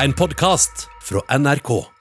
En 0.00 0.14
podkast 0.14 0.88
fra 1.00 1.38
NRK. 1.38 1.99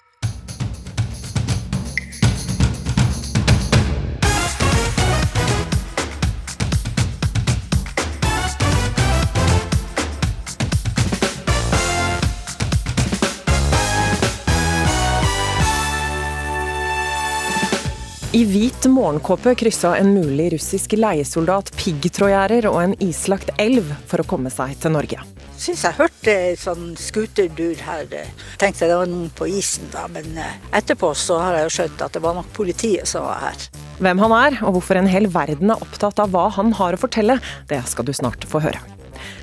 Morgenkåpe 18.94 19.56
kryssa 19.60 19.96
en 19.98 20.14
mulig 20.16 20.52
russisk 20.54 20.94
leiesoldat 20.98 21.71
piggtrådgjerder 21.80 22.68
og 22.70 22.80
en 22.82 22.96
islagt 23.04 23.52
elv 23.62 23.88
for 24.10 24.24
å 24.24 24.28
komme 24.28 24.52
seg 24.54 24.76
til 24.82 24.94
Norge. 24.96 25.24
Syns 25.60 25.82
jeg 25.84 25.98
hørte 25.98 26.36
sånn 26.60 26.94
skuterdur 27.00 27.82
her. 27.84 28.14
Tenkte 28.62 28.88
det 28.88 28.96
var 28.96 29.10
noen 29.11 29.32
på 29.36 29.50
isen 29.52 29.89
da, 29.92 30.06
men 30.11 30.38
eh, 30.39 30.54
etterpå 30.80 31.11
så 31.18 31.42
har 31.44 31.57
jeg 31.57 31.66
jo 31.66 31.74
skjønt 31.78 32.06
at 32.06 32.16
det 32.16 32.23
var 32.23 32.38
nok 32.38 32.53
politiet 32.56 33.09
som 33.11 33.28
var 33.28 33.42
her. 33.50 33.67
Hvem 34.00 34.23
han 34.23 34.38
er, 34.38 34.61
og 34.64 34.78
hvorfor 34.78 35.02
en 35.02 35.11
hel 35.11 35.28
verden 35.33 35.73
er 35.73 35.83
opptatt 35.83 36.22
av 36.23 36.31
hva 36.31 36.47
han 36.56 36.72
har 36.80 36.95
å 36.95 37.02
fortelle, 37.02 37.42
det 37.67 37.81
skal 37.92 38.08
du 38.08 38.16
snart 38.16 38.47
få 38.47 38.64
høre. 38.64 38.80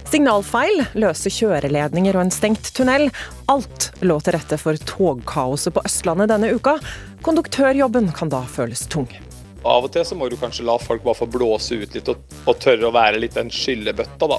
Signalfeil, 0.07 0.85
løse 0.97 1.31
kjøreledninger 1.35 2.17
og 2.17 2.27
en 2.27 2.33
stengt 2.35 2.71
tunnel. 2.77 3.09
Alt 3.53 3.91
lå 4.07 4.17
til 4.23 4.37
rette 4.39 4.59
for 4.61 4.79
togkaoset 4.89 5.75
på 5.75 5.85
Østlandet 5.85 6.31
denne 6.33 6.53
uka. 6.55 6.79
Konduktørjobben 7.27 8.13
kan 8.17 8.31
da 8.33 8.45
føles 8.49 8.87
tung. 8.89 9.11
Av 9.67 9.87
og 9.87 9.93
til 9.95 10.05
så 10.07 10.19
må 10.19 10.29
du 10.31 10.37
kanskje 10.41 10.67
la 10.67 10.77
folk 10.81 11.05
bare 11.05 11.19
få 11.19 11.29
blåse 11.31 11.79
ut 11.79 11.97
litt 11.97 12.11
og, 12.13 12.23
og 12.47 12.59
tørre 12.63 12.89
å 12.89 12.95
være 12.95 13.21
litt 13.23 13.35
den 13.37 13.51
skyllebøtta, 13.53 14.29
da. 14.31 14.39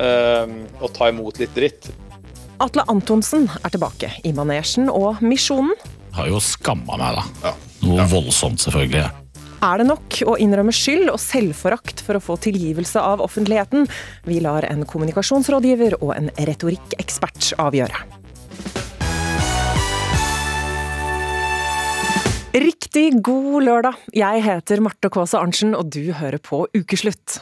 Um, 0.00 0.60
og 0.80 0.92
ta 0.96 1.10
imot 1.10 1.40
litt 1.42 1.52
dritt. 1.56 1.90
Atle 2.60 2.84
Antonsen 2.92 3.48
er 3.60 3.72
tilbake 3.72 4.12
i 4.24 4.34
manesjen 4.36 4.90
og 4.92 5.22
Misjonen. 5.24 5.74
Har 6.16 6.28
jo 6.30 6.40
skamma 6.44 6.98
meg, 7.00 7.18
da. 7.42 7.54
Noe 7.86 8.06
voldsomt, 8.10 8.60
selvfølgelig. 8.62 9.08
Er 9.60 9.80
det 9.80 9.90
nok 9.90 10.16
å 10.28 10.38
innrømme 10.40 10.72
skyld 10.72 11.10
og 11.12 11.20
selvforakt 11.20 12.00
for 12.04 12.16
å 12.16 12.22
få 12.24 12.38
tilgivelse 12.40 13.00
av 13.00 13.20
offentligheten? 13.24 13.84
Vi 14.28 14.40
lar 14.44 14.64
en 14.68 14.86
kommunikasjonsrådgiver 14.88 15.98
og 16.00 16.14
en 16.16 16.32
retorikkekspert 16.48 17.52
avgjøre. 17.60 18.19
Riktig 22.50 23.20
god 23.22 23.62
lørdag. 23.62 23.98
Jeg 24.10 24.40
heter 24.42 24.80
Marte 24.82 25.06
Kaase 25.06 25.38
Arntzen, 25.38 25.70
og 25.78 25.92
du 25.94 26.10
hører 26.18 26.40
på 26.42 26.64
Ukeslutt. 26.74 27.36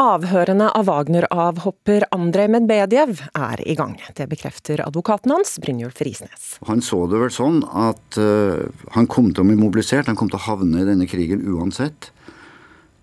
Avhørene 0.00 0.70
av 0.72 0.86
Wagner-avhopper 0.88 2.06
Andrej 2.16 2.48
Medvedev 2.54 3.18
er 3.36 3.60
i 3.68 3.74
gang. 3.76 3.98
Det 4.16 4.24
bekrefter 4.30 4.80
advokaten 4.86 5.34
hans, 5.34 5.58
Brynjulf 5.60 6.00
Risnes. 6.00 6.46
Han 6.64 6.80
så 6.80 7.02
det 7.12 7.20
vel 7.20 7.34
sånn 7.34 7.58
at 7.68 8.16
uh, 8.16 8.72
han 8.94 9.10
kom 9.10 9.34
til 9.34 9.44
å 9.44 9.50
bli 9.50 9.58
mobilisert, 9.60 10.08
han 10.08 10.16
kom 10.16 10.32
til 10.32 10.40
å 10.40 10.46
havne 10.46 10.80
i 10.80 10.88
denne 10.88 11.08
krigen 11.10 11.44
uansett. 11.44 12.08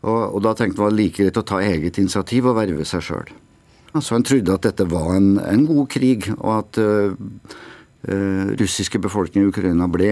Og, 0.02 0.18
og 0.34 0.42
da 0.48 0.56
tenkte 0.58 0.82
han 0.82 0.88
var 0.88 0.98
like 0.98 1.20
greit 1.20 1.38
å 1.38 1.46
ta 1.46 1.62
eget 1.62 2.02
initiativ 2.02 2.50
og 2.50 2.58
verve 2.58 2.88
seg 2.90 3.06
sjøl. 3.06 3.30
Så 4.00 4.18
han 4.18 4.26
trodde 4.26 4.58
at 4.58 4.66
dette 4.66 4.90
var 4.90 5.14
en, 5.14 5.36
en 5.46 5.70
god 5.70 5.94
krig, 5.94 6.26
og 6.40 6.52
at 6.58 6.82
uh, 6.82 7.14
uh, 7.14 8.50
russiske 8.58 9.04
befolkning 9.06 9.46
i 9.46 9.54
Ukraina 9.54 9.86
ble 9.94 10.10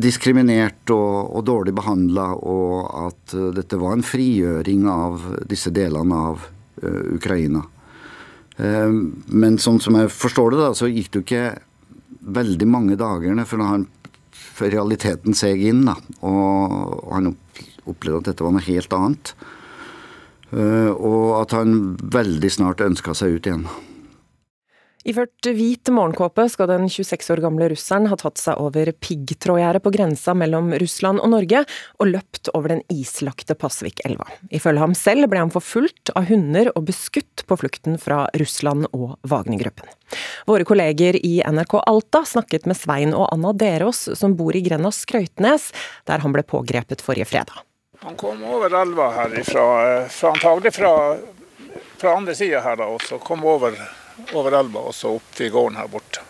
diskriminert 0.00 0.90
og, 0.94 1.34
og 1.38 1.44
dårlig 1.46 1.74
behandla, 1.76 2.30
og 2.34 2.88
at 3.06 3.34
uh, 3.36 3.50
dette 3.56 3.78
var 3.80 3.96
en 3.96 4.06
frigjøring 4.06 4.86
av 4.90 5.26
disse 5.50 5.72
delene 5.74 6.22
av 6.30 6.46
uh, 6.84 7.02
Ukraina. 7.16 7.64
Men 8.58 9.54
sånn 9.62 9.76
som 9.78 9.94
jeg 9.94 10.10
forstår 10.10 10.50
det, 10.50 10.56
da, 10.58 10.70
så 10.74 10.88
gikk 10.90 11.12
det 11.14 11.20
jo 11.20 11.22
ikke 11.22 12.22
veldig 12.34 12.66
mange 12.66 12.96
dagene 12.98 13.44
før 13.46 13.60
han 13.62 13.84
realiteten 14.58 15.36
seg 15.38 15.62
inn, 15.62 15.84
da, 15.86 15.94
og 16.26 17.04
han 17.12 17.28
opplevde 17.86 18.18
at 18.18 18.30
dette 18.32 18.42
var 18.42 18.56
noe 18.56 18.66
helt 18.66 18.96
annet. 18.98 19.30
og 20.90 21.36
at 21.38 21.54
han 21.54 21.94
veldig 22.02 22.50
snart 22.50 22.82
ønska 22.82 23.14
seg 23.14 23.38
ut 23.38 23.46
igjen. 23.46 23.68
Iført 25.08 25.46
hvit 25.56 25.88
morgenkåpe 25.88 26.44
skal 26.52 26.68
den 26.68 26.82
26 26.92 27.30
år 27.32 27.40
gamle 27.40 27.70
russeren 27.72 28.10
ha 28.10 28.16
tatt 28.20 28.36
seg 28.36 28.58
over 28.60 28.90
piggtrådgjerdet 28.92 29.80
på 29.80 29.92
grensa 29.94 30.34
mellom 30.36 30.74
Russland 30.82 31.22
og 31.24 31.30
Norge, 31.32 31.62
og 31.96 32.10
løpt 32.10 32.50
over 32.52 32.74
den 32.74 32.82
islagte 32.92 33.54
Pasvikelva. 33.56 34.26
Ifølge 34.52 34.82
ham 34.82 34.96
selv 34.98 35.30
ble 35.32 35.40
han 35.40 35.52
forfulgt 35.54 36.12
av 36.12 36.26
hunder 36.28 36.68
og 36.74 36.90
beskutt 36.90 37.40
på 37.48 37.56
flukten 37.56 37.96
fra 38.02 38.26
Russland 38.36 38.90
og 38.90 39.14
Wagner-gruppen. 39.30 39.88
Våre 40.50 40.66
kolleger 40.68 41.16
i 41.16 41.38
NRK 41.40 41.78
Alta 41.80 42.20
snakket 42.28 42.66
med 42.68 42.76
Svein 42.76 43.14
og 43.16 43.30
Anna 43.32 43.54
Derås, 43.56 44.10
som 44.18 44.34
bor 44.36 44.56
i 44.56 44.60
grenda 44.66 44.90
Skrøytnes, 44.92 45.70
der 46.04 46.20
han 46.20 46.34
ble 46.36 46.44
pågrepet 46.44 47.00
forrige 47.06 47.30
fredag. 47.30 47.62
Han 48.04 48.18
kom 48.20 48.44
over 48.44 48.76
elva 48.76 49.08
herifra, 49.16 49.64
eh, 50.02 50.20
antagelig 50.28 50.74
fra, 50.76 50.92
fra 51.96 52.12
andre 52.18 52.36
sida 52.36 52.60
her, 52.60 52.76
da, 52.76 52.90
og 52.92 53.00
så 53.08 53.16
kom 53.24 53.48
over 53.48 53.72
over 54.32 54.58
elva 54.58 54.88
og 54.90 54.94
så 54.94 55.14
opp 55.18 55.36
til 55.36 55.52
gården 55.54 55.78
her 55.80 55.88
borte. 55.92 56.24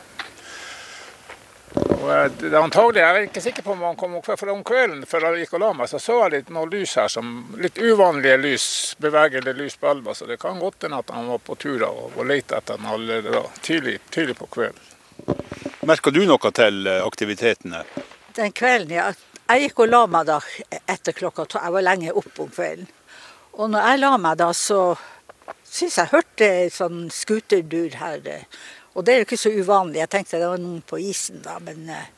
Og 1.99 2.31
det 2.41 2.49
er 2.49 2.61
antagelig, 2.63 3.01
Jeg 3.01 3.17
er 3.17 3.27
ikke 3.27 3.41
sikker 3.43 3.63
på 3.63 3.73
om 3.75 3.83
han 3.85 3.97
kom 3.97 4.15
for 4.23 4.51
om 4.53 4.63
kvelden 4.65 5.05
før 5.07 5.27
jeg 5.29 5.45
gikk 5.45 5.57
og 5.59 5.61
la 5.61 5.73
meg, 5.77 5.89
så 5.91 5.99
så 6.01 6.19
jeg 6.23 6.33
litt 6.33 6.53
noe 6.55 6.69
lys 6.71 6.95
her, 6.97 7.09
som 7.13 7.55
litt 7.61 7.79
uvanlige 7.79 8.37
lys, 8.41 8.67
bevegende 8.99 9.53
lys 9.53 9.77
på 9.77 9.91
elva. 9.91 10.15
Så 10.15 10.27
det 10.27 10.39
kan 10.41 10.59
godt 10.59 10.87
hende 10.87 11.03
at 11.03 11.11
han 11.11 11.29
var 11.29 11.43
på 11.45 11.59
tur 11.61 11.83
og, 11.87 12.13
og 12.17 12.27
lette 12.27 12.57
etter 12.57 12.79
den 12.79 12.89
allerede 12.89 13.35
da, 13.35 13.43
tidlig, 13.61 13.99
tidlig 14.11 14.39
på 14.39 14.49
kvelden. 14.57 14.81
Merka 15.89 16.11
du 16.11 16.23
noe 16.25 16.53
til 16.53 16.89
aktiviteten 16.89 17.75
aktivitetene? 17.75 17.85
Den 18.39 18.53
kvelden, 18.53 18.95
ja. 18.95 19.11
Jeg 19.49 19.69
gikk 19.69 19.85
og 19.85 19.93
la 19.93 20.03
meg 20.07 20.27
da 20.29 20.39
etter 20.87 21.17
klokka 21.17 21.45
to. 21.49 21.61
Jeg 21.63 21.73
var 21.73 21.85
lenge 21.85 22.13
oppe 22.13 22.45
om 22.45 22.51
kvelden. 22.53 22.89
Og 23.59 23.71
når 23.73 23.87
jeg 23.91 24.01
la 24.05 24.11
meg 24.21 24.37
da, 24.39 24.53
så 24.55 24.83
syns 25.69 25.99
jeg 26.01 26.13
hørte 26.13 26.49
sånn 26.73 27.09
skuterdur 27.13 27.99
her. 28.01 28.25
Og 28.95 29.05
det 29.07 29.15
er 29.15 29.21
jo 29.21 29.29
ikke 29.29 29.41
så 29.41 29.53
uvanlig. 29.53 30.01
Jeg 30.03 30.13
tenkte 30.15 30.41
det 30.41 30.51
var 30.51 30.63
noen 30.63 30.83
på 30.83 30.99
isen 31.01 31.43
da, 31.45 31.59
men 31.63 31.89
eh, 31.93 32.09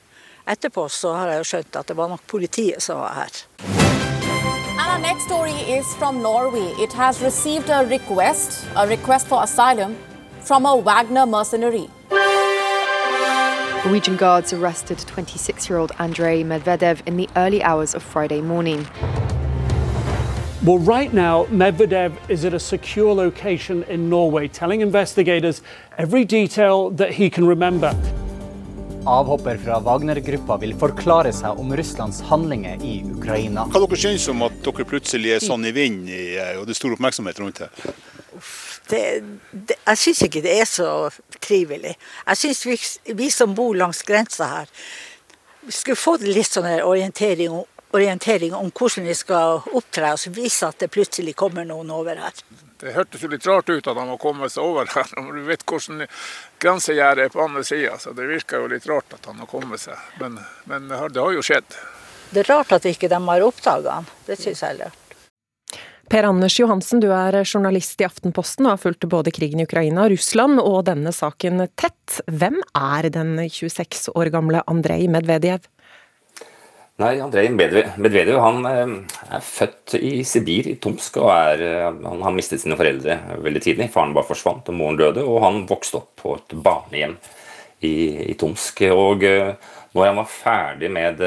etterpå 0.48 0.86
så 0.88 1.12
har 1.18 1.34
jeg 1.34 1.42
jo 1.42 1.48
skjønt 1.52 1.80
at 1.82 1.90
det 1.90 1.96
var 1.98 2.12
nok 2.12 2.26
politiet 2.30 2.82
som 2.82 3.02
var 3.02 3.18
her. 3.18 3.42
And 4.80 4.88
our 4.88 4.98
next 4.98 5.26
story 5.26 5.52
is 5.68 5.86
from 5.98 6.22
Norway. 6.22 6.72
It 6.82 6.92
has 6.94 7.20
received 7.20 7.68
a 7.68 7.84
request, 7.84 8.64
a 8.76 8.86
request 8.86 9.26
for 9.26 9.42
asylum, 9.42 9.96
from 10.40 10.64
a 10.64 10.76
Wagner 10.76 11.26
mercenary. 11.26 11.88
Norwegian 13.84 14.16
guards 14.16 14.52
arrested 14.52 14.98
26 14.98 15.68
year 15.68 15.78
old 15.78 15.92
Andrei 15.98 16.42
Medvedev 16.44 17.00
in 17.06 17.16
the 17.16 17.28
early 17.36 17.62
hours 17.62 17.94
of 17.94 18.02
Friday 18.02 18.40
morning. 18.40 18.86
Well, 20.62 20.78
right 20.78 21.10
now, 21.10 21.46
Medvedev 21.46 22.12
is 22.28 22.44
at 22.44 22.52
a 22.52 22.58
secure 22.58 23.14
location 23.14 23.82
in 23.88 24.10
Norway, 24.10 24.46
telling 24.46 24.82
investigators 24.82 25.62
every 25.96 26.26
detail 26.26 26.90
that 26.90 27.14
he 27.14 27.30
can 27.30 27.46
remember. 27.46 27.94
Avhopper 29.06 29.56
fra 29.56 29.78
Wagner-gruppa 29.80 30.58
vil 30.60 30.74
forklare 30.76 31.32
seg 31.32 31.56
om 31.56 31.72
Russlands 31.72 32.20
handlinger 32.28 32.84
i 32.84 32.98
Ukraina. 33.08 33.64
Hva 33.72 33.80
dere 33.86 34.00
synes 34.02 34.28
om 34.28 34.44
at 34.44 34.60
dere 34.66 34.84
plutselig 34.84 35.32
er 35.38 35.40
sånn 35.40 35.64
i 35.64 35.72
vind 35.72 36.12
og 36.12 36.68
det 36.68 36.76
er 36.76 36.80
stor 36.82 36.92
oppmerksomhet 36.92 37.40
rundt 37.40 37.64
det? 37.64 37.70
det, 38.92 39.02
det 39.50 39.80
jeg 39.80 40.04
syns 40.04 40.24
ikke 40.28 40.44
det 40.44 40.60
er 40.60 40.68
så 40.68 40.92
trivelig. 41.40 41.96
Jeg 42.26 42.42
syns 42.44 42.64
vi, 42.68 42.78
vi, 43.16 43.32
som 43.32 43.56
bor 43.56 43.72
langs 43.80 44.04
grensa 44.04 44.52
her, 44.58 44.78
skulle 45.72 45.96
få 45.96 46.18
litt 46.20 46.52
sånn 46.52 46.68
orientering 46.84 47.62
om 47.62 47.68
orientering 47.90 48.54
om 48.54 48.70
hvordan 48.70 49.06
vi 49.06 49.14
skal 49.14 49.62
opptre, 49.72 50.12
og 50.14 50.36
vise 50.36 50.68
at 50.68 50.78
det 50.82 50.90
plutselig 50.94 51.34
kommer 51.38 51.66
noen 51.66 51.90
over 51.94 52.20
her. 52.22 52.42
Det 52.80 52.94
hørtes 52.94 53.22
jo 53.22 53.28
litt 53.28 53.46
rart 53.46 53.68
ut 53.68 53.86
at 53.90 53.98
han 53.98 54.08
må 54.08 54.16
komme 54.20 54.48
seg 54.48 54.64
over 54.64 54.88
her, 54.94 55.10
når 55.18 55.40
du 55.40 55.48
vet 55.48 55.66
hvordan 55.66 56.06
grensegjerdet 56.62 57.26
er 57.26 57.34
på 57.34 57.44
andre 57.44 57.64
sida. 57.66 57.98
Så 58.00 58.14
det 58.16 58.28
virker 58.30 58.62
jo 58.62 58.70
litt 58.72 58.88
rart 58.90 59.18
at 59.18 59.28
han 59.30 59.42
har 59.42 59.50
kommet 59.50 59.82
seg, 59.82 59.98
men, 60.22 60.38
men 60.70 60.88
det, 60.88 60.96
har, 61.02 61.12
det, 61.12 61.20
har, 61.20 61.36
jo 61.36 61.44
skjedd. 61.44 61.76
Det 62.30 62.44
er 62.44 62.52
rart 62.54 62.72
at 62.78 62.88
ikke 62.88 63.10
de 63.10 63.20
har 63.26 63.46
oppdaga 63.46 64.00
han. 64.00 64.10
Det 64.26 64.38
syns 64.40 64.64
jeg 64.64 64.78
er 64.78 64.82
rart. 64.86 64.96
Per 66.10 66.26
Anders 66.26 66.56
Johansen, 66.58 66.98
du 66.98 67.12
er 67.14 67.36
journalist 67.44 68.00
i 68.02 68.06
Aftenposten 68.06 68.66
og 68.66 68.72
har 68.72 68.80
fulgt 68.82 69.06
både 69.06 69.30
krigen 69.30 69.60
i 69.62 69.66
Ukraina, 69.68 70.08
Russland 70.10 70.58
og 70.58 70.80
denne 70.88 71.12
saken 71.14 71.62
tett. 71.78 72.16
Hvem 72.26 72.56
er 72.74 73.06
den 73.14 73.36
26 73.38 74.08
år 74.18 74.32
gamle 74.34 74.64
Andrej 74.66 75.06
Medvedev? 75.12 75.68
Nei, 77.00 77.14
Andrej 77.24 77.48
Medvedev 77.54 78.36
han 78.42 78.66
eh, 78.68 78.90
er 79.32 79.44
født 79.44 79.94
i 79.96 80.20
Sibir, 80.26 80.66
i 80.68 80.76
Tomsk. 80.76 81.16
og 81.22 81.30
er, 81.32 81.62
eh, 81.64 81.86
Han 82.04 82.24
har 82.26 82.34
mistet 82.36 82.60
sine 82.60 82.76
foreldre 82.76 83.16
veldig 83.40 83.62
tidlig. 83.64 83.86
Faren 83.94 84.12
bare 84.12 84.28
forsvant, 84.28 84.68
og 84.68 84.76
moren 84.76 84.98
døde. 85.00 85.24
Og 85.24 85.40
han 85.40 85.62
vokste 85.70 86.02
opp 86.02 86.10
på 86.20 86.34
et 86.36 86.52
barnehjem 86.60 87.14
i, 87.88 87.94
i 88.28 88.34
Tomsk. 88.36 88.82
Og 88.92 89.24
eh, 89.24 89.54
når 89.94 90.10
han 90.10 90.20
var 90.20 90.28
ferdig 90.28 90.90
med 90.92 91.22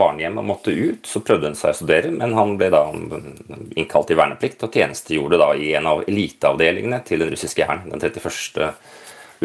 barnehjem 0.00 0.40
og 0.40 0.48
måtte 0.48 0.72
ut, 0.72 1.04
så 1.06 1.20
prøvde 1.22 1.50
han 1.50 1.58
seg 1.58 1.74
å 1.74 1.78
studere, 1.78 2.08
men 2.10 2.32
han 2.34 2.56
ble 2.58 2.70
da 2.72 2.80
innkalt 2.90 4.08
til 4.10 4.18
verneplikt 4.18 4.64
og 4.66 4.74
tjenestegjorde 4.74 5.38
da 5.38 5.52
i 5.54 5.68
en 5.78 5.86
av 5.86 6.02
eliteavdelingene 6.08 7.04
til 7.06 7.22
den 7.22 7.30
russiske 7.30 7.68
hæren, 7.68 7.92
den 7.92 8.02
31. 8.02 8.72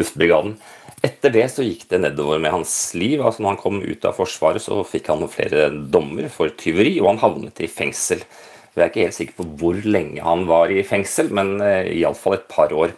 luftbrigaden. 0.00 0.56
Etter 1.04 1.32
det 1.34 1.44
så 1.52 1.64
gikk 1.64 1.84
det 1.90 2.00
nedover 2.00 2.40
med 2.40 2.54
hans 2.54 2.72
liv. 2.96 3.20
altså 3.20 3.42
Når 3.42 3.54
han 3.54 3.60
kom 3.60 3.82
ut 3.82 4.06
av 4.08 4.16
Forsvaret, 4.16 4.64
så 4.64 4.80
fikk 4.86 5.10
han 5.12 5.26
flere 5.28 5.68
dommer 5.92 6.30
for 6.32 6.54
tyveri, 6.56 6.96
og 7.02 7.12
han 7.12 7.22
havnet 7.24 7.60
i 7.60 7.68
fengsel. 7.70 8.24
Vi 8.76 8.82
er 8.82 8.90
ikke 8.90 9.04
helt 9.06 9.16
sikre 9.16 9.38
på 9.38 9.46
hvor 9.60 9.78
lenge 9.84 10.24
han 10.24 10.44
var 10.48 10.72
i 10.72 10.82
fengsel, 10.84 11.30
men 11.36 11.56
uh, 11.60 11.84
iallfall 11.84 12.38
et 12.38 12.48
par 12.48 12.72
år. 12.76 12.96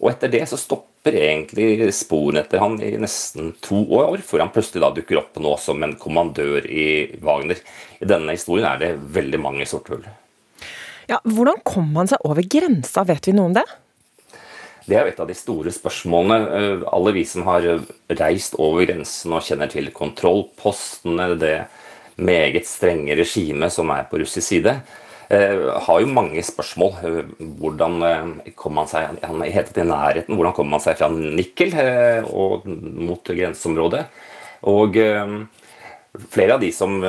Og 0.00 0.10
etter 0.10 0.32
det 0.32 0.42
så 0.50 0.58
stopper 0.60 1.16
egentlig 1.20 1.88
sporene 1.96 2.42
etter 2.42 2.60
han 2.60 2.76
i 2.82 2.94
nesten 3.00 3.52
to 3.64 3.84
år, 3.96 4.24
før 4.24 4.46
han 4.46 4.52
plutselig 4.52 4.82
da 4.84 4.92
dukker 4.96 5.20
opp 5.20 5.38
nå 5.40 5.54
som 5.60 5.84
en 5.84 5.96
kommandør 6.00 6.64
i 6.68 6.88
Wagner. 7.24 7.60
I 8.00 8.08
denne 8.08 8.36
historien 8.36 8.68
er 8.72 8.80
det 8.80 8.92
veldig 9.16 9.40
mange 9.40 9.68
sorte 9.68 9.96
hull. 9.96 10.04
Ja, 11.08 11.20
hvordan 11.28 11.60
kom 11.64 11.92
han 11.98 12.08
seg 12.08 12.24
over 12.24 12.44
grensa, 12.48 13.04
vet 13.08 13.28
vi 13.28 13.36
noe 13.36 13.52
om 13.52 13.56
det? 13.56 13.64
Det 14.84 14.96
er 14.98 15.06
jo 15.06 15.12
et 15.14 15.20
av 15.22 15.28
de 15.30 15.36
store 15.36 15.72
spørsmålene. 15.72 16.36
Eh, 16.58 16.82
alle 16.92 17.14
vi 17.16 17.24
som 17.28 17.46
har 17.48 17.64
reist 18.20 18.58
over 18.60 18.84
grensen 18.84 19.32
og 19.32 19.46
kjenner 19.46 19.70
til 19.72 19.88
kontrollpostene, 19.96 21.30
det 21.40 21.54
meget 22.20 22.68
strenge 22.68 23.16
regimet 23.16 23.72
som 23.74 23.90
er 23.90 24.04
på 24.10 24.20
russisk 24.20 24.46
side, 24.46 24.74
eh, 25.30 25.64
har 25.86 26.00
jo 26.00 26.12
mange 26.12 26.42
spørsmål. 26.44 26.92
Eh, 27.00 27.32
hvordan 27.60 28.42
kom 28.54 28.76
man 28.76 28.86
seg 28.86 29.16
han 29.24 29.40
heter 29.42 29.72
til 29.72 29.88
nærheten, 29.88 30.36
hvordan 30.36 30.54
kom 30.54 30.68
man 30.68 30.80
seg 30.80 30.98
fra 30.98 31.08
Nikkel 31.08 31.72
og 32.28 32.68
mot 32.68 33.24
grenseområdet? 33.24 34.04
Og 34.64 34.96
flere 36.30 36.54
av 36.54 36.60
de 36.60 36.70
som 36.72 37.02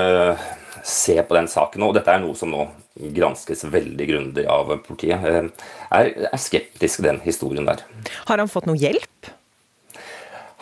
ser 0.84 1.24
på 1.24 1.36
den 1.36 1.48
saken, 1.48 1.84
og 1.84 1.94
dette 1.96 2.12
er 2.12 2.20
noe 2.20 2.36
som 2.36 2.52
nå 2.52 2.68
granskes 2.96 3.64
veldig 3.64 4.08
grundig 4.10 4.46
av 4.48 4.72
politiet, 4.86 5.24
eh, 5.28 5.48
er, 5.92 6.12
er 6.32 6.42
skeptisk 6.42 7.02
til 7.02 7.10
den 7.10 7.20
historien 7.26 7.68
der. 7.68 7.84
Har 8.30 8.40
han 8.40 8.52
fått 8.52 8.70
noe 8.70 8.80
hjelp? 8.80 9.32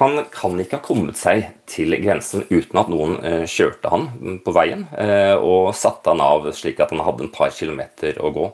Han 0.02 0.24
kan 0.34 0.58
ikke 0.60 0.80
ha 0.80 0.84
kommet 0.84 1.20
seg 1.20 1.46
til 1.70 1.94
grensen 2.02 2.48
uten 2.50 2.80
at 2.82 2.90
noen 2.90 3.20
eh, 3.22 3.44
kjørte 3.50 3.92
han 3.94 4.40
på 4.44 4.54
veien 4.56 4.88
eh, 4.98 5.36
og 5.38 5.76
satte 5.78 6.10
han 6.10 6.24
av 6.26 6.50
slik 6.58 6.82
at 6.82 6.96
han 6.96 7.04
hadde 7.06 7.28
en 7.28 7.34
par 7.34 7.54
kilometer 7.54 8.18
å 8.20 8.34
gå. 8.34 8.54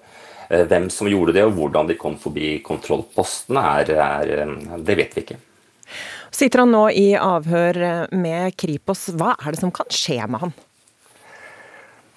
Hvem 0.49 0.87
som 0.89 1.05
gjorde 1.05 1.35
det 1.35 1.43
og 1.45 1.51
hvordan 1.59 1.91
de 1.91 1.93
kom 1.93 2.15
forbi 2.17 2.55
kontrollpostene, 2.65 3.61
er, 3.83 3.91
er, 4.01 4.53
det 4.81 4.95
vet 4.97 5.11
vi 5.13 5.21
ikke. 5.21 5.37
Sitter 6.33 6.63
han 6.63 6.73
nå 6.73 6.87
i 6.89 7.11
avhør 7.13 7.77
med 8.17 8.57
Kripos, 8.57 9.11
hva 9.13 9.35
er 9.37 9.53
det 9.53 9.61
som 9.61 9.69
kan 9.69 9.93
skje 9.93 10.17
med 10.25 10.41
han? 10.41 10.55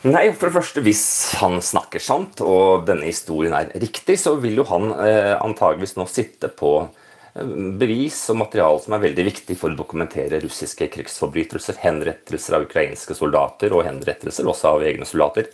Nei, 0.02 0.32
for 0.34 0.48
det 0.48 0.56
første, 0.56 0.82
Hvis 0.82 1.04
han 1.38 1.60
snakker 1.62 2.02
sant 2.02 2.40
og 2.42 2.88
denne 2.88 3.06
historien 3.06 3.54
er 3.54 3.70
riktig, 3.78 4.18
så 4.18 4.34
vil 4.42 4.58
jo 4.58 4.66
han 4.66 4.90
eh, 4.98 5.36
antageligvis 5.38 5.94
nå 5.94 6.08
sitte 6.10 6.50
på 6.50 6.72
eh, 6.82 7.52
bevis 7.78 8.18
og 8.34 8.40
materiale 8.40 8.82
som 8.82 8.96
er 8.96 9.04
veldig 9.04 9.26
viktig 9.28 9.56
for 9.60 9.70
å 9.70 9.78
dokumentere 9.78 10.42
russiske 10.42 10.90
krigsforbrytelser, 10.96 11.78
henrettelser 11.84 12.58
av 12.58 12.66
ukrainske 12.66 13.14
soldater 13.14 13.76
og 13.76 13.86
henrettelser 13.86 14.50
også 14.50 14.74
av 14.74 14.88
egne 14.90 15.06
soldater. 15.06 15.52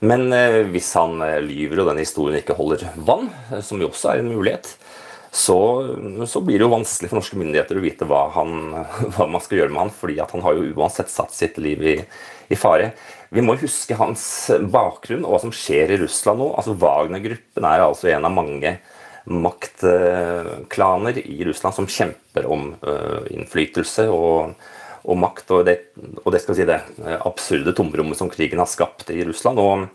Men 0.00 0.32
eh, 0.32 0.62
hvis 0.70 0.92
han 0.98 1.18
eh, 1.24 1.40
lyver 1.42 1.82
og 1.82 1.90
denne 1.90 2.04
historien 2.04 2.38
ikke 2.38 2.56
holder 2.58 2.86
vann, 3.06 3.30
eh, 3.50 3.62
som 3.64 3.80
jo 3.82 3.90
også 3.90 4.12
er 4.12 4.22
en 4.22 4.30
mulighet, 4.30 4.70
så, 5.34 5.58
så, 6.24 6.40
blir 6.40 6.56
det 6.56 6.64
jo 6.64 6.72
vanskelig 6.72 7.10
for 7.10 7.18
norske 7.18 7.36
myndigheter 7.38 7.76
å 7.76 7.82
vite 7.84 8.06
hva, 8.08 8.22
han, 8.36 8.52
hva, 9.14 9.26
man 9.30 9.42
skal 9.44 9.62
gjøre 9.62 9.74
med 9.74 9.84
han, 9.84 9.94
fordi 9.94 10.20
han 10.22 10.44
har 10.46 10.58
jo 10.58 10.70
uansett 10.78 11.10
satt 11.12 11.34
sitt 11.34 11.58
liv 11.62 11.82
i, 11.82 11.96
i 12.48 12.58
fare. 12.58 12.92
Vi 13.34 13.44
må 13.44 13.58
huske 13.60 13.98
hans 13.98 14.22
bakgrunn 14.72 15.26
og 15.26 15.34
hva 15.34 15.40
som 15.42 15.52
skjer 15.54 15.92
i 15.92 16.00
Russland 16.00 16.40
nå. 16.40 16.48
Altså 16.56 16.76
Wagner-gruppen 16.80 17.66
er 17.68 17.84
altså 17.84 18.12
en 18.12 18.24
av 18.28 18.34
mange 18.34 18.78
maktklaner 19.28 21.18
i 21.20 21.38
Russland 21.44 21.76
som 21.76 21.88
kjemper 21.90 22.48
om 22.48 22.70
øh, 22.80 23.26
innflytelse 23.34 24.06
og, 24.08 24.54
og 25.04 25.20
makt. 25.20 25.52
Og 25.52 25.66
det, 25.68 25.76
og 26.24 26.32
det, 26.32 26.40
si 26.46 26.68
det 26.68 26.80
absurde 27.18 27.76
tomrommet 27.76 28.16
som 28.20 28.32
krigen 28.32 28.62
har 28.62 28.70
skapt 28.70 29.12
i 29.12 29.20
Russland. 29.28 29.60
og 29.60 29.88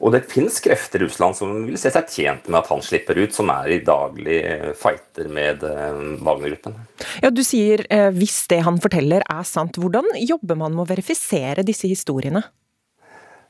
og 0.00 0.14
det 0.14 0.22
finnes 0.30 0.56
krefter 0.64 1.02
i 1.02 1.06
Russland 1.06 1.36
som 1.36 1.52
vil 1.66 1.76
se 1.80 1.92
seg 1.92 2.08
tjent 2.08 2.46
med 2.48 2.62
at 2.62 2.70
han 2.72 2.80
slipper 2.84 3.18
ut, 3.20 3.34
som 3.36 3.50
er 3.52 3.74
i 3.74 3.80
daglig 3.84 4.38
fighter 4.80 5.28
med 5.28 5.66
øh, 5.66 6.00
Wagner-gruppen. 6.24 6.78
Ja, 7.20 7.28
Du 7.30 7.42
sier 7.44 7.84
eh, 7.92 8.08
hvis 8.16 8.46
det 8.48 8.62
han 8.64 8.80
forteller 8.80 9.26
er 9.28 9.44
sant. 9.44 9.76
Hvordan 9.80 10.08
jobber 10.24 10.56
man 10.56 10.72
med 10.72 10.86
å 10.86 10.88
verifisere 10.88 11.66
disse 11.66 11.90
historiene? 11.90 12.42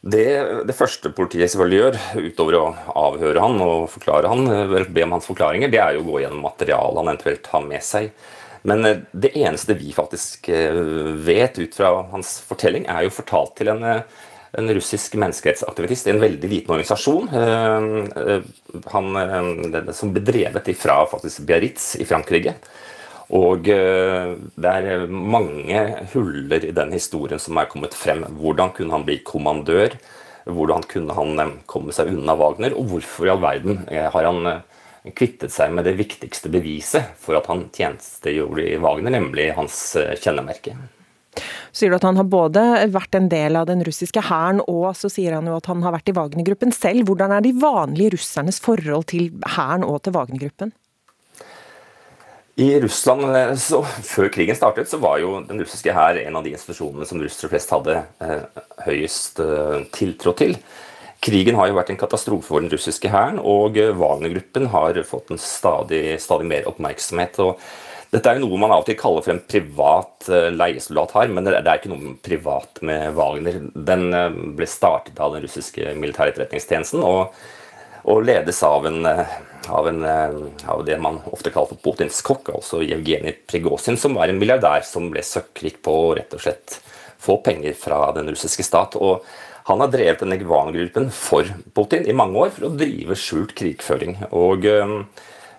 Det, 0.00 0.26
det, 0.64 0.74
første 0.74 1.12
politiet 1.12 1.52
selvfølgelig 1.52 1.80
gjør, 1.80 1.96
utover 2.30 2.56
å 2.56 2.66
avhøre 2.96 3.42
han 3.44 3.58
og 3.60 3.90
forklare 3.92 4.30
han, 4.32 4.46
be 4.88 5.04
om 5.04 5.12
hans 5.18 5.28
forklaringer, 5.28 5.68
det 5.70 5.82
er 5.82 5.96
jo 5.96 6.06
å 6.06 6.08
gå 6.08 6.22
gjennom 6.22 6.46
materialet 6.46 7.02
han 7.02 7.10
eventuelt 7.12 7.50
har 7.52 7.66
med 7.66 7.84
seg. 7.84 8.08
Men 8.62 8.84
eh, 8.84 9.04
det 9.12 9.32
eneste 9.38 9.74
vi 9.74 9.92
faktisk 9.92 10.48
eh, 10.48 10.80
vet 11.24 11.58
ut 11.58 11.74
fra 11.74 11.92
hans 12.12 12.38
fortelling, 12.48 12.86
er 12.88 13.06
jo 13.06 13.14
fortalt 13.20 13.56
til 13.60 13.72
en, 13.72 13.84
eh, 13.84 14.26
en 14.58 14.70
russisk 14.74 15.14
menneskerettsaktivist 15.20 16.08
i 16.08 16.14
en 16.14 16.22
veldig 16.22 16.48
liten 16.50 16.74
organisasjon. 16.74 17.28
Han, 18.90 19.18
som 19.94 20.14
ble 20.14 20.22
drevet 20.26 20.70
ifra 20.72 21.04
faktisk 21.10 21.44
Biarritz 21.46 21.92
i 22.02 22.06
Frankrike. 22.08 22.56
Og 23.36 23.68
eh, 23.70 24.32
det 24.58 24.70
er 24.70 25.04
mange 25.06 25.82
huller 26.14 26.66
i 26.66 26.74
den 26.74 26.94
historien 26.96 27.38
som 27.42 27.60
er 27.60 27.70
kommet 27.70 27.94
frem. 27.94 28.24
Hvordan 28.40 28.74
kunne 28.74 28.96
han 28.96 29.06
bli 29.06 29.20
kommandør? 29.26 29.94
Hvordan 30.50 30.82
kunne 30.90 31.14
han 31.14 31.38
eh, 31.38 31.56
komme 31.70 31.94
seg 31.94 32.10
unna 32.10 32.34
Wagner? 32.40 32.74
Og 32.74 32.90
hvorfor 32.90 33.28
i 33.28 33.34
all 33.34 33.42
verden 33.42 33.84
eh, 33.86 34.08
har 34.10 34.26
han 34.26 34.64
kvittet 35.16 35.54
seg 35.54 35.70
med 35.72 35.86
det 35.86 35.94
viktigste 36.00 36.50
beviset 36.52 37.14
for 37.22 37.38
at 37.38 37.46
han 37.48 37.68
tjenestegjorde 37.72 38.66
i 38.66 38.80
Wagner, 38.82 39.14
nemlig 39.14 39.52
hans 39.56 39.78
kjennemerke? 40.20 40.74
Sier 41.72 41.92
du 41.92 41.98
at 41.98 42.06
han 42.06 42.18
har 42.18 42.26
både 42.30 42.62
vært 42.90 43.14
en 43.14 43.28
del 43.30 43.58
av 43.58 43.68
den 43.70 43.84
russiske 43.86 44.24
hæren, 44.26 44.62
og 44.66 44.90
så 44.98 45.10
sier 45.12 45.36
han 45.36 45.46
jo 45.46 45.56
at 45.58 45.70
han 45.70 45.84
har 45.86 45.94
vært 45.94 46.10
i 46.10 46.16
Wagner-gruppen 46.16 46.74
selv. 46.74 47.06
Hvordan 47.08 47.36
er 47.36 47.46
de 47.46 47.54
vanlige 47.62 48.16
russernes 48.16 48.60
forhold 48.62 49.08
til 49.12 49.30
hæren 49.56 49.86
og 49.86 50.02
til 50.04 50.16
Wagner-gruppen? 50.16 50.74
I 52.60 52.80
Russland, 52.82 53.24
eh, 53.36 53.54
så, 53.56 53.80
Før 54.04 54.28
krigen 54.28 54.58
startet, 54.58 54.90
så 54.90 54.98
var 55.00 55.18
jo 55.22 55.38
den 55.48 55.62
russiske 55.62 55.94
hær 55.96 56.18
en 56.20 56.36
av 56.36 56.44
de 56.44 56.52
institusjonene 56.52 57.06
som 57.08 57.22
russere 57.22 57.48
flest 57.52 57.72
hadde 57.72 58.02
eh, 58.20 58.62
høyest 58.84 59.40
eh, 59.40 59.84
tiltro 59.94 60.34
til. 60.36 60.58
Krigen 61.20 61.56
har 61.58 61.68
jo 61.68 61.76
vært 61.76 61.92
en 61.92 62.00
katastrofe 62.00 62.48
for 62.48 62.64
den 62.64 62.72
russiske 62.72 63.10
hæren, 63.12 63.38
og 63.38 63.76
eh, 63.80 63.92
Wagner-gruppen 63.96 64.70
har 64.72 64.96
fått 65.08 65.32
en 65.32 65.40
stadig, 65.40 66.16
stadig, 66.20 66.48
mer 66.48 66.68
oppmerksomhet. 66.68 67.38
og 67.44 67.60
Dette 68.10 68.26
er 68.26 68.40
jo 68.40 68.48
noe 68.48 68.58
man 68.58 68.72
til 68.86 68.98
kaller 68.98 69.22
for 69.22 69.36
en 69.36 69.44
privat 69.46 70.26
eh, 70.32 70.48
leiesoldat 70.50 71.14
her, 71.14 71.30
men 71.30 71.46
det 71.46 71.54
er, 71.60 71.70
ikke 71.76 71.92
noe 71.92 72.16
privat 72.24 72.80
med 72.86 73.14
Wagner. 73.14 73.60
Den 73.74 74.08
eh, 74.10 74.40
ble 74.58 74.66
startet 74.66 75.20
av 75.22 75.36
den 75.36 75.46
russiske 75.46 75.94
militæretterretningstjenesten 75.94 77.04
og, 77.06 77.36
og 78.10 78.24
ledes 78.26 78.64
av 78.66 78.88
en 78.90 79.06
av, 79.68 79.88
en, 79.88 80.04
eh, 80.04 80.30
av, 80.66 80.84
det 80.84 80.98
man 80.98 81.20
ofte 81.30 81.52
kaller 81.52 81.74
for 81.74 81.82
Putins 81.84 82.22
kokk, 82.26 82.52
altså 82.54 82.82
Jevgenij 82.82 83.44
Prigozjin, 83.50 83.98
som 84.00 84.16
var 84.18 84.30
en 84.30 84.40
milliardær 84.40 84.84
som 84.86 85.10
ble 85.12 85.22
søkkrik 85.26 85.80
på 85.84 85.94
å 85.94 86.10
rett 86.18 86.34
og 86.36 86.42
slett 86.44 86.80
få 87.20 87.38
penger 87.44 87.76
fra 87.76 88.08
den 88.16 88.30
russiske 88.32 88.64
stat. 88.64 88.96
og 88.96 89.24
han 89.68 89.80
har 89.84 89.90
drevet 89.92 90.22
denne 90.24 90.38
Gvan-gruppen 90.40 91.10
for 91.14 91.46
Putin 91.76 92.06
i 92.08 92.16
mange 92.16 92.38
år 92.40 92.48
for 92.54 92.66
å 92.66 92.74
drive 92.74 93.14
skjult 93.14 93.52
krigføring. 93.54 94.16
Og 94.32 94.64
eh, 94.66 94.94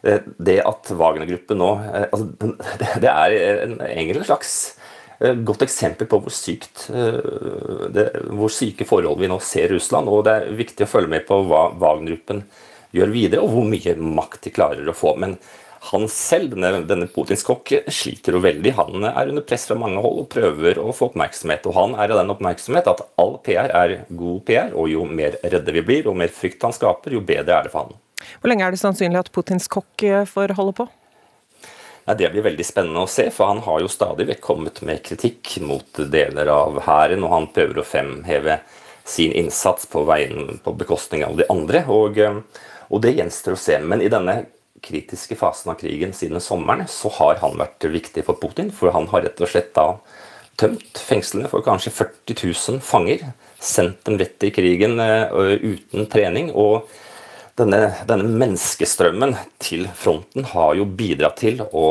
det 0.01 0.57
at 0.65 0.91
Wagner-gruppen 0.97 1.59
nå 1.61 1.71
eh, 1.91 2.07
altså, 2.07 2.55
Det 3.03 3.11
er 3.11 3.35
en, 3.67 3.75
egentlig 3.85 4.23
en 4.23 4.31
slags 4.31 4.55
godt 5.21 5.61
eksempel 5.61 6.07
på 6.09 6.17
hvor, 6.17 6.33
sykt, 6.33 6.87
det, 7.93 8.07
hvor 8.33 8.49
syke 8.49 8.87
forhold 8.89 9.19
vi 9.21 9.27
nå 9.29 9.35
ser 9.45 9.69
i 9.69 9.75
Russland. 9.75 10.09
Og 10.09 10.23
det 10.25 10.33
er 10.33 10.55
viktig 10.57 10.87
å 10.87 10.89
følge 10.89 11.11
med 11.11 11.27
på 11.27 11.37
hva 11.45 11.67
Wagner-gruppen 11.77 12.41
gjør 12.97 13.13
videre, 13.13 13.43
og 13.45 13.53
hvor 13.53 13.67
mye 13.69 13.93
makt 14.01 14.47
de 14.47 14.53
klarer 14.55 14.89
å 14.89 14.95
få. 14.97 15.13
Men 15.21 15.37
han 15.89 16.05
selv, 16.13 16.53
denne, 16.53 16.83
denne 16.85 17.07
Putins 17.09 17.41
kokk, 17.45 17.71
sliter 17.89 18.37
jo 18.37 18.43
veldig. 18.43 18.75
Han 18.77 19.07
er 19.09 19.31
under 19.31 19.45
press 19.47 19.65
fra 19.69 19.77
mange 19.81 20.01
hold 20.03 20.19
og 20.23 20.29
prøver 20.29 20.77
å 20.77 20.91
få 20.93 21.09
oppmerksomhet. 21.09 21.65
Og 21.65 21.77
han 21.77 21.95
er 21.97 22.13
av 22.13 22.21
den 22.21 22.33
oppmerksomhet 22.35 22.89
at 22.91 23.01
all 23.21 23.39
PR 23.45 23.73
er 23.73 23.95
god 24.09 24.43
PR, 24.45 24.75
og 24.77 24.91
jo 24.91 25.07
mer 25.09 25.39
redde 25.41 25.73
vi 25.73 25.85
blir, 25.87 26.09
og 26.11 26.19
mer 26.21 26.33
frykt 26.35 26.61
han 26.67 26.75
skaper, 26.75 27.17
jo 27.17 27.23
bedre 27.25 27.57
er 27.57 27.65
det 27.65 27.73
for 27.73 27.87
han. 27.87 27.97
Hvor 28.41 28.49
lenge 28.49 28.65
er 28.65 28.73
det 28.73 28.81
sannsynlig 28.81 29.21
at 29.21 29.31
Putins 29.33 29.69
kokk 29.69 30.03
eh, 30.07 30.25
får 30.25 30.55
holde 30.57 30.73
på? 30.81 30.87
Ja, 32.07 32.15
det 32.17 32.31
blir 32.33 32.47
veldig 32.47 32.65
spennende 32.65 33.05
å 33.05 33.09
se, 33.09 33.27
for 33.29 33.51
han 33.51 33.61
har 33.61 33.83
jo 33.83 33.91
stadig 33.91 34.25
vekk 34.31 34.41
kommet 34.41 34.81
med 34.81 35.03
kritikk 35.05 35.59
mot 35.61 36.01
deler 36.09 36.49
av 36.49 36.81
hæren, 36.87 37.21
og 37.27 37.35
han 37.35 37.51
prøver 37.53 37.79
å 37.79 37.85
fremheve 37.85 38.57
sin 39.05 39.33
innsats 39.37 39.85
på, 39.89 40.01
veien, 40.09 40.57
på 40.63 40.73
bekostning 40.77 41.23
av 41.27 41.37
de 41.37 41.45
andre. 41.53 41.85
og 41.87 42.17
eh, 42.17 42.41
og 42.91 42.99
det 43.05 43.15
gjenstår 43.15 43.55
å 43.55 43.59
se. 43.59 43.77
Men 43.79 44.03
i 44.03 44.09
denne 44.11 44.41
kritiske 44.83 45.37
fasen 45.39 45.71
av 45.71 45.79
krigen 45.79 46.13
siden 46.15 46.41
sommeren, 46.43 46.89
så 46.91 47.11
har 47.19 47.39
han 47.43 47.55
vært 47.59 47.87
viktig 47.93 48.25
for 48.27 48.39
Putin. 48.41 48.71
For 48.75 48.91
han 48.95 49.07
har 49.13 49.23
rett 49.25 49.39
og 49.41 49.51
slett 49.51 49.71
da 49.77 49.93
tømt 50.59 50.99
fengslene 50.99 51.49
for 51.49 51.63
kanskje 51.65 51.93
40 51.95 52.41
000 52.43 52.83
fanger. 52.83 53.29
Sendt 53.61 54.03
dem 54.07 54.19
rett 54.19 54.43
i 54.43 54.51
krigen 54.53 54.99
uh, 54.99 55.31
uten 55.61 56.09
trening. 56.11 56.51
og 56.51 56.89
denne, 57.61 57.81
denne, 58.09 58.27
menneskestrømmen 58.41 59.35
til 59.61 59.87
fronten 59.97 60.47
har 60.51 60.75
jo 60.77 60.85
bidratt 60.85 61.39
til 61.41 61.61
å, 61.63 61.87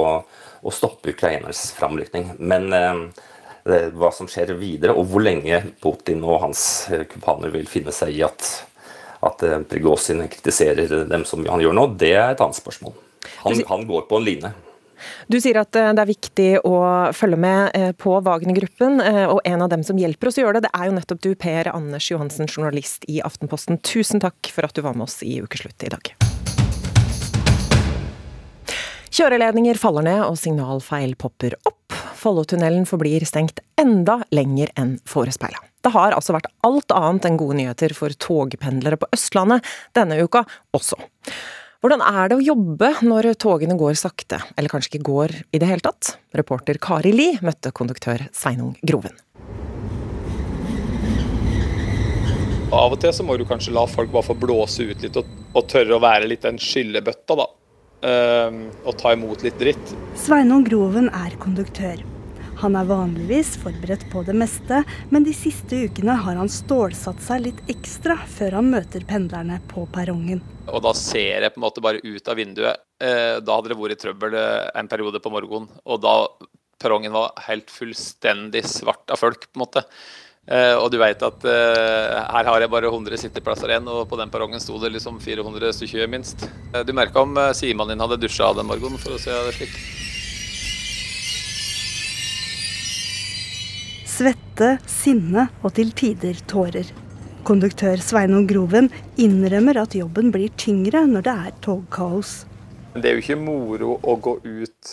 å 0.61 0.73
stoppe 0.75 1.15
ukrainernes 1.15 1.71
framrykning. 1.77 2.35
Men 2.39 2.71
eh, 2.77 3.91
hva 3.95 4.11
som 4.15 4.29
skjer 4.31 4.55
videre, 4.59 4.97
og 4.97 5.11
hvor 5.11 5.25
lenge 5.25 5.63
Putin 5.83 6.25
og 6.27 6.43
hans 6.47 6.65
kumpaner 7.13 7.55
vil 7.55 7.69
finne 7.71 7.95
seg 7.95 8.17
i 8.17 8.25
at, 8.27 8.49
at 9.27 9.47
eh, 9.47 9.61
Prigozjin 9.71 10.27
kritiserer 10.31 11.07
dem 11.11 11.27
som 11.29 11.47
han 11.49 11.63
gjør 11.63 11.77
nå, 11.77 11.87
det 12.01 12.15
er 12.17 12.35
et 12.35 12.43
annet 12.45 12.61
spørsmål. 12.61 12.97
Han, 13.45 13.63
han 13.69 13.87
går 13.89 14.05
på 14.09 14.21
en 14.21 14.27
line. 14.27 14.53
Du 15.31 15.39
sier 15.41 15.61
at 15.61 15.77
eh, 15.79 15.93
det 15.97 16.05
er 16.05 16.11
viktig 16.11 16.49
å 16.67 16.77
følge 17.17 17.39
med 17.41 17.77
eh, 17.77 17.93
på 17.97 18.17
Wagner-gruppen, 18.27 19.01
eh, 19.05 19.25
og 19.31 19.43
en 19.49 19.65
av 19.65 19.71
dem 19.73 19.85
som 19.87 19.99
hjelper 20.01 20.31
oss 20.31 20.41
å 20.41 20.45
gjøre 20.45 20.61
det, 20.61 20.69
det 20.69 20.75
er 20.77 20.91
jo 20.91 20.97
nettopp 20.99 21.23
du, 21.25 21.31
Per 21.39 21.71
Anders 21.73 22.11
Johansen, 22.11 22.51
journalist 22.51 23.07
i 23.09 23.21
Aftenposten. 23.25 23.81
Tusen 23.87 24.23
takk 24.23 24.53
for 24.55 24.69
at 24.69 24.77
du 24.77 24.85
var 24.87 24.99
med 24.99 25.09
oss 25.09 25.21
i 25.27 25.39
Ukeslutt 25.43 25.87
i 25.87 25.93
dag. 25.93 26.13
Kjøreledninger 29.11 29.79
faller 29.81 30.07
ned 30.07 30.23
og 30.23 30.39
signalfeil 30.39 31.17
popper 31.19 31.57
opp. 31.67 31.97
Follotunnelen 32.21 32.85
forblir 32.87 33.25
stengt 33.27 33.63
enda 33.81 34.21
lenger 34.31 34.71
enn 34.79 34.99
forespeila. 35.09 35.59
Det 35.81 35.93
har 35.95 36.13
altså 36.13 36.35
vært 36.37 36.51
alt 36.67 36.93
annet 36.93 37.27
enn 37.27 37.39
gode 37.41 37.57
nyheter 37.59 37.95
for 37.97 38.13
togpendlere 38.21 39.01
på 39.01 39.09
Østlandet 39.17 39.67
denne 39.97 40.21
uka 40.21 40.45
også. 40.77 40.99
Hvordan 41.81 42.03
er 42.05 42.29
det 42.29 42.37
å 42.37 42.43
jobbe 42.45 42.91
når 43.09 43.31
togene 43.41 43.73
går 43.81 43.95
sakte, 43.97 44.37
eller 44.61 44.69
kanskje 44.69 44.91
ikke 44.91 45.07
går 45.07 45.33
i 45.49 45.61
det 45.63 45.69
hele 45.71 45.81
tatt? 45.81 46.11
Reporter 46.37 46.77
Kari 46.77 47.15
Li 47.15 47.31
møtte 47.41 47.73
konduktør 47.73 48.27
Sveinung 48.37 48.75
Groven. 48.85 49.17
Av 52.69 52.93
og 52.93 53.01
til 53.01 53.17
så 53.17 53.25
må 53.25 53.39
du 53.41 53.47
kanskje 53.49 53.73
la 53.73 53.87
folk 53.89 54.13
bare 54.13 54.29
få 54.29 54.37
blåse 54.37 54.85
ut 54.93 55.01
litt 55.01 55.17
og, 55.17 55.33
og 55.57 55.73
tørre 55.73 55.97
å 55.97 56.05
være 56.05 56.29
litt 56.29 56.45
den 56.45 56.61
skyllebøtta, 56.61 57.41
da. 57.41 57.49
Uh, 58.05 58.61
og 58.85 59.01
ta 59.01 59.17
imot 59.17 59.41
litt 59.49 59.57
dritt. 59.61 59.97
Sveinung 60.21 60.69
Groven 60.69 61.09
er 61.17 61.33
konduktør. 61.41 61.97
Han 62.61 62.75
er 62.77 62.85
vanligvis 62.85 63.55
forberedt 63.63 64.03
på 64.13 64.21
det 64.27 64.35
meste, 64.37 64.83
men 65.09 65.25
de 65.25 65.33
siste 65.33 65.79
ukene 65.89 66.13
har 66.27 66.37
han 66.37 66.51
stålsatt 66.53 67.23
seg 67.25 67.47
litt 67.47 67.61
ekstra 67.73 68.19
før 68.29 68.59
han 68.59 68.69
møter 68.75 69.07
pendlerne 69.09 69.57
på 69.71 69.87
perrongen. 69.95 70.43
Og 70.69 70.83
da 70.85 70.93
ser 70.97 71.47
jeg 71.47 71.55
på 71.55 71.61
en 71.61 71.65
måte 71.65 71.81
bare 71.85 72.03
ut 72.05 72.29
av 72.29 72.37
vinduet. 72.37 72.83
Eh, 73.01 73.39
da 73.41 73.57
hadde 73.57 73.73
det 73.73 73.79
vært 73.81 74.03
trøbbel 74.05 74.37
eh, 74.37 74.67
en 74.77 74.91
periode 74.93 75.23
på 75.25 75.33
morgenen. 75.33 75.71
Og 75.89 76.03
da 76.05 76.15
perrongen 76.81 77.17
var 77.17 77.33
helt 77.47 77.73
fullstendig 77.73 78.67
svart 78.69 79.09
av 79.09 79.23
folk, 79.23 79.49
på 79.49 79.57
en 79.57 79.65
måte. 79.65 79.85
Eh, 80.45 80.77
og 80.77 80.91
du 80.93 80.99
vet 81.01 81.25
at 81.25 81.49
her 81.49 82.53
har 82.53 82.61
jeg 82.61 82.75
bare 82.77 82.93
100 82.93 83.25
sitteplasser 83.25 83.73
igjen, 83.73 83.89
og 83.89 84.05
på 84.13 84.21
den 84.21 84.33
perrongen 84.33 84.61
sto 84.61 84.77
det 84.85 84.93
liksom 84.99 85.17
400 85.25 85.73
stykker 85.81 86.13
minst. 86.13 86.45
du 86.85 86.93
merka 86.93 87.25
om 87.25 87.41
sidemannen 87.57 87.97
din 87.97 88.05
hadde 88.05 88.21
dusja 88.21 88.53
den 88.53 88.69
morgenen, 88.69 89.01
for 89.01 89.17
å 89.17 89.23
si 89.23 89.33
det 89.33 89.57
slik. 89.63 90.10
Svette, 94.21 94.75
sinne 94.85 95.47
og 95.65 95.73
til 95.79 95.95
tider 95.97 96.37
tårer. 96.51 96.85
Konduktør 97.49 98.03
Sveinung 98.05 98.45
Groven 98.51 98.91
innrømmer 99.17 99.79
at 99.81 99.97
jobben 99.97 100.29
blir 100.35 100.53
tyngre 100.61 101.07
når 101.09 101.25
det 101.25 101.37
er 101.47 101.55
togkaos. 101.65 102.33
Det 102.93 103.09
er 103.09 103.17
jo 103.17 103.23
ikke 103.23 103.39
moro 103.41 103.97
å 104.05 104.19
gå 104.21 104.37
ut 104.45 104.93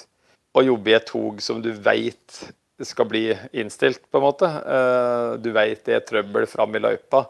og 0.55 0.69
jobbe 0.69 0.93
i 0.93 0.95
et 0.95 1.09
tog 1.11 1.43
som 1.43 1.59
du 1.59 1.73
veit 1.75 2.39
skal 2.87 3.09
bli 3.11 3.25
innstilt, 3.51 4.05
på 4.07 4.21
en 4.21 4.27
måte. 4.29 4.47
Eh, 4.47 5.35
du 5.43 5.51
veit 5.51 5.83
det 5.83 5.99
er 5.99 6.07
trøbbel 6.07 6.47
fram 6.47 6.79
i 6.79 6.85
løypa. 6.87 7.25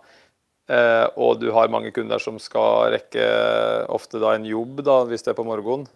Eh, 0.69 1.05
og 1.17 1.41
du 1.41 1.49
har 1.55 1.73
mange 1.73 1.89
kunder 1.97 2.21
som 2.21 2.37
skal 2.37 2.91
rekke 2.93 3.25
ofte 3.89 4.21
da 4.21 4.37
en 4.37 4.45
jobb, 4.45 4.85
da, 4.85 5.01
hvis 5.09 5.25
det 5.25 5.33
er 5.33 5.41
på 5.41 5.49
morgenen. 5.49 5.89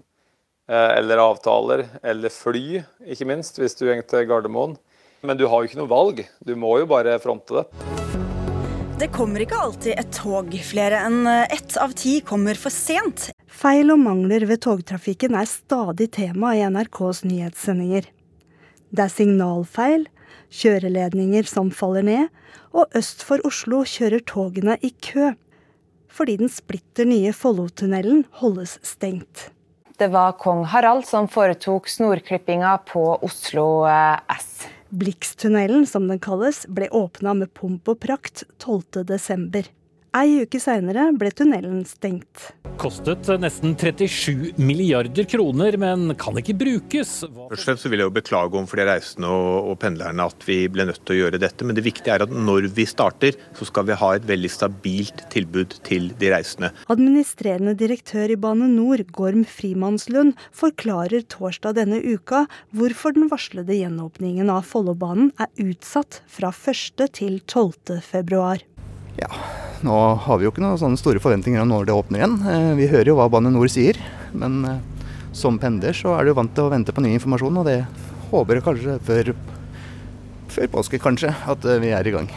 Eh, 0.66 0.92
eller 0.98 1.22
avtaler, 1.30 1.92
eller 2.02 2.34
fly, 2.34 2.80
ikke 3.06 3.36
minst, 3.36 3.62
hvis 3.62 3.78
du 3.78 3.86
går 3.86 4.02
til 4.10 4.32
Gardermoen. 4.32 4.82
Men 5.22 5.38
du 5.38 5.46
har 5.46 5.62
jo 5.62 5.70
ikke 5.70 5.82
noe 5.82 5.92
valg. 5.92 6.24
Du 6.42 6.56
må 6.58 6.76
jo 6.82 6.88
bare 6.90 7.20
fronte 7.22 7.62
det. 7.62 7.66
Det 9.02 9.10
kommer 9.14 9.42
ikke 9.42 9.58
alltid 9.58 9.98
et 9.98 10.10
tog. 10.14 10.50
Flere 10.66 11.00
enn 11.08 11.26
ett 11.30 11.78
av 11.82 11.94
ti 11.98 12.20
kommer 12.26 12.58
for 12.58 12.74
sent. 12.74 13.30
Feil 13.50 13.94
og 13.94 14.02
mangler 14.02 14.46
ved 14.50 14.62
togtrafikken 14.66 15.38
er 15.38 15.50
stadig 15.50 16.12
tema 16.18 16.56
i 16.58 16.62
NRKs 16.70 17.24
nyhetssendinger. 17.26 18.10
Det 18.92 19.06
er 19.06 19.14
signalfeil, 19.14 20.06
kjøreledninger 20.54 21.50
som 21.50 21.72
faller 21.74 22.06
ned, 22.06 22.28
og 22.78 22.94
øst 22.98 23.26
for 23.26 23.42
Oslo 23.48 23.82
kjører 23.88 24.22
togene 24.28 24.78
i 24.86 24.94
kø. 25.02 25.32
Fordi 26.12 26.38
den 26.42 26.52
splitter 26.52 27.08
nye 27.08 27.34
Follotunnelen 27.34 28.26
holdes 28.42 28.78
stengt. 28.86 29.50
Det 30.02 30.10
var 30.12 30.38
kong 30.42 30.64
Harald 30.66 31.06
som 31.06 31.28
foretok 31.30 31.90
snorklippinga 31.90 32.78
på 32.90 33.04
Oslo 33.22 33.86
eh, 33.86 34.18
S. 34.38 34.51
Blixtunnelen, 34.92 35.86
som 35.88 36.08
den 36.12 36.20
kalles, 36.20 36.66
ble 36.68 36.90
åpna 36.92 37.34
med 37.40 37.54
pomp 37.56 37.88
og 37.88 38.02
prakt 38.04 38.44
12.12. 38.60 39.72
Ei 40.12 40.42
uke 40.44 40.60
seinere 40.60 41.06
ble 41.16 41.30
tunnelen 41.32 41.86
stengt. 41.88 42.50
Kostet 42.82 43.30
nesten 43.40 43.78
37 43.80 44.58
milliarder 44.60 45.24
kroner, 45.32 45.78
men 45.80 46.12
kan 46.20 46.36
ikke 46.36 46.58
brukes. 46.60 47.14
Først 47.24 47.62
og 47.62 47.62
fremst 47.64 47.88
vil 47.88 48.02
jeg 48.02 48.10
jo 48.10 48.14
beklage 48.18 48.52
overfor 48.52 48.82
de 48.82 48.88
reisende 48.90 49.30
og, 49.32 49.70
og, 49.70 49.78
pendlerne 49.80 50.26
at 50.28 50.44
vi 50.44 50.58
ble 50.74 50.90
nødt 50.90 51.00
til 51.08 51.16
å 51.16 51.20
gjøre 51.22 51.40
dette. 51.40 51.64
Men 51.64 51.80
det 51.80 51.86
viktige 51.88 52.18
er 52.18 52.26
at 52.26 52.36
når 52.36 52.68
vi 52.76 52.84
starter, 52.92 53.40
så 53.56 53.70
skal 53.70 53.88
vi 53.88 53.98
ha 54.04 54.12
et 54.18 54.28
veldig 54.28 54.52
stabilt 54.52 55.24
tilbud 55.32 55.78
til 55.88 56.12
de 56.20 56.34
reisende. 56.36 56.74
Administrerende 56.92 57.78
direktør 57.80 58.36
i 58.36 58.40
Bane 58.44 58.68
NOR, 58.74 59.06
Gorm 59.16 59.48
Frimannslund, 59.48 60.36
forklarer 60.52 61.24
torsdag 61.32 61.80
denne 61.80 62.04
uka 62.04 62.50
hvorfor 62.76 63.16
den 63.16 63.32
varslede 63.32 63.80
gjenåpningen 63.80 64.52
av 64.52 64.68
Follobanen 64.68 65.32
er 65.40 65.48
utsatt 65.72 66.20
fra 66.28 66.52
1. 66.52 67.08
til 67.16 67.40
12. 67.48 68.02
februar. 68.12 68.68
Ja, 69.16 69.32
nå 69.86 69.98
har 70.24 70.40
vi 70.40 70.46
jo 70.46 70.52
ikke 70.54 70.64
noen 70.64 70.80
sånne 70.80 71.00
store 71.00 71.22
forventninger 71.24 71.62
om 71.64 71.70
når 71.72 71.88
det 71.88 71.96
åpner 71.96 72.22
igjen. 72.22 72.38
Eh, 72.48 72.72
vi 72.80 72.90
hører 72.92 73.12
jo 73.12 73.18
hva 73.20 73.28
Bane 73.32 73.52
Nor 73.54 73.70
sier, 73.72 74.00
men 74.34 74.60
eh, 74.68 75.08
som 75.36 75.60
pendler 75.62 75.96
så 75.98 76.16
er 76.18 76.28
du 76.28 76.36
vant 76.38 76.52
til 76.56 76.68
å 76.68 76.72
vente 76.74 76.94
på 76.96 77.04
ny 77.04 77.14
informasjon, 77.16 77.62
og 77.62 77.70
det 77.70 77.80
håper 78.32 78.60
jeg 78.60 78.66
kanskje 78.68 78.98
før, 79.08 79.32
før 80.52 80.72
påske, 80.76 81.00
kanskje, 81.02 81.32
at 81.32 81.68
eh, 81.68 81.80
vi 81.84 81.94
er 81.96 82.08
i 82.08 82.16
gang. 82.16 82.30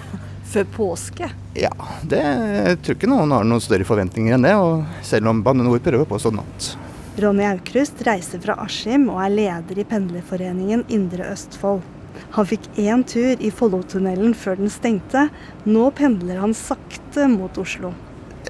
Før 0.50 0.66
påske? 0.74 1.28
Ja, 1.54 1.70
det 2.02 2.20
jeg 2.20 2.78
tror 2.82 2.96
ikke 2.96 3.10
noen 3.10 3.30
har 3.36 3.46
noen 3.46 3.62
større 3.62 3.86
forventninger 3.86 4.34
enn 4.34 4.46
det. 4.48 4.56
og 4.58 4.82
Selv 5.06 5.30
om 5.30 5.44
Bane 5.46 5.62
Nor 5.62 5.78
prøver 5.84 6.08
på 6.10 6.18
sånn 6.18 6.40
annet. 6.42 6.72
Ronny 7.20 7.44
Aukrust 7.46 8.02
reiser 8.06 8.42
fra 8.42 8.56
Askim 8.64 9.08
og 9.12 9.20
er 9.22 9.34
leder 9.34 9.78
i 9.78 9.86
pendlerforeningen 9.86 10.86
Indre 10.90 11.30
Østfold. 11.30 11.84
Han 12.36 12.46
fikk 12.46 12.68
én 12.78 13.02
tur 13.06 13.40
i 13.42 13.50
Follotunnelen 13.54 14.34
før 14.38 14.60
den 14.60 14.70
stengte. 14.72 15.28
Nå 15.66 15.90
pendler 15.96 16.40
han 16.42 16.54
sakte 16.56 17.26
mot 17.30 17.58
Oslo. 17.60 17.92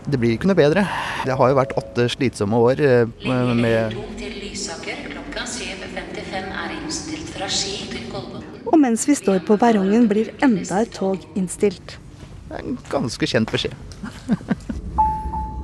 Det 0.06 0.20
blir 0.20 0.36
ikke 0.36 0.48
noe 0.50 0.58
bedre. 0.58 0.84
Det 1.26 1.36
har 1.36 1.52
jo 1.52 1.58
vært 1.58 1.74
åtte 1.78 2.06
slitsomme 2.12 2.60
år 2.60 2.80
eh, 2.84 3.04
med 3.58 3.96
Og 8.70 8.78
mens 8.78 9.06
vi 9.08 9.16
står 9.18 9.42
på 9.48 9.56
perrongen, 9.60 10.08
blir 10.08 10.32
enda 10.44 10.82
et 10.84 10.92
tog 10.94 11.22
innstilt. 11.34 11.98
Det 12.50 12.58
er 12.58 12.66
en 12.66 12.78
ganske 12.90 13.30
kjent 13.30 13.50
beskjed. 13.52 13.76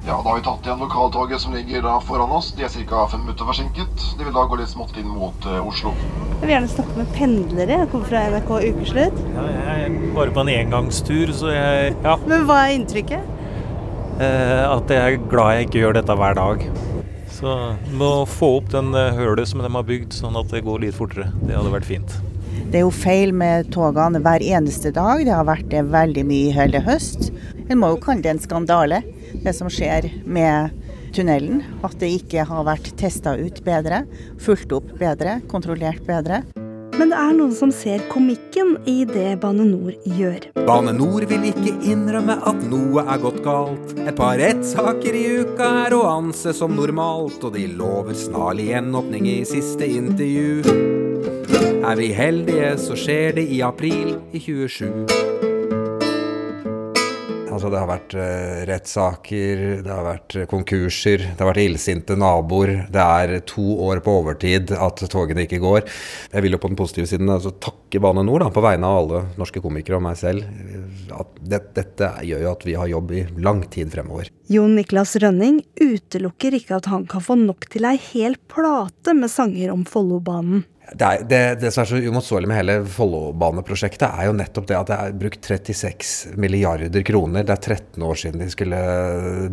Ja, 0.07 0.21
Da 0.23 0.31
har 0.31 0.37
vi 0.37 0.43
tatt 0.47 0.67
igjen 0.67 0.79
lokaltoget 0.79 1.41
som 1.43 1.55
ligger 1.55 1.83
da 1.83 1.97
foran 1.99 2.31
oss. 2.31 2.53
De 2.55 2.63
er 2.63 2.71
ca. 2.71 3.07
fem 3.11 3.25
minutter 3.25 3.49
forsinket. 3.49 4.03
De 4.19 4.23
vil 4.23 4.35
da 4.37 4.45
gå 4.47 4.59
litt 4.61 4.71
smått 4.71 4.95
inn 5.01 5.09
mot 5.11 5.49
uh, 5.51 5.57
Oslo. 5.67 5.91
Jeg 6.37 6.45
vil 6.45 6.53
gjerne 6.53 6.71
snakke 6.71 6.95
med 7.01 7.09
pendlere. 7.17 7.79
Jeg 7.81 7.89
kommer 7.91 8.13
fra 8.13 8.21
NRK 8.31 8.53
Ukeslutt. 8.69 9.19
Ja, 9.35 9.47
jeg 9.57 9.89
er 9.89 9.97
bare 10.15 10.35
på 10.37 10.45
en 10.45 10.53
engangstur, 10.53 11.33
så 11.35 11.51
jeg 11.51 11.97
ja. 12.05 12.15
Men 12.23 12.47
hva 12.47 12.61
er 12.69 12.77
inntrykket? 12.77 13.33
Eh, 14.23 14.63
at 14.63 14.95
jeg 14.95 15.17
er 15.19 15.27
glad 15.27 15.57
jeg 15.57 15.67
ikke 15.67 15.83
gjør 15.83 15.99
dette 15.99 16.19
hver 16.23 16.39
dag. 16.39 16.63
Så 17.37 17.57
må 17.99 18.13
få 18.31 18.53
opp 18.61 18.71
den 18.73 18.95
eh, 18.95 19.11
hølet 19.19 19.51
som 19.51 19.65
de 19.65 19.73
har 19.75 19.91
bygd, 19.91 20.15
sånn 20.15 20.39
at 20.39 20.55
det 20.55 20.63
går 20.69 20.87
litt 20.87 20.97
fortere. 20.97 21.33
Det 21.43 21.59
hadde 21.59 21.75
vært 21.75 21.91
fint. 21.91 22.17
Det 22.71 22.79
er 22.79 22.87
jo 22.87 22.95
feil 22.95 23.35
med 23.35 23.75
togene 23.75 24.23
hver 24.23 24.47
eneste 24.55 24.95
dag. 24.95 25.27
Det 25.27 25.35
har 25.35 25.51
vært 25.51 25.67
det 25.75 25.83
veldig 25.91 26.29
mye 26.31 26.47
i 26.47 26.55
hele 26.55 26.87
høst. 26.87 27.33
En 27.67 27.83
må 27.83 27.91
jo 27.97 28.03
kalle 28.07 28.23
det 28.23 28.37
en 28.37 28.47
skandale 28.47 29.03
det 29.45 29.57
som 29.57 29.71
skjer 29.73 30.11
med 30.25 30.75
tunnelen. 31.17 31.65
At 31.87 31.99
det 32.01 32.13
ikke 32.21 32.47
har 32.49 32.69
vært 32.69 32.93
testa 33.01 33.37
ut 33.39 33.63
bedre, 33.67 34.05
fulgt 34.43 34.75
opp 34.77 34.93
bedre, 35.01 35.41
kontrollert 35.51 36.05
bedre. 36.07 36.45
Men 36.97 37.11
det 37.13 37.17
er 37.21 37.35
noen 37.37 37.53
som 37.53 37.73
ser 37.75 38.01
komikken 38.09 38.79
i 38.89 39.03
det 39.09 39.35
Bane 39.43 39.67
Nor 39.69 39.93
gjør. 40.17 40.47
Bane 40.65 40.95
Nor 40.97 41.27
vil 41.29 41.45
ikke 41.51 41.75
innrømme 41.93 42.39
at 42.49 42.63
noe 42.71 43.05
er 43.05 43.21
gått 43.21 43.43
galt. 43.45 43.93
Et 44.01 44.17
par 44.17 44.39
rettssaker 44.41 45.19
i 45.19 45.25
uka 45.43 45.69
er 45.83 45.97
å 45.97 46.07
anse 46.15 46.55
som 46.57 46.73
normalt, 46.79 47.37
og 47.45 47.53
de 47.59 47.67
lover 47.77 48.17
snarlig 48.17 48.71
gjenåpning 48.71 49.29
i 49.29 49.37
siste 49.49 49.91
intervju. 49.99 50.63
Er 51.87 52.01
vi 52.01 52.09
heldige, 52.17 52.73
så 52.81 52.97
skjer 52.99 53.37
det 53.37 53.45
i 53.53 53.61
april 53.63 54.17
i 54.33 54.41
27. 54.41 55.56
Altså 57.57 57.71
Det 57.73 57.79
har 57.81 57.89
vært 57.89 58.15
uh, 58.21 58.65
rettssaker, 58.69 59.61
det 59.81 59.93
har 59.93 60.05
vært 60.05 60.35
konkurser, 60.51 61.23
det 61.25 61.41
har 61.41 61.49
vært 61.49 61.63
illsinte 61.63 62.17
naboer. 62.21 62.75
Det 62.93 63.01
er 63.01 63.33
to 63.49 63.65
år 63.87 64.03
på 64.05 64.19
overtid 64.21 64.75
at 64.77 65.01
togene 65.13 65.47
ikke 65.47 65.63
går. 65.63 65.87
Jeg 66.35 66.45
vil 66.45 66.57
jo 66.57 66.61
på 66.61 66.69
den 66.69 66.77
positive 66.77 67.09
siden 67.09 67.33
altså, 67.33 67.55
takke 67.57 68.03
Bane 68.05 68.27
Nor 68.27 68.45
på 68.53 68.65
vegne 68.65 68.91
av 68.91 68.99
alle 69.01 69.23
norske 69.41 69.63
komikere 69.65 69.97
og 69.97 70.05
meg 70.05 70.21
selv. 70.21 70.45
At 71.17 71.41
det, 71.41 71.63
dette 71.79 72.13
gjør 72.29 72.45
jo 72.45 72.53
at 72.53 72.69
vi 72.69 72.77
har 72.77 72.93
jobb 72.93 73.17
i 73.17 73.25
lang 73.41 73.65
tid 73.73 73.95
fremover. 73.95 74.29
Jon 74.53 74.77
Niklas 74.77 75.17
Rønning 75.23 75.63
utelukker 75.81 76.61
ikke 76.61 76.77
at 76.77 76.93
han 76.93 77.09
kan 77.09 77.25
få 77.25 77.39
nok 77.41 77.71
til 77.73 77.89
ei 77.89 77.97
hel 78.13 78.37
plate 78.53 79.17
med 79.17 79.33
sanger 79.33 79.73
om 79.73 79.89
Follobanen. 79.89 80.67
Det, 80.93 81.03
er, 81.03 81.23
det, 81.27 81.39
det, 81.61 81.71
som 81.75 81.83
er 81.83 81.89
så 81.91 81.99
uimotståelig 81.99 82.47
med 82.47 82.61
hele 82.61 82.75
Follobaneprosjektet, 82.95 84.07
er 84.07 84.29
jo 84.29 84.37
nettopp 84.39 84.69
det 84.69 84.77
at 84.79 84.91
det 84.91 84.99
er 85.03 85.17
brukt 85.19 85.49
36 85.49 86.37
milliarder 86.39 87.03
kroner. 87.07 87.43
Det 87.43 87.57
er 87.57 87.75
13 87.77 88.05
år 88.07 88.21
siden 88.21 88.45
de 88.45 88.47
skulle 88.53 88.79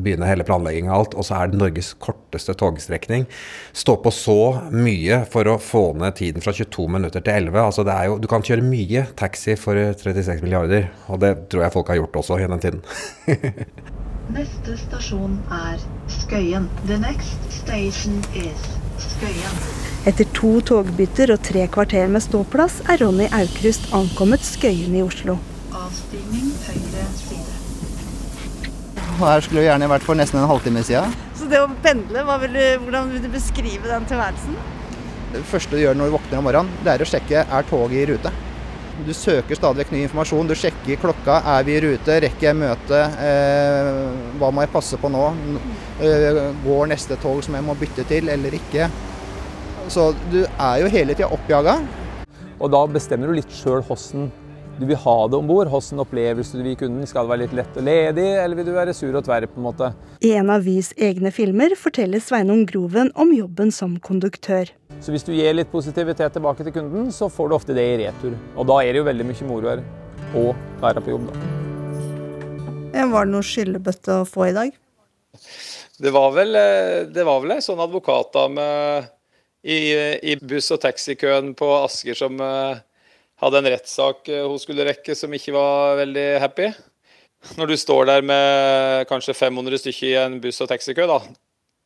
begynne 0.05 0.29
hele 0.29 0.45
planleggingen 0.45 0.91
og 0.93 0.99
alt, 0.99 1.17
og 1.17 1.25
så 1.25 1.39
er 1.39 1.49
det 1.49 1.57
Norges 1.57 1.89
korteste 1.97 2.53
togstrekning. 2.59 3.25
Stå 3.73 3.97
på 4.03 4.13
så 4.13 4.37
mye 4.69 5.23
for 5.33 5.49
å 5.49 5.57
få 5.57 5.83
ned 5.97 6.19
tiden 6.21 6.45
fra 6.45 6.53
22 6.53 6.85
minutter 6.99 7.25
til 7.25 7.49
11. 7.49 7.59
Altså 7.63 7.87
det 7.87 7.97
er 7.97 8.11
jo, 8.11 8.21
du 8.21 8.29
kan 8.29 8.45
kjøre 8.45 8.67
mye 8.67 9.07
taxi 9.17 9.57
for 9.57 9.79
36 9.79 10.45
milliarder, 10.45 10.91
og 11.09 11.23
det 11.25 11.33
tror 11.49 11.65
jeg 11.65 11.77
folk 11.79 11.89
har 11.89 12.01
gjort 12.03 12.21
også 12.21 12.39
i 12.43 12.47
den 12.53 12.63
tiden. 12.67 12.85
Neste 14.37 14.77
stasjon 14.77 15.41
er 15.51 15.81
Skøyen. 16.07 16.69
The 16.85 16.97
next 16.97 17.51
station 17.51 18.23
is. 18.33 18.82
Etter 20.03 20.27
to 20.35 20.57
togbytter 20.67 21.31
og 21.31 21.39
tre 21.47 21.63
kvarter 21.71 22.09
med 22.11 22.23
ståplass 22.25 22.81
er 22.91 22.99
Ronny 22.99 23.29
Aukrust 23.31 23.85
ankommet 23.95 24.43
Skøyen 24.43 24.97
i 24.99 25.03
Oslo. 25.05 25.37
Avstigning 25.71 26.49
høyre 26.65 27.05
side. 27.15 27.53
Her 29.21 29.45
skulle 29.45 29.61
vi 29.61 29.67
gjerne 29.69 29.87
vært 29.91 30.03
for 30.03 30.19
nesten 30.19 30.41
en 30.41 30.49
halvtime 30.49 30.83
siden. 30.83 31.13
Så 31.39 31.47
det 31.47 31.61
å 31.63 31.69
pendle, 31.85 32.25
vil 32.43 32.57
du, 32.57 32.63
hvordan 32.83 33.13
vil 33.13 33.23
du 33.23 33.29
beskrive 33.31 33.87
den 33.87 34.09
tilværelsen? 34.09 34.57
Det 35.33 35.43
første 35.49 35.77
du 35.77 35.81
gjør 35.81 35.95
når 35.97 36.11
du 36.11 36.17
våkner 36.17 36.41
om 36.41 36.49
morgenen, 36.49 36.81
det 36.83 36.91
er 36.93 37.05
å 37.05 37.07
sjekke 37.09 37.45
er 37.45 37.69
toget 37.69 38.01
i 38.03 38.09
rute. 38.11 38.33
Du 39.01 39.09
søker 39.17 39.57
stadig 39.57 39.81
vekk 39.81 39.91
ny 39.95 40.03
informasjon. 40.05 40.49
Du 40.51 40.53
sjekker 40.57 40.99
klokka. 41.01 41.39
Er 41.55 41.65
vi 41.65 41.73
i 41.73 41.81
rute? 41.81 42.19
Rekker 42.27 42.51
jeg 42.51 42.59
møte? 42.59 42.99
Eh, 43.25 43.87
hva 44.37 44.51
må 44.53 44.61
jeg 44.61 44.71
passe 44.75 44.99
på 45.01 45.09
nå? 45.09 45.23
Eh, 46.05 46.37
går 46.61 46.91
neste 46.91 47.17
tog 47.23 47.41
som 47.45 47.57
jeg 47.57 47.65
må 47.65 47.73
bytte 47.79 48.05
til, 48.09 48.29
eller 48.29 48.53
ikke? 48.53 48.91
Så 49.89 50.11
du 50.29 50.43
er 50.45 50.83
jo 50.83 50.91
hele 50.93 51.17
tida 51.17 51.31
oppjaga. 51.33 51.79
Og 52.61 52.69
da 52.71 52.83
bestemmer 52.87 53.31
du 53.31 53.39
litt 53.39 53.57
sjøl 53.57 53.81
hvordan 53.81 54.29
du 54.79 54.85
vil 54.89 54.97
ha 54.97 55.15
det 55.29 55.37
om 55.37 55.47
bord. 55.47 55.69
Hvilken 55.69 56.01
opplevelse 56.01 56.57
du 56.57 56.63
vil 56.65 56.77
kunden. 56.79 57.05
Skal 57.07 57.27
det 57.27 57.33
være 57.33 57.41
litt 57.43 57.55
lett 57.59 57.77
og 57.77 57.85
ledig, 57.85 58.27
eller 58.41 58.57
vil 58.57 58.67
du 58.67 58.73
være 58.75 58.95
sur 58.97 59.13
og 59.13 59.25
tverr? 59.25 59.45
på 59.49 59.59
en 59.59 59.67
måte? 59.67 59.91
I 60.23 60.33
en 60.39 60.49
av 60.49 60.63
Vys 60.65 60.93
egne 60.97 61.31
filmer 61.35 61.75
forteller 61.77 62.23
Sveinung 62.23 62.63
Groven 62.69 63.11
om 63.19 63.33
jobben 63.35 63.73
som 63.75 63.99
konduktør. 64.01 64.71
Så 65.03 65.13
hvis 65.13 65.25
du 65.27 65.33
gir 65.35 65.53
litt 65.53 65.71
positivitet 65.71 66.33
tilbake 66.33 66.65
til 66.65 66.73
kunden, 66.73 67.11
så 67.11 67.29
får 67.29 67.49
du 67.49 67.57
ofte 67.57 67.75
det 67.77 67.85
i 67.85 67.97
retur. 68.05 68.37
Og 68.55 68.69
da 68.69 68.79
er 68.81 68.93
det 68.93 69.03
jo 69.03 69.09
veldig 69.09 69.27
mye 69.29 69.49
moro 69.49 69.73
her 69.73 69.83
å 70.33 70.45
være 70.81 71.03
på 71.03 71.13
jobb, 71.13 71.27
da. 71.29 71.51
Var 73.13 73.27
det 73.27 73.33
noe 73.33 73.45
skyllebøtte 73.45 74.21
å 74.21 74.29
få 74.29 74.47
i 74.47 74.55
dag? 74.55 74.71
Det 76.01 76.11
var 76.13 76.31
vel, 76.33 76.55
eh, 76.55 77.03
det 77.09 77.25
var 77.25 77.41
vel 77.43 77.55
ei 77.55 77.61
sånn 77.61 77.81
advokatdame 77.83 78.65
i, 79.63 79.77
i 80.33 80.35
buss- 80.41 80.71
og 80.73 80.81
taxikøen 80.83 81.53
på 81.57 81.69
Asker 81.83 82.17
som 82.17 82.41
uh, 82.41 82.81
hadde 83.41 83.61
en 83.61 83.71
rettssak 83.73 84.27
uh, 84.29 84.43
hun 84.49 84.59
skulle 84.61 84.85
rekke, 84.87 85.15
som 85.17 85.33
ikke 85.33 85.55
var 85.55 86.01
veldig 86.03 86.27
happy. 86.43 86.73
Når 87.57 87.73
du 87.73 87.77
står 87.79 88.07
der 88.07 88.21
med 88.25 89.07
kanskje 89.09 89.35
500 89.35 89.81
stykker 89.81 90.11
i 90.11 90.19
en 90.21 90.37
buss- 90.43 90.61
og 90.63 90.69
taxikø, 90.71 91.07
da, 91.09 91.19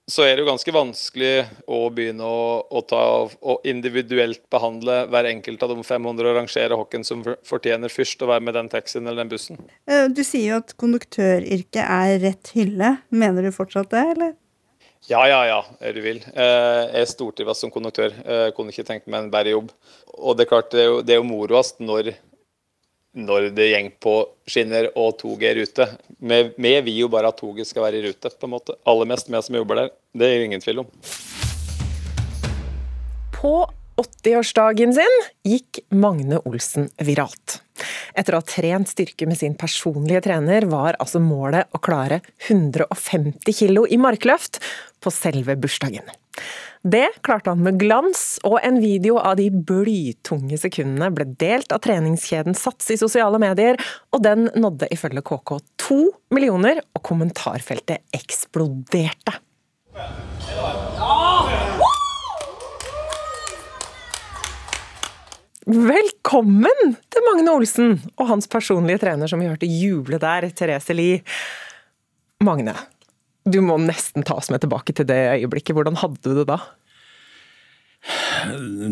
så 0.08 0.24
er 0.24 0.38
det 0.38 0.46
jo 0.46 0.48
ganske 0.48 0.72
vanskelig 0.72 1.32
å 1.68 1.82
begynne 1.92 2.24
å, 2.24 2.44
å 2.64 2.82
ta 2.88 3.02
og 3.28 3.66
individuelt 3.68 4.46
behandle 4.54 5.02
hver 5.12 5.28
enkelt 5.34 5.66
av 5.66 5.74
de 5.74 5.84
500 5.84 6.30
og 6.30 6.38
rangere 6.38 6.78
hvem 6.80 7.04
som 7.08 7.26
fortjener 7.48 7.92
først 7.92 8.24
å 8.24 8.30
være 8.30 8.46
med 8.48 8.56
den 8.56 8.72
taxien 8.72 9.04
eller 9.04 9.26
den 9.26 9.34
bussen. 9.34 9.60
Eh, 9.90 10.08
du 10.08 10.24
sier 10.24 10.54
jo 10.54 10.62
at 10.62 10.72
konduktøryrket 10.80 11.84
er 11.84 12.22
rett 12.24 12.54
hylle. 12.56 12.94
Mener 13.12 13.50
du 13.50 13.52
fortsatt 13.56 13.92
det, 13.92 14.06
eller? 14.16 14.38
Ja, 15.06 15.22
ja, 15.30 15.42
ja, 15.46 15.60
er 15.80 15.94
du 15.94 16.02
vil. 16.02 16.18
Eh, 16.34 16.84
jeg 16.98 17.10
stortrives 17.12 17.62
som 17.62 17.72
konduktør. 17.72 18.10
Jeg 18.12 18.50
eh, 18.50 18.54
kunne 18.56 18.74
ikke 18.74 18.88
tenkt 18.88 19.06
meg 19.08 19.24
en 19.24 19.32
bedre 19.32 19.54
jobb. 19.54 19.70
Og 20.18 20.36
det 20.36 20.48
er 20.48 20.50
klart, 20.50 20.72
det 20.74 20.82
er 20.84 20.90
jo, 20.90 21.04
jo 21.22 21.28
moroast 21.28 21.78
når, 21.80 22.12
når 23.16 23.50
det 23.56 23.70
går 23.72 23.92
på 24.04 24.16
skinner 24.50 24.90
og 24.96 25.16
toget 25.22 25.62
er. 25.62 25.96
Vi, 26.18 26.42
vi 26.58 26.74
vil 26.90 27.02
jo 27.06 27.12
bare 27.14 27.32
at 27.32 27.40
toget 27.40 27.70
skal 27.70 27.86
være 27.86 28.02
i 28.02 28.08
rute, 28.10 28.34
på 28.34 28.50
en 28.50 28.56
måte. 28.58 28.76
Aller 28.90 29.08
mest 29.14 29.30
vi 29.30 29.44
som 29.46 29.60
jobber 29.62 29.84
der. 29.84 29.94
Det 30.18 30.28
er 30.28 30.42
det 30.42 30.50
ingen 30.50 30.66
tvil 30.66 30.84
om. 30.84 30.92
På 33.38 33.54
80-årsdagen 33.98 34.94
sin 34.94 35.16
gikk 35.48 35.80
Magne 35.90 36.38
Olsen 36.46 36.90
viralt. 37.02 37.62
Etter 38.18 38.36
å 38.36 38.42
ha 38.42 38.46
trent 38.46 38.90
styrke 38.90 39.26
med 39.30 39.40
sin 39.40 39.56
personlige 39.58 40.22
trener, 40.28 40.68
var 40.70 40.98
altså 41.02 41.22
målet 41.22 41.70
å 41.74 41.82
klare 41.82 42.22
150 42.48 43.58
kilo 43.58 43.88
i 43.90 43.98
markløft 44.02 44.62
på 45.02 45.14
selve 45.14 45.58
bursdagen. 45.58 46.06
Det 46.88 47.08
klarte 47.26 47.52
han 47.52 47.64
med 47.66 47.80
glans, 47.82 48.38
og 48.46 48.60
en 48.62 48.78
video 48.80 49.18
av 49.18 49.40
de 49.40 49.50
blytunge 49.50 50.60
sekundene 50.62 51.10
ble 51.12 51.26
delt 51.42 51.74
av 51.74 51.82
treningskjeden 51.84 52.56
Sats 52.58 52.94
i 52.94 53.00
sosiale 53.02 53.42
medier, 53.42 53.82
og 54.14 54.24
den 54.24 54.48
nådde 54.54 54.92
ifølge 54.94 55.26
KK 55.26 55.58
to 55.82 56.00
millioner, 56.34 56.84
og 56.94 57.04
kommentarfeltet 57.10 58.06
eksploderte. 58.16 59.40
Velkommen 65.68 66.94
til 67.12 67.26
Magne 67.26 67.52
Olsen 67.52 67.98
og 68.16 68.30
hans 68.30 68.46
personlige 68.48 69.02
trener, 69.02 69.28
som 69.28 69.42
vi 69.44 69.50
hørte 69.50 69.68
juble 69.68 70.16
der, 70.22 70.46
Therese 70.56 70.96
Lie. 70.96 71.18
Magne, 72.40 72.72
du 73.44 73.60
må 73.66 73.76
nesten 73.82 74.24
ta 74.24 74.38
oss 74.40 74.48
med 74.54 74.64
tilbake 74.64 74.96
til 74.96 75.10
det 75.10 75.18
øyeblikket. 75.34 75.76
Hvordan 75.76 76.00
hadde 76.00 76.24
du 76.24 76.38
det 76.38 76.46
da? 76.48 76.62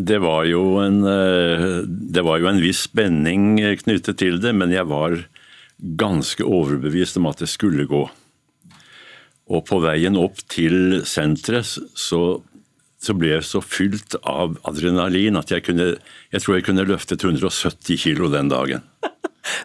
Det 0.04 0.18
var 0.20 0.44
jo 0.50 0.76
en, 0.82 1.00
eh, 1.08 1.64
det 1.88 2.26
var 2.26 2.42
jo 2.44 2.50
en 2.50 2.60
viss 2.60 2.84
spenning 2.90 3.56
knyttet 3.80 4.20
til 4.20 4.36
det, 4.42 4.52
men 4.52 4.74
jeg 4.74 4.84
var 4.84 5.16
ganske 5.80 6.44
overbevist 6.44 7.16
om 7.16 7.30
at 7.32 7.40
det 7.40 7.48
skulle 7.48 7.88
gå. 7.88 8.04
Og 9.48 9.64
på 9.64 9.80
veien 9.80 10.20
opp 10.20 10.44
til 10.52 11.06
senteret 11.08 11.64
så 11.96 12.42
så 13.06 13.14
ble 13.16 13.36
jeg 13.36 13.46
så 13.46 13.62
fylt 13.64 14.18
av 14.26 14.56
adrenalin 14.68 15.38
at 15.38 15.52
jeg 15.54 15.64
kunne 15.68 15.94
Jeg 16.32 16.42
tror 16.42 16.56
jeg 16.56 16.66
kunne 16.66 16.86
løftet 16.88 17.22
170 17.24 18.02
kilo 18.02 18.30
den 18.32 18.50
dagen. 18.52 18.84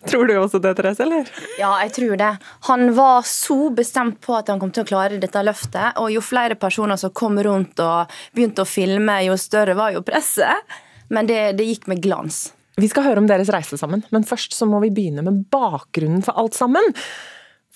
Tror 0.05 0.27
du 0.29 0.35
også 0.37 0.59
det, 0.61 0.75
Therese? 0.77 1.01
eller? 1.01 1.29
Ja, 1.57 1.71
jeg 1.81 1.93
tror 1.95 2.17
det. 2.19 2.29
Han 2.69 2.91
var 2.97 3.25
så 3.25 3.71
bestemt 3.73 4.19
på 4.21 4.35
at 4.37 4.49
han 4.51 4.61
kom 4.61 4.69
til 4.73 4.85
å 4.85 4.89
klare 4.89 5.17
dette 5.21 5.41
løftet. 5.41 5.97
Og 6.01 6.13
jo 6.13 6.21
flere 6.21 6.57
personer 6.59 6.99
som 7.01 7.13
kom 7.17 7.39
rundt 7.41 7.81
og 7.81 8.13
begynte 8.35 8.61
å 8.61 8.69
filme, 8.69 9.17
jo 9.25 9.37
større 9.41 9.75
var 9.77 9.95
jo 9.95 10.03
presset. 10.05 10.77
Men 11.09 11.29
det, 11.29 11.41
det 11.57 11.65
gikk 11.67 11.89
med 11.91 12.01
glans. 12.03 12.51
Vi 12.79 12.87
skal 12.89 13.09
høre 13.09 13.21
om 13.21 13.27
deres 13.29 13.51
reise 13.51 13.77
sammen, 13.77 14.05
men 14.13 14.25
først 14.25 14.55
så 14.55 14.65
må 14.69 14.79
vi 14.85 14.93
begynne 14.95 15.25
med 15.25 15.43
bakgrunnen 15.51 16.23
for 16.25 16.37
alt 16.39 16.55
sammen. 16.57 16.93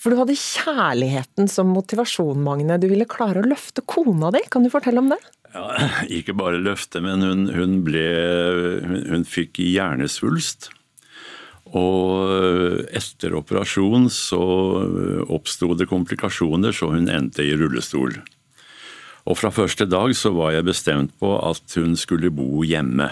For 0.06 0.14
du 0.14 0.20
hadde 0.20 0.36
kjærligheten 0.38 1.48
som 1.50 1.72
motivasjon, 1.74 2.38
Magne. 2.46 2.76
Du 2.78 2.86
ville 2.92 3.08
klare 3.10 3.42
å 3.42 3.48
løfte 3.50 3.82
kona 3.90 4.30
di. 4.36 4.44
Kan 4.54 4.62
du 4.62 4.70
fortelle 4.70 5.02
om 5.02 5.08
det? 5.10 5.18
Ja, 5.50 5.64
ikke 6.20 6.36
bare 6.38 6.60
løfte, 6.62 7.02
men 7.02 7.26
hun, 7.26 7.48
hun, 7.50 7.80
ble, 7.88 8.04
hun, 8.86 9.00
hun 9.10 9.24
fikk 9.26 9.58
hjernesvulst. 9.66 10.68
Og 11.74 12.86
etter 12.94 13.34
operasjon 13.34 14.06
så 14.14 14.44
oppsto 15.26 15.72
det 15.74 15.90
komplikasjoner, 15.90 16.70
så 16.70 16.92
hun 16.94 17.10
endte 17.10 17.42
i 17.42 17.58
rullestol. 17.58 18.14
Og 19.26 19.40
fra 19.42 19.50
første 19.50 19.90
dag 19.90 20.14
så 20.14 20.30
var 20.38 20.54
jeg 20.54 20.68
bestemt 20.70 21.18
på 21.18 21.34
at 21.50 21.80
hun 21.82 21.98
skulle 21.98 22.30
bo 22.30 22.62
hjemme. 22.62 23.10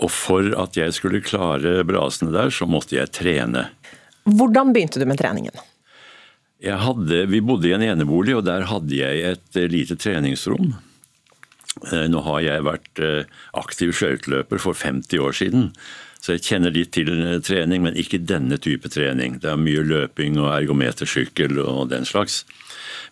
Og 0.00 0.08
for 0.08 0.48
at 0.64 0.80
jeg 0.80 0.96
skulle 0.96 1.20
klare 1.28 1.84
brasene 1.84 2.32
der, 2.32 2.48
så 2.48 2.64
måtte 2.64 2.96
jeg 2.96 3.12
trene. 3.20 3.68
Hvordan 4.24 4.72
begynte 4.72 4.96
du 4.96 5.04
med 5.12 5.20
treningen? 5.20 5.60
Hadde, 6.64 7.26
vi 7.28 7.42
bodde 7.44 7.68
i 7.68 7.74
en 7.76 7.84
enebolig, 7.84 8.38
og 8.38 8.46
der 8.46 8.64
hadde 8.70 8.96
jeg 8.96 9.24
et 9.34 9.58
lite 9.68 9.98
treningsrom. 10.00 10.72
Eh, 11.82 12.06
nå 12.10 12.22
har 12.22 12.40
jeg 12.44 12.64
vært 12.68 13.02
eh, 13.02 13.30
aktiv 13.58 13.92
skøyteløper 13.98 14.62
for 14.62 14.78
50 14.78 15.22
år 15.24 15.34
siden, 15.34 15.68
så 16.22 16.36
jeg 16.36 16.44
kjenner 16.46 16.74
litt 16.74 16.92
til 16.94 17.10
eh, 17.12 17.40
trening, 17.44 17.82
men 17.84 17.98
ikke 17.98 18.22
denne 18.22 18.60
type 18.62 18.90
trening. 18.94 19.40
Det 19.42 19.50
er 19.50 19.60
mye 19.60 19.82
løping 19.82 20.38
og 20.38 20.52
ergometersykkel 20.54 21.58
og 21.64 21.90
den 21.90 22.06
slags. 22.06 22.44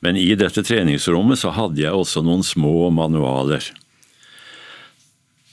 Men 0.03 0.19
i 0.19 0.31
dette 0.39 0.63
treningsrommet 0.67 1.43
så 1.43 1.53
hadde 1.57 1.83
jeg 1.83 1.95
også 1.95 2.23
noen 2.25 2.47
små 2.47 2.91
manualer. 2.95 3.67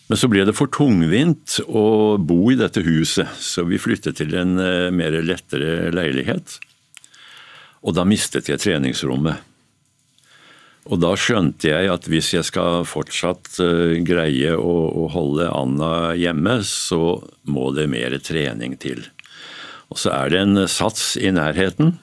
Men 0.09 0.17
så 0.17 0.29
ble 0.29 0.45
det 0.45 0.55
for 0.57 0.69
tungvint 0.73 1.59
å 1.69 2.17
bo 2.17 2.39
i 2.49 2.57
dette 2.57 2.81
huset, 2.81 3.29
så 3.37 3.65
vi 3.69 3.81
flyttet 3.81 4.17
til 4.17 4.33
en 4.37 4.55
mer 4.57 5.19
lettere 5.21 5.91
leilighet. 5.93 6.57
Og 7.85 7.95
da 7.95 8.05
mistet 8.07 8.49
jeg 8.51 8.61
treningsrommet. 8.61 9.45
Og 10.89 10.97
da 11.03 11.11
skjønte 11.19 11.69
jeg 11.69 11.89
at 11.91 12.07
hvis 12.09 12.31
jeg 12.33 12.47
skal 12.47 12.85
fortsatt 12.87 13.59
uh, 13.61 13.99
greie 14.05 14.55
å, 14.57 15.07
holde 15.13 15.49
Anna 15.53 16.15
hjemme, 16.17 16.59
så 16.65 17.19
må 17.45 17.69
det 17.75 17.89
mer 17.91 18.15
trening 18.25 18.77
til. 18.81 19.03
Og 19.89 19.99
så 20.01 20.13
er 20.15 20.33
det 20.33 20.41
en 20.45 20.63
sats 20.69 21.13
i 21.17 21.31
nærheten, 21.33 21.97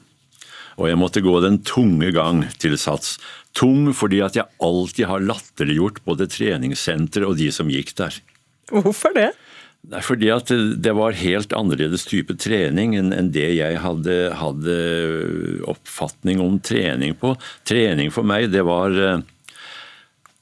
og 0.76 0.90
jeg 0.90 1.00
måtte 1.00 1.24
gå 1.24 1.34
den 1.40 1.62
tunge 1.64 2.10
gang 2.12 2.44
til 2.60 2.76
sats. 2.78 3.16
Tung 3.56 3.88
fordi 3.96 4.20
at 4.20 4.36
jeg 4.36 4.50
alltid 4.62 5.08
har 5.08 5.24
latterliggjort 5.24 6.02
både 6.04 6.28
treningssenter 6.28 7.24
og 7.24 7.38
de 7.40 7.48
som 7.54 7.70
gikk 7.72 7.94
der. 7.96 8.18
Hvorfor 8.68 9.14
det? 9.16 9.30
Er 9.94 10.02
fordi 10.02 10.32
at 10.34 10.50
det 10.82 10.92
var 10.98 11.14
helt 11.14 11.52
annerledes 11.54 12.08
type 12.08 12.34
trening 12.42 12.96
enn 12.98 13.30
det 13.34 13.52
jeg 13.54 13.78
hadde, 13.84 14.16
hadde, 14.34 14.76
oppfatning 15.70 16.42
om 16.42 16.58
trening 16.58 17.14
på. 17.20 17.36
Trening 17.68 18.10
for 18.14 18.26
meg, 18.26 18.50
det 18.50 18.64
var, 18.66 18.96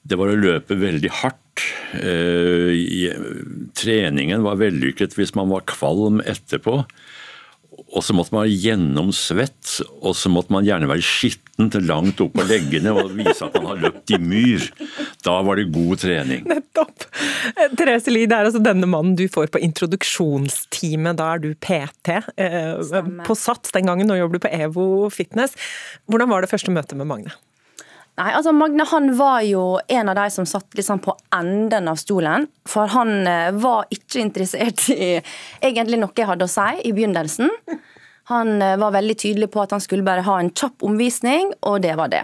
det 0.01 0.17
var 0.17 0.33
å 0.33 0.39
løpe 0.39 0.79
veldig 0.81 1.11
hardt. 1.21 1.65
Eh, 2.01 3.13
treningen 3.77 4.43
var 4.43 4.57
vellykket 4.59 5.13
hvis 5.15 5.35
man 5.37 5.53
var 5.53 5.67
kvalm 5.69 6.23
etterpå. 6.25 6.81
Og 7.95 8.03
så 8.03 8.15
måtte 8.15 8.35
man 8.35 8.43
være 8.43 8.57
gjennomsvett, 8.59 9.77
og 10.03 10.15
så 10.19 10.31
måtte 10.31 10.51
man 10.51 10.65
gjerne 10.67 10.89
være 10.89 11.05
skitten 11.05 11.69
til 11.71 11.85
langt 11.87 12.19
opp 12.23 12.33
på 12.35 12.43
leggene 12.49 12.91
og 12.91 13.13
vise 13.15 13.47
at 13.47 13.55
man 13.55 13.69
har 13.71 13.81
løpt 13.85 14.11
i 14.11 14.19
myr. 14.19 14.65
Da 15.23 15.37
var 15.47 15.59
det 15.59 15.69
god 15.71 16.03
trening. 16.03 16.43
Nettopp. 16.51 17.07
Eh, 17.55 17.71
Therese 17.77 18.11
Lie, 18.11 18.27
det 18.27 18.35
er 18.35 18.49
altså 18.49 18.63
denne 18.63 18.89
mannen 18.91 19.15
du 19.15 19.25
får 19.31 19.47
på 19.53 19.63
introduksjonsteamet. 19.63 21.21
Da 21.21 21.31
er 21.35 21.43
du 21.45 21.49
PT 21.55 22.19
eh, 22.19 23.01
på 23.25 23.39
SATS 23.39 23.71
den 23.75 23.87
gangen, 23.87 24.11
nå 24.11 24.19
jobber 24.19 24.39
du 24.39 24.45
på 24.45 24.53
EVO 24.59 24.87
Fitness. 25.13 25.55
Hvordan 26.11 26.33
var 26.33 26.43
det 26.43 26.51
første 26.51 26.75
møtet 26.75 26.99
med 26.99 27.07
Magne? 27.07 27.35
Nei, 28.15 28.29
altså 28.31 28.53
Magne 28.55 28.85
han 28.87 29.09
var 29.17 29.41
jo 29.43 29.63
en 29.91 30.09
av 30.09 30.15
de 30.15 30.29
som 30.31 30.45
satt 30.47 30.77
liksom 30.77 31.01
på 31.03 31.17
enden 31.35 31.89
av 31.91 31.97
stolen. 31.99 32.45
For 32.67 32.87
han 32.93 33.27
eh, 33.27 33.49
var 33.59 33.89
ikke 33.91 34.21
interessert 34.23 34.85
i 34.93 35.17
egentlig 35.59 35.99
noe 35.99 36.15
jeg 36.15 36.29
hadde 36.29 36.47
å 36.47 36.51
si 36.51 36.69
i 36.87 36.93
begynnelsen. 36.95 37.51
Han 38.31 38.61
eh, 38.63 38.77
var 38.79 38.95
veldig 38.95 39.17
tydelig 39.19 39.49
på 39.51 39.65
at 39.65 39.75
han 39.75 39.83
skulle 39.83 40.07
bare 40.07 40.23
ha 40.23 40.37
en 40.39 40.53
kjapp 40.55 40.85
omvisning, 40.87 41.51
og 41.67 41.81
det 41.83 41.97
var 41.99 42.13
det. 42.13 42.23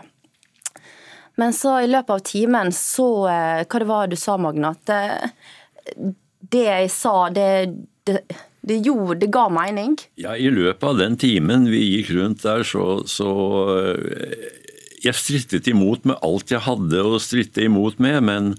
Men 1.40 1.52
så 1.56 1.82
i 1.84 1.92
løpet 1.92 2.16
av 2.16 2.24
timen 2.28 2.72
så 2.76 3.10
eh, 3.32 3.66
Hva 3.66 3.84
det 3.84 3.90
var 3.92 4.08
du 4.08 4.16
sa, 4.20 4.38
Magne? 4.40 4.72
At 4.72 4.96
det 6.52 6.64
jeg 6.70 6.88
sa, 6.96 7.18
det, 7.36 7.52
det 8.08 8.24
det 8.62 8.78
gjorde, 8.86 9.16
det 9.24 9.32
ga 9.34 9.48
mening? 9.50 9.96
Ja, 10.22 10.36
I 10.38 10.52
løpet 10.54 10.84
av 10.86 11.00
den 11.00 11.16
timen 11.18 11.64
vi 11.72 11.80
gikk 11.96 12.12
rundt 12.14 12.44
der, 12.46 12.62
så, 12.62 13.02
så 13.10 13.32
jeg 15.02 15.18
strittet 15.18 15.70
imot 15.72 16.06
med 16.08 16.20
alt 16.26 16.54
jeg 16.54 16.64
hadde 16.66 17.04
å 17.04 17.20
stritte 17.22 17.64
imot 17.66 18.00
med, 18.04 18.22
men 18.28 18.52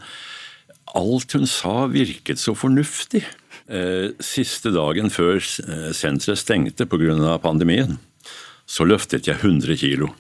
alt 0.98 1.36
hun 1.36 1.46
sa 1.48 1.86
virket 1.90 2.40
så 2.42 2.54
fornuftig. 2.58 3.22
Eh, 3.72 4.10
siste 4.20 4.72
dagen 4.74 5.12
før 5.12 5.38
eh, 5.38 5.90
senteret 5.96 6.40
stengte 6.40 6.86
pga. 6.90 7.38
pandemien, 7.38 7.98
så 8.66 8.84
løftet 8.84 9.28
jeg 9.30 9.38
100 9.40 9.78
kilo. 9.80 10.10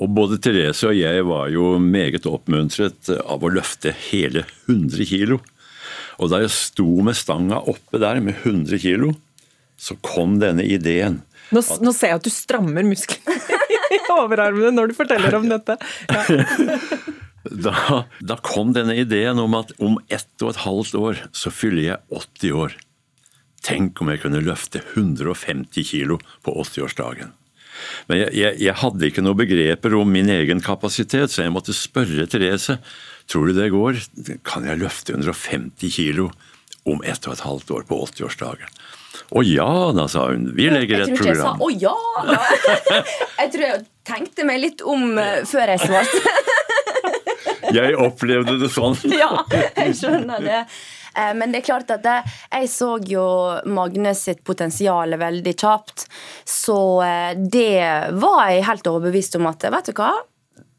Og 0.00 0.08
både 0.08 0.38
Therese 0.40 0.88
og 0.88 0.96
jeg 0.96 1.24
var 1.28 1.50
jo 1.52 1.76
meget 1.78 2.24
oppmuntret 2.26 3.10
av 3.20 3.42
å 3.42 3.50
løfte 3.52 3.92
hele 4.08 4.46
100 4.68 5.04
kilo. 5.10 5.42
Og 6.22 6.30
da 6.32 6.40
jeg 6.40 6.54
sto 6.54 6.88
med 7.04 7.18
stanga 7.18 7.58
oppe 7.60 8.00
der 8.00 8.22
med 8.24 8.38
100 8.40 8.80
kilo, 8.80 9.12
så 9.76 9.98
kom 10.00 10.38
denne 10.40 10.64
ideen. 10.64 11.20
Nå, 11.52 11.60
nå 11.82 11.92
ser 11.92 12.14
jeg 12.14 12.20
at 12.22 12.24
du 12.24 12.32
strammer 12.32 12.86
musklene 12.86 13.51
overarmene 14.20 14.72
når 14.76 14.92
du 14.92 14.96
forteller 14.98 15.38
om 15.40 15.50
dette. 15.50 15.78
Ja. 16.12 16.22
Da, 17.42 18.04
da, 18.22 18.36
kom 18.38 18.70
denne 18.70 18.94
ideen 18.94 19.40
om 19.42 19.56
at 19.58 19.72
om 19.82 19.96
ett 20.14 20.44
og 20.44 20.52
et 20.52 20.60
halvt 20.62 20.94
år 20.94 21.22
så 21.34 21.50
fyller 21.50 21.82
jeg 21.82 21.98
80 22.14 22.52
år. 22.54 22.76
Tenk 23.66 23.98
om 24.02 24.10
jeg 24.12 24.22
kunne 24.22 24.42
løfte 24.46 24.82
150 24.94 25.88
kilo 25.90 26.20
på 26.46 26.54
80-årsdagen. 26.62 27.32
Men 28.06 28.20
jeg, 28.20 28.34
jeg, 28.38 28.58
jeg, 28.62 28.76
hadde 28.78 29.08
ikke 29.08 29.24
noen 29.24 29.40
begreper 29.40 29.96
om 29.98 30.10
min 30.14 30.30
egen 30.30 30.62
kapasitet, 30.62 31.32
så 31.32 31.42
jeg 31.42 31.54
måtte 31.54 31.74
spørre 31.74 32.28
Therese 32.30 32.78
tror 33.30 33.50
du 33.50 33.58
det 33.58 33.70
går. 33.74 33.98
Kan 34.46 34.66
jeg 34.68 34.82
løfte 34.82 35.16
150 35.16 35.94
kilo 35.94 36.30
om 36.86 37.02
ett 37.06 37.26
og 37.26 37.36
et 37.36 37.46
halvt 37.46 37.74
år 37.74 37.86
på 37.90 38.02
80-årsdagen? 38.06 38.82
Å 39.32 39.42
ja 39.46 39.70
da, 39.96 40.06
sa 40.10 40.26
hun. 40.30 40.50
Vi 40.56 40.68
legger 40.72 41.04
et 41.04 41.14
program. 41.16 41.18
Jeg 41.18 41.18
tror 41.18 41.26
ikke 41.26 41.32
jeg 41.32 41.42
sa 41.42 41.56
å 41.58 41.70
ja 41.80 41.96
da. 42.28 43.02
Jeg 43.42 43.52
tror 43.54 43.64
jeg 43.66 43.82
tenkte 44.06 44.46
meg 44.48 44.62
litt 44.62 44.82
om 44.86 45.14
uh, 45.18 45.42
før 45.48 45.74
jeg 45.74 45.84
svarte. 45.84 46.34
jeg 47.78 47.94
opplevde 48.00 48.58
det 48.60 48.72
sånn. 48.72 48.98
ja, 49.22 49.30
jeg 49.52 49.94
skjønner 50.00 50.42
det. 50.44 50.64
Eh, 51.16 51.32
men 51.36 51.52
det 51.52 51.60
er 51.62 51.68
klart 51.68 51.92
at 51.92 52.06
jeg 52.08 52.68
så 52.72 52.94
jo 53.04 53.24
Magne 53.68 54.14
sitt 54.16 54.42
potensial 54.48 55.16
veldig 55.20 55.54
kjapt. 55.54 56.06
Så 56.48 56.78
eh, 57.04 57.32
det 57.36 58.12
var 58.18 58.44
jeg 58.50 58.68
helt 58.68 58.92
overbevist 58.92 59.38
om 59.40 59.48
at 59.52 59.68
vet 59.72 59.92
du 59.92 59.96
hva, 59.98 60.12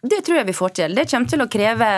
det 0.04 0.24
tror 0.26 0.42
jeg 0.42 0.50
vi 0.50 0.58
får 0.58 0.78
til. 0.82 0.96
Det 0.98 1.10
kommer 1.12 1.34
til 1.36 1.46
å 1.46 1.52
kreve 1.52 1.92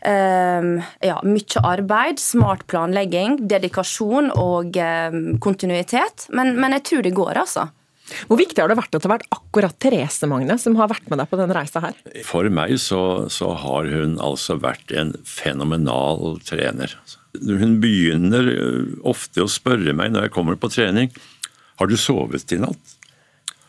Um, 0.00 0.78
ja, 1.04 1.18
mye 1.28 1.60
arbeid, 1.60 2.16
smart 2.24 2.62
planlegging, 2.72 3.34
dedikasjon 3.50 4.30
og 4.32 4.78
um, 4.80 5.18
kontinuitet. 5.44 6.24
Men, 6.32 6.54
men, 6.56 6.72
jeg 6.78 6.86
tror 6.88 7.04
det 7.04 7.12
går, 7.18 7.34
altså. 7.42 7.66
Hvor 8.28 8.40
viktig 8.40 8.62
har 8.62 8.70
det 8.70 8.78
vært 8.78 8.94
at 8.94 9.02
det 9.02 9.08
har 9.08 9.16
vært 9.18 9.32
akkurat 9.34 9.78
Therese 9.82 10.28
Magne 10.30 10.58
som 10.60 10.78
har 10.80 10.90
vært 10.92 11.08
med 11.10 11.22
deg 11.22 11.30
på 11.30 11.40
denne 11.40 11.56
reisa 11.56 11.82
her? 11.84 11.98
For 12.26 12.48
meg 12.52 12.76
så, 12.82 13.02
så 13.32 13.54
har 13.64 13.90
hun 13.90 14.18
altså 14.22 14.58
vært 14.60 14.94
en 14.96 15.14
fenomenal 15.28 16.38
trener. 16.46 16.96
Hun 17.40 17.78
begynner 17.82 18.48
eh, 18.54 18.96
ofte 19.06 19.44
å 19.44 19.50
spørre 19.50 19.94
meg 19.96 20.14
når 20.14 20.26
jeg 20.28 20.34
kommer 20.34 20.58
på 20.58 20.72
trening 20.72 21.12
har 21.80 21.88
du 21.88 21.96
sovet 21.96 22.52
i 22.52 22.58
natt? 22.60 22.96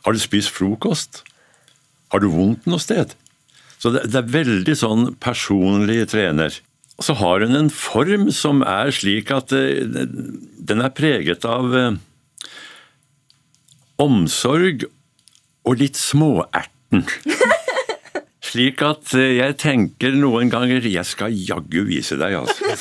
Har 0.04 0.12
du 0.12 0.20
spist 0.20 0.52
frokost? 0.52 1.22
Har 2.12 2.20
du 2.20 2.28
vondt 2.34 2.66
noe 2.68 2.82
sted? 2.84 3.14
Så 3.80 3.94
det, 3.96 4.04
det 4.12 4.20
er 4.20 4.34
veldig 4.34 4.76
sånn 4.76 5.06
personlig 5.24 6.04
trener. 6.12 6.58
Så 7.02 7.16
har 7.22 7.46
hun 7.46 7.56
en 7.56 7.72
form 7.72 8.28
som 8.36 8.60
er 8.68 8.92
slik 8.94 9.32
at 9.34 9.56
eh, 9.56 9.88
den 9.88 10.84
er 10.84 10.92
preget 10.98 11.48
av 11.48 11.72
eh, 11.78 11.96
omsorg 14.02 14.86
og 15.68 15.78
litt 15.82 16.00
småerten. 16.00 17.06
Slik 18.52 18.82
at 18.84 19.14
eh, 19.16 19.38
jeg 19.38 19.58
tenker 19.62 20.16
noen 20.18 20.50
ganger 20.52 20.84
jeg 20.90 21.06
skal 21.08 21.32
jaggu 21.32 21.86
vise 21.88 22.18
deg, 22.20 22.42
altså. 22.42 22.66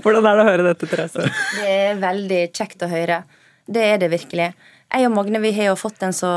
Hvordan 0.00 0.26
er 0.26 0.38
det 0.38 0.42
å 0.42 0.48
høre 0.48 0.66
dette, 0.70 0.88
Therese? 0.88 1.28
Det 1.60 1.70
er 1.70 2.00
veldig 2.00 2.42
kjekt 2.56 2.82
å 2.86 2.90
høre. 2.90 3.22
Det 3.70 3.84
er 3.84 4.00
det 4.02 4.10
virkelig. 4.12 4.48
Jeg 4.90 5.06
og 5.06 5.14
Magne 5.14 5.42
vi 5.42 5.52
har 5.54 5.70
jo 5.70 5.78
fått 5.78 6.02
en 6.06 6.16
så 6.16 6.32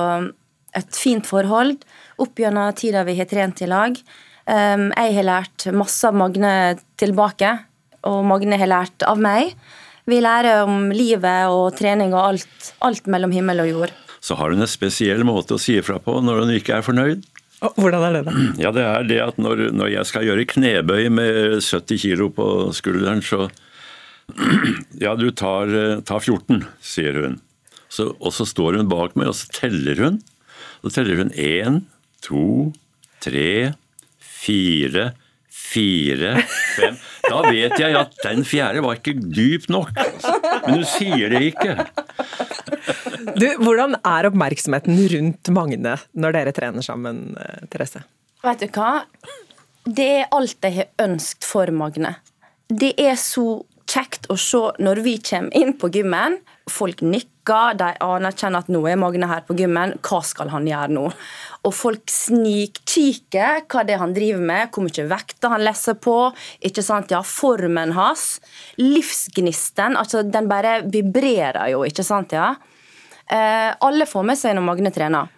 et 0.74 0.98
fint 0.98 1.26
forhold 1.26 1.84
opp 2.22 2.40
gjennom 2.42 2.74
tida 2.78 3.04
vi 3.08 3.16
har 3.18 3.30
trent 3.30 3.62
i 3.62 3.70
lag. 3.70 3.98
Um, 4.44 4.90
jeg 4.92 5.16
har 5.18 5.28
lært 5.28 5.68
masse 5.74 6.10
av 6.10 6.18
Magne 6.18 6.54
tilbake, 7.00 7.54
og 8.10 8.26
Magne 8.28 8.60
har 8.60 8.70
lært 8.70 9.06
av 9.08 9.22
meg. 9.22 9.54
Vi 10.10 10.20
lærer 10.20 10.66
om 10.66 10.90
livet 10.92 11.52
og 11.52 11.76
trening 11.78 12.12
og 12.16 12.26
alt, 12.34 12.72
alt 12.84 13.06
mellom 13.12 13.32
himmel 13.32 13.64
og 13.64 13.70
jord. 13.70 13.94
Så 14.24 14.36
har 14.40 14.52
hun 14.52 14.64
en 14.64 14.70
spesiell 14.70 15.24
måte 15.28 15.56
å 15.56 15.62
si 15.62 15.78
ifra 15.80 16.00
på 16.04 16.18
når 16.24 16.44
hun 16.44 16.52
ikke 16.58 16.78
er 16.78 16.86
fornøyd. 16.86 17.24
Hvordan 17.78 18.04
er 18.04 18.18
det, 18.18 18.24
da? 18.28 18.34
Ja, 18.60 18.72
Det 18.76 18.84
er 18.84 19.06
det 19.08 19.20
at 19.24 19.38
når, 19.40 19.70
når 19.72 19.94
jeg 19.94 20.10
skal 20.10 20.26
gjøre 20.28 20.48
knebøy 20.52 21.08
med 21.16 21.62
70 21.64 22.02
kilo 22.04 22.28
på 22.36 22.48
skulderen, 22.76 23.24
så 23.24 23.48
Ja, 25.04 25.16
du 25.16 25.30
tar, 25.32 25.72
tar 26.08 26.20
14, 26.24 26.66
sier 26.84 27.20
hun. 27.24 27.40
Så, 27.92 28.10
og 28.20 28.34
så 28.36 28.48
står 28.48 28.80
hun 28.80 28.92
bak 28.92 29.16
meg, 29.20 29.30
og 29.32 29.38
så 29.38 29.48
teller 29.56 30.00
hun. 30.04 30.20
Så 30.84 30.92
teller 30.98 31.22
hun 31.22 31.32
én, 31.40 31.82
to, 32.24 32.74
tre, 33.24 33.74
fire, 34.20 35.12
fire, 35.74 36.36
fem 36.78 36.98
Da 37.24 37.42
vet 37.48 37.76
jeg 37.80 37.96
at 37.98 38.18
den 38.26 38.44
fjerde 38.48 38.84
var 38.84 39.00
ikke 39.00 39.16
dyp 39.16 39.70
nok. 39.72 39.94
Men 39.96 40.80
hun 40.80 40.86
sier 40.88 41.32
det 41.34 41.42
ikke. 41.54 41.78
Du, 43.40 43.48
hvordan 43.64 43.96
er 44.00 44.28
oppmerksomheten 44.30 45.00
rundt 45.14 45.54
Magne 45.56 45.96
når 46.20 46.36
dere 46.36 46.54
trener 46.56 46.86
sammen, 46.86 47.24
eh, 47.40 47.64
Therese? 47.72 48.04
Vet 48.44 48.66
du 48.66 48.68
hva? 48.76 49.06
Det 49.84 50.10
er 50.20 50.36
alt 50.36 50.64
jeg 50.64 50.78
har 50.82 51.08
ønsket 51.08 51.48
for 51.48 51.72
Magne. 51.76 52.18
Det 52.68 52.94
er 53.00 53.16
så 53.20 53.64
kjekt 53.90 54.30
å 54.32 54.38
se 54.40 54.62
når 54.84 55.04
vi 55.06 55.18
kommer 55.24 55.56
inn 55.58 55.76
på 55.80 55.90
gymmen. 55.94 56.40
Folk 56.72 57.04
nikker, 57.04 57.32
de 57.46 57.90
anerkjenner 58.04 58.64
at 58.64 58.70
nå 58.72 58.80
er 58.88 59.00
Magne 59.00 59.28
her 59.28 59.44
på 59.48 59.56
gymmen. 59.58 59.98
Hva 60.06 60.22
skal 60.24 60.52
han 60.54 60.68
gjøre 60.70 60.94
nå? 60.96 61.06
Og 61.64 61.76
folk 61.76 62.12
snikkikker 62.12 63.66
hva 63.72 63.84
det 63.84 63.96
er 63.96 64.02
han 64.02 64.16
driver 64.16 64.44
med, 64.44 64.72
hvor 64.72 64.86
mye 64.86 65.08
vekter 65.10 65.54
han 65.54 65.64
leser 65.64 65.98
på. 66.00 66.18
ikke 66.62 66.84
sant, 66.84 67.12
ja, 67.12 67.22
Formen 67.24 67.94
hans. 67.98 68.40
Livsgnisten. 68.80 69.98
altså 69.98 70.24
Den 70.24 70.48
bare 70.48 70.82
vibrerer 70.86 71.72
jo, 71.74 71.84
ikke 71.84 72.04
sant? 72.04 72.32
ja. 72.32 72.54
Eh, 73.28 73.72
alle 73.80 74.06
får 74.06 74.24
med 74.28 74.38
seg 74.38 74.56
når 74.56 74.68
Magne 74.68 74.92
trener. 74.94 75.32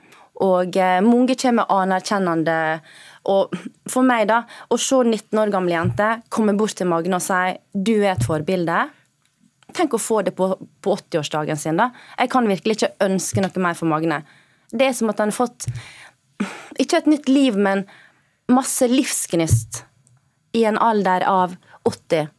Og 0.43 0.75
eh, 0.77 1.01
mange 1.05 1.37
kommer 1.39 1.69
anerkjennende. 1.71 2.57
Og 3.31 3.55
for 3.89 4.05
meg, 4.05 4.27
da, 4.29 4.43
å 4.69 4.77
se 4.77 5.01
19 5.01 5.39
år 5.41 5.53
gamle 5.53 5.73
jenter 5.73 6.21
komme 6.29 6.53
bort 6.57 6.75
til 6.77 6.89
Magne 6.91 7.17
og 7.17 7.25
si 7.25 7.55
du 7.73 7.95
er 8.01 8.15
et 8.15 8.25
forbilde. 8.25 8.83
Tenk 9.75 9.95
å 9.95 9.99
få 10.01 10.21
det 10.23 10.31
på, 10.37 10.49
på 10.81 10.95
80-årsdagen 10.95 11.59
sin. 11.59 11.79
da. 11.79 11.89
Jeg 12.17 12.31
kan 12.31 12.47
virkelig 12.47 12.77
ikke 12.77 12.93
ønske 13.05 13.43
noe 13.43 13.63
mer 13.63 13.77
for 13.77 13.91
Magne. 13.91 14.21
Det 14.71 14.87
er 14.87 14.95
som 14.97 15.11
at 15.11 15.19
han 15.21 15.33
har 15.33 15.37
fått 15.37 15.67
ikke 16.81 17.01
et 17.01 17.09
nytt 17.11 17.29
liv, 17.31 17.57
men 17.57 17.85
masse 18.51 18.87
livsgnist 18.87 19.83
i 20.55 20.63
en 20.67 20.77
alder 20.79 21.25
av 21.27 21.55
80. 21.83 22.29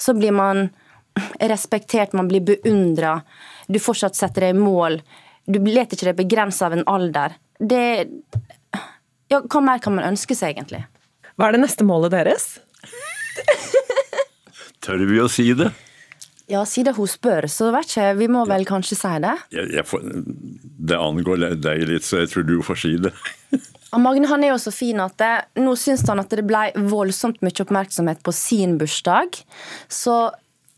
Så 0.00 0.14
blir 0.16 0.32
man 0.32 0.68
respektert, 1.40 2.12
man 2.16 2.28
blir 2.28 2.40
beundra. 2.40 3.20
Du 3.68 3.78
fortsatt 3.82 4.16
setter 4.16 4.46
deg 4.46 4.56
i 4.56 4.60
mål. 4.60 5.00
Du 5.46 5.58
lar 5.66 5.88
ikke 5.88 6.06
deg 6.08 6.16
begrense 6.18 6.64
av 6.64 6.76
en 6.76 6.86
alder. 6.88 7.36
Det 7.58 8.08
ja, 9.30 9.40
Hva 9.44 9.60
mer 9.62 9.82
kan 9.82 9.94
man 9.94 10.08
ønske 10.08 10.34
seg, 10.34 10.56
egentlig? 10.56 10.82
Hva 11.36 11.48
er 11.48 11.56
det 11.56 11.62
neste 11.62 11.84
målet 11.86 12.14
deres? 12.14 12.54
Tør 14.84 15.04
vi 15.08 15.20
å 15.20 15.28
si 15.30 15.50
det? 15.56 15.68
Ja, 16.50 16.64
siden 16.66 16.96
hun 16.96 17.06
spør, 17.06 17.46
så 17.46 17.70
vet 17.70 17.86
ikke 17.86 18.06
Vi 18.18 18.26
må 18.32 18.42
vel 18.50 18.66
kanskje 18.66 18.98
si 18.98 19.12
det? 19.22 19.36
Jeg, 19.54 19.70
jeg 19.76 19.86
får, 19.86 20.06
det 20.90 20.98
angår 20.98 21.44
deg 21.62 21.84
litt, 21.86 22.06
så 22.06 22.24
jeg 22.24 22.32
tror 22.32 22.48
du 22.48 22.56
får 22.66 22.80
si 22.82 22.96
det. 23.06 23.14
Magne 23.98 24.28
han 24.30 24.44
er 24.46 24.52
jo 24.52 24.60
så 24.62 24.72
fin 24.74 25.00
at 25.02 25.16
det, 25.18 25.32
nå 25.62 25.74
syns 25.78 26.04
han 26.06 26.22
at 26.22 26.30
det 26.34 26.46
ble 26.46 26.68
voldsomt 26.90 27.40
mye 27.42 27.64
oppmerksomhet 27.64 28.22
på 28.26 28.34
sin 28.34 28.76
bursdag. 28.78 29.40
Så 29.90 30.30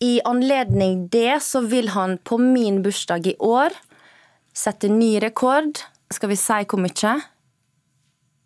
i 0.03 0.17
anledning 0.29 1.07
det 1.13 1.43
så 1.45 1.61
vil 1.69 1.93
han 1.93 2.17
på 2.25 2.41
min 2.41 2.81
bursdag 2.85 3.29
i 3.33 3.37
år 3.39 3.77
sette 4.57 4.89
ny 4.93 5.17
rekord. 5.25 5.85
Skal 6.13 6.33
vi 6.33 6.41
si 6.41 6.65
hvor 6.69 6.81
mye? 6.81 7.15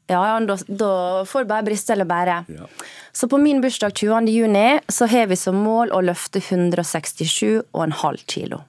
Ja, 0.06 0.20
ja, 0.28 0.38
da, 0.46 0.54
da 0.68 0.92
får 1.26 1.42
det 1.42 1.50
bare 1.50 1.66
briste 1.66 1.94
eller 1.96 2.06
bære. 2.06 2.38
Ja. 2.54 2.68
Så 3.16 3.26
på 3.28 3.40
min 3.42 3.60
bursdag 3.62 3.96
20. 3.96 4.28
juni 4.30 4.66
så 4.92 5.08
har 5.10 5.26
vi 5.26 5.38
som 5.40 5.58
mål 5.58 5.90
å 5.90 6.02
løfte 6.04 6.38
167,5 6.38 8.22
kilo. 8.30 8.62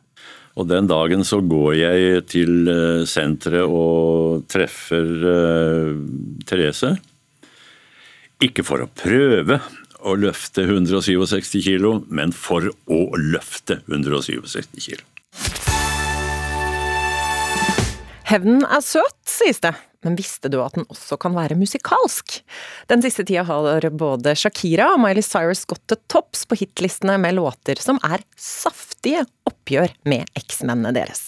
Og 0.57 0.65
den 0.71 0.87
dagen 0.89 1.21
så 1.27 1.37
går 1.45 1.73
jeg 1.77 2.23
til 2.33 2.71
eh, 2.71 3.03
senteret 3.05 3.69
og 3.69 4.47
treffer 4.49 5.11
uh, 5.21 5.91
Therese. 6.49 6.95
Ikke 8.41 8.65
for 8.65 8.81
å 8.81 8.89
prøve 8.89 9.59
å 10.01 10.15
løfte 10.17 10.65
167 10.65 11.61
kilo, 11.61 11.99
men 12.09 12.33
for 12.33 12.71
å 12.89 13.01
løfte 13.21 13.83
167 13.85 14.81
kilo. 14.81 15.05
Hevnen 18.27 18.65
er 18.65 18.81
søt, 18.83 19.15
sies 19.29 19.61
det. 19.63 19.75
Men 20.05 20.17
visste 20.19 20.49
du 20.51 20.59
at 20.61 20.77
den 20.77 20.85
også 20.91 21.17
kan 21.21 21.35
være 21.37 21.57
musikalsk? 21.57 22.39
Den 22.91 23.03
siste 23.05 23.25
tida 23.27 23.45
har 23.47 23.87
både 23.97 24.35
Shakira 24.37 24.91
og 24.93 25.01
Miley 25.03 25.25
Cyrus 25.25 25.65
gått 25.69 25.83
til 25.89 25.99
topps 26.11 26.45
på 26.47 26.59
hitlistene 26.59 27.17
med 27.21 27.37
låter 27.37 27.81
som 27.81 27.99
er 28.05 28.23
saftige 28.37 29.25
oppgjør 29.47 29.93
med 30.09 30.29
eksmennene 30.37 30.93
deres. 30.95 31.27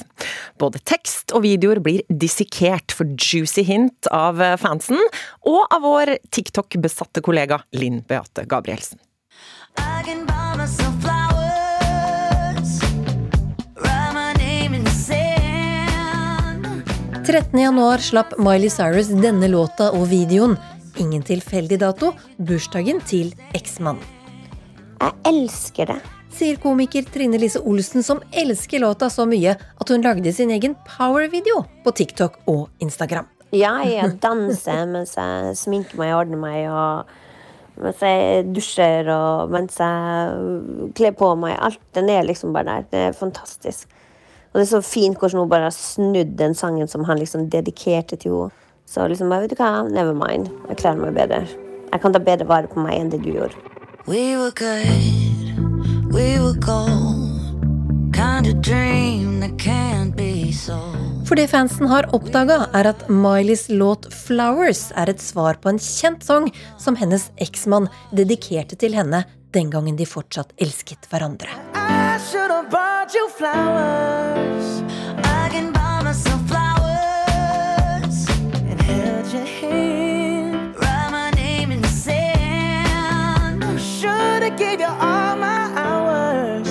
Både 0.61 0.81
tekst 0.85 1.33
og 1.35 1.43
videoer 1.47 1.81
blir 1.83 2.05
dissekert 2.09 2.93
for 2.95 3.09
juicy 3.17 3.65
hint 3.67 4.09
av 4.13 4.41
fansen, 4.61 4.99
og 5.47 5.61
av 5.73 5.83
vår 5.85 6.15
TikTok-besatte 6.35 7.23
kollega 7.25 7.61
Linn 7.75 8.03
Beate 8.07 8.45
Gabrielsen. 8.49 8.99
I 9.77 10.03
can 10.03 10.25
buy 10.25 10.57
myself 10.57 11.18
13.1 17.29 17.97
slapp 17.97 18.31
Miley 18.41 18.69
Cyrus 18.73 19.11
denne 19.13 19.45
låta 19.51 19.91
og 19.93 20.07
videoen. 20.09 20.55
Ingen 20.97 21.21
tilfeldig 21.21 21.77
dato. 21.83 22.07
Bursdagen 22.41 23.03
til 23.05 23.35
eksmannen. 23.53 24.01
Jeg 24.97 25.13
elsker 25.29 25.91
det. 25.91 25.97
Sier 26.33 26.57
komiker 26.57 27.05
Trine 27.05 27.37
Lise 27.37 27.61
Olsen, 27.61 28.01
som 28.01 28.23
elsker 28.33 28.81
låta 28.81 29.11
så 29.13 29.27
mye 29.29 29.53
at 29.53 29.93
hun 29.93 30.01
lagde 30.01 30.33
sin 30.33 30.49
egen 30.55 30.73
power-video 30.87 31.61
på 31.85 31.93
TikTok 32.01 32.41
og 32.49 32.65
Instagram. 32.81 33.29
Ja, 33.53 33.75
jeg 33.85 34.15
danser 34.25 34.89
mens 34.89 35.13
jeg 35.13 35.53
sminker 35.61 36.01
meg 36.01 36.15
og 36.15 36.23
ordner 36.23 36.41
meg. 36.47 36.65
og 36.65 37.85
mens 37.85 38.01
jeg 38.09 38.49
dusjer 38.57 39.13
og 39.13 39.53
mens 39.53 39.77
jeg 39.77 40.91
kler 40.97 41.13
på 41.13 41.35
meg. 41.37 41.59
Alt 41.61 41.85
den 41.93 42.09
er 42.09 42.25
liksom 42.25 42.57
bare 42.57 42.71
der. 42.73 42.89
Det 42.89 43.07
er 43.11 43.17
fantastisk. 43.21 43.98
Og 44.59 44.65
det 44.65 44.73
er 44.73 44.81
så 44.81 44.83
fint 44.83 45.15
hvordan 45.15 45.39
hun 45.39 45.51
bare 45.53 45.69
har 45.69 45.71
snudd 45.71 46.33
den 46.35 46.51
sangen 46.51 46.89
som 46.91 47.05
han 47.07 47.15
liksom 47.15 47.45
dedikerte 47.47 48.17
til 48.19 48.33
henne. 48.35 48.65
Så 48.83 49.05
liksom 49.07 49.29
bare, 49.31 49.45
vet 49.45 49.53
du 49.53 49.55
hva, 49.55 49.85
never 49.87 50.11
mind. 50.11 50.49
Jeg 50.67 50.81
klarer 50.81 50.99
meg 50.99 51.15
bedre. 51.15 51.45
Jeg 51.93 52.01
kan 52.03 52.11
ta 52.11 52.19
bedre 52.19 52.47
vare 52.49 52.67
på 52.67 52.83
meg 52.83 52.97
enn 52.97 53.11
det 53.13 53.21
du 53.23 53.29
gjorde. 53.37 53.55
We 54.11 54.35
were 54.35 54.51
good, 54.51 56.11
we 56.11 56.35
were 56.43 56.59
gold. 56.59 57.39
Kind 58.11 58.51
of 58.51 58.59
dream 58.59 59.39
that 59.39 59.55
can't 59.63 60.11
be 60.19 60.51
sold. 60.51 61.23
For 61.23 61.39
det 61.39 61.47
fansen 61.53 61.87
har 61.87 62.11
oppdaga, 62.11 62.65
er 62.75 62.91
at 62.91 63.07
Mileys 63.07 63.69
låt 63.69 64.11
'Flowers' 64.11 64.91
er 64.99 65.07
et 65.15 65.23
svar 65.23 65.63
på 65.63 65.71
en 65.71 65.79
kjent 65.79 66.27
sang 66.27 66.51
som 66.77 66.99
hennes 66.99 67.31
eksmann 67.39 67.87
dedikerte 68.11 68.75
til 68.75 68.91
henne 68.91 69.23
den 69.55 69.71
gangen 69.71 69.95
de 69.95 70.03
fortsatt 70.05 70.51
elsket 70.59 71.07
hverandre. 71.07 71.47
I 72.35 72.63
bought 72.69 73.11
you 73.13 73.27
flowers. 73.29 74.83
I 75.23 75.49
can 75.51 75.71
buy 75.71 76.03
myself 76.03 76.41
flowers 76.47 78.17
and 78.69 78.79
held 78.81 79.25
your 79.33 79.45
hand. 79.45 80.75
Write 80.77 81.09
my 81.11 81.31
name 81.31 81.71
in 81.71 81.81
the 81.81 81.87
sand. 81.87 83.63
Should 83.81 84.43
have 84.43 84.57
gave 84.59 84.79
you 84.79 84.85
all 84.85 85.35
my 85.37 85.73
hours 85.75 86.69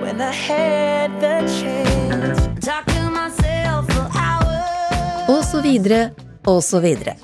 when 0.00 0.20
I 0.22 0.32
had 0.32 1.20
the 1.20 1.36
chance. 1.60 2.40
Talk 2.64 2.86
to 2.86 3.10
myself 3.10 3.84
for 3.92 4.08
hours. 4.16 5.28
Og 5.28 5.44
så 5.44 5.60
videre, 5.62 6.10
og 6.46 6.62
så 6.62 6.80
videre. 6.80 7.14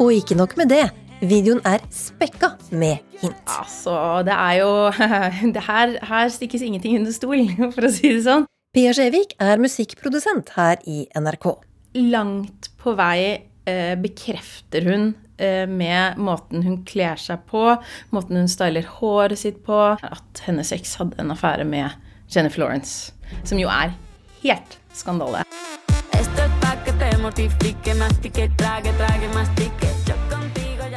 Og 0.00 0.12
ikke 0.12 0.34
nok 0.34 0.56
med 0.56 0.66
det. 0.66 0.90
Videoen 1.20 1.60
er 1.68 1.82
spekka 1.92 2.54
med 2.72 3.02
hint. 3.20 3.50
Altså, 3.52 4.22
det 4.24 4.32
er 4.32 4.54
jo 4.62 4.70
det 5.56 5.64
her, 5.66 5.92
her 6.08 6.32
stikkes 6.32 6.64
ingenting 6.64 6.96
under 6.96 7.12
stol, 7.12 7.44
for 7.74 7.88
å 7.88 7.92
si 7.92 8.14
det 8.14 8.24
sånn. 8.24 8.46
Pia 8.72 8.94
Skjevik 8.96 9.34
er 9.42 9.60
musikkprodusent 9.60 10.54
her 10.56 10.80
i 10.88 11.02
NRK. 11.18 11.50
Langt 12.08 12.70
på 12.80 12.94
vei 12.96 13.20
eh, 13.68 13.96
bekrefter 14.00 14.86
hun 14.88 15.10
eh, 15.36 15.66
med 15.68 16.16
måten 16.22 16.64
hun 16.64 16.80
kler 16.88 17.20
seg 17.20 17.44
på, 17.50 17.66
måten 18.14 18.40
hun 18.40 18.48
styler 18.48 18.88
håret 19.00 19.42
sitt 19.42 19.60
på, 19.66 19.80
at 20.00 20.44
hennes 20.46 20.72
eks 20.72 20.96
hadde 21.02 21.20
en 21.20 21.34
affære 21.34 21.68
med 21.68 21.98
Jennifer 22.32 22.64
Lawrence. 22.64 23.12
Som 23.44 23.60
jo 23.60 23.68
er 23.68 23.92
helt 24.40 24.78
skandale. 24.96 25.44
Esto 26.16 26.46
es 26.46 26.60
pa 26.62 26.78
que 26.86 26.96
te 26.96 27.16
mortifique, 27.20 27.98
mastique, 28.00 28.48
trague, 28.56 28.94
trague, 28.96 29.34
mastique. 29.34 29.99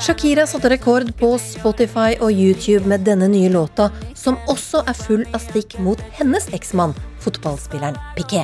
Shakira 0.01 0.47
satte 0.47 0.69
rekord 0.69 1.11
på 1.19 1.35
Spotify 1.37 2.15
og 2.19 2.31
YouTube 2.31 2.87
med 2.89 3.05
denne 3.05 3.27
nye 3.29 3.49
låta, 3.53 3.89
som 4.15 4.37
også 4.49 4.83
er 4.89 4.97
full 4.97 5.23
av 5.33 5.43
stikk 5.43 5.77
mot 5.83 6.01
hennes 6.17 6.49
eksmann, 6.55 6.95
fotballspilleren 7.21 7.97
Piqué. 8.17 8.43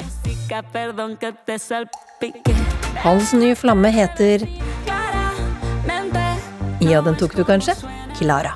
Hans 3.04 3.34
nye 3.34 3.56
flamme 3.56 3.92
heter 3.94 4.48
Ja, 6.80 7.02
den 7.02 7.16
tok 7.20 7.36
du 7.36 7.44
kanskje? 7.44 7.76
Klara. 8.20 8.56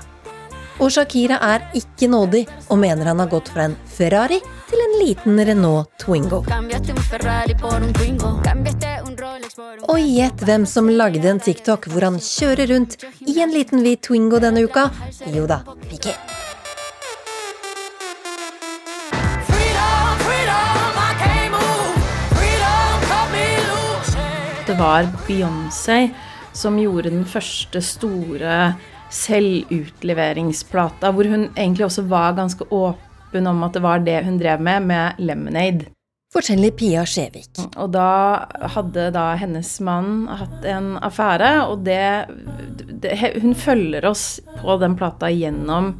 Og 0.81 0.89
Shakira 0.91 1.37
er 1.43 1.65
ikke 1.77 2.07
nådig 2.09 2.43
og 2.73 2.79
mener 2.81 3.11
han 3.11 3.21
har 3.21 3.29
gått 3.29 3.51
fra 3.53 3.67
en 3.69 3.75
Ferrari 3.85 4.39
til 4.69 4.81
en 4.81 4.95
liten 4.97 5.37
Renault 5.37 5.91
Twingo. 6.01 6.41
Og 9.87 9.99
gjett 10.01 10.45
hvem 10.47 10.65
som 10.69 10.89
lagde 10.89 11.29
en 11.29 11.41
TikTok 11.43 11.89
hvor 11.93 12.07
han 12.09 12.17
kjører 12.17 12.73
rundt 12.73 12.97
i 13.27 13.37
en 13.43 13.53
liten 13.53 13.85
hvit 13.85 14.01
Twingo 14.07 14.41
denne 14.41 14.65
uka? 14.65 14.89
Jo 15.33 15.45
da, 15.49 15.61
Vicky! 15.91 16.15
Det 24.63 24.79
var 24.79 25.05
Beyoncé 25.27 26.07
som 26.53 26.77
gjorde 26.79 27.11
den 27.11 27.25
første 27.29 27.81
store 27.83 28.73
selvutleveringsplata, 29.13 31.11
hvor 31.13 31.29
hun 31.29 31.49
egentlig 31.55 31.85
også 31.85 32.05
var 32.09 32.33
ganske 32.37 32.65
åpen 32.73 33.47
om 33.49 33.63
at 33.65 33.73
det 33.77 33.83
var 33.83 33.99
det 34.05 34.23
hun 34.25 34.39
drev 34.41 34.61
med, 34.63 34.87
med 34.89 35.21
Lemonade. 35.21 35.85
Forteller 36.33 36.71
Pia 36.73 37.03
Skjevik. 37.05 37.59
Og 37.77 37.91
da 37.93 38.09
hadde 38.73 39.11
da 39.13 39.35
hennes 39.37 39.69
mann 39.85 40.25
hatt 40.33 40.65
en 40.65 40.95
affære, 40.97 41.51
og 41.69 41.83
det, 41.85 42.25
det 43.03 43.19
Hun 43.43 43.53
følger 43.53 44.05
oss 44.09 44.41
på 44.57 44.77
den 44.81 44.97
plata 44.97 45.29
gjennom 45.29 45.93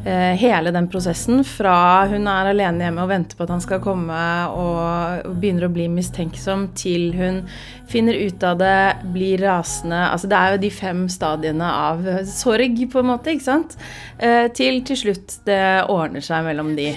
hele 0.00 0.70
den 0.72 0.86
prosessen 0.88 1.42
fra 1.44 2.06
hun 2.08 2.24
er 2.30 2.48
alene 2.48 2.86
hjemme 2.86 3.02
og 3.04 3.10
venter 3.10 3.36
på 3.36 3.44
at 3.44 3.50
han 3.52 3.60
skal 3.60 3.82
komme 3.84 4.20
og 4.56 5.26
begynner 5.42 5.66
å 5.66 5.72
bli 5.74 5.90
mistenksom, 5.92 6.70
til 6.72 7.10
hun 7.18 7.42
finner 7.90 8.16
ut 8.16 8.46
av 8.46 8.56
det, 8.62 8.78
blir 9.12 9.42
rasende 9.44 9.98
Altså 10.10 10.30
det 10.30 10.38
er 10.38 10.54
jo 10.54 10.62
de 10.62 10.70
fem 10.72 11.04
stadiene 11.12 11.68
av 11.90 12.08
sorg, 12.30 12.80
på 12.92 13.02
en 13.02 13.10
måte, 13.10 13.34
ikke 13.34 13.48
sant? 13.50 13.76
Eh, 14.16 14.48
til 14.56 14.80
til 14.88 15.02
slutt 15.04 15.40
det 15.44 15.84
ordner 15.92 16.24
seg 16.24 16.48
mellom 16.48 16.72
de. 16.78 16.94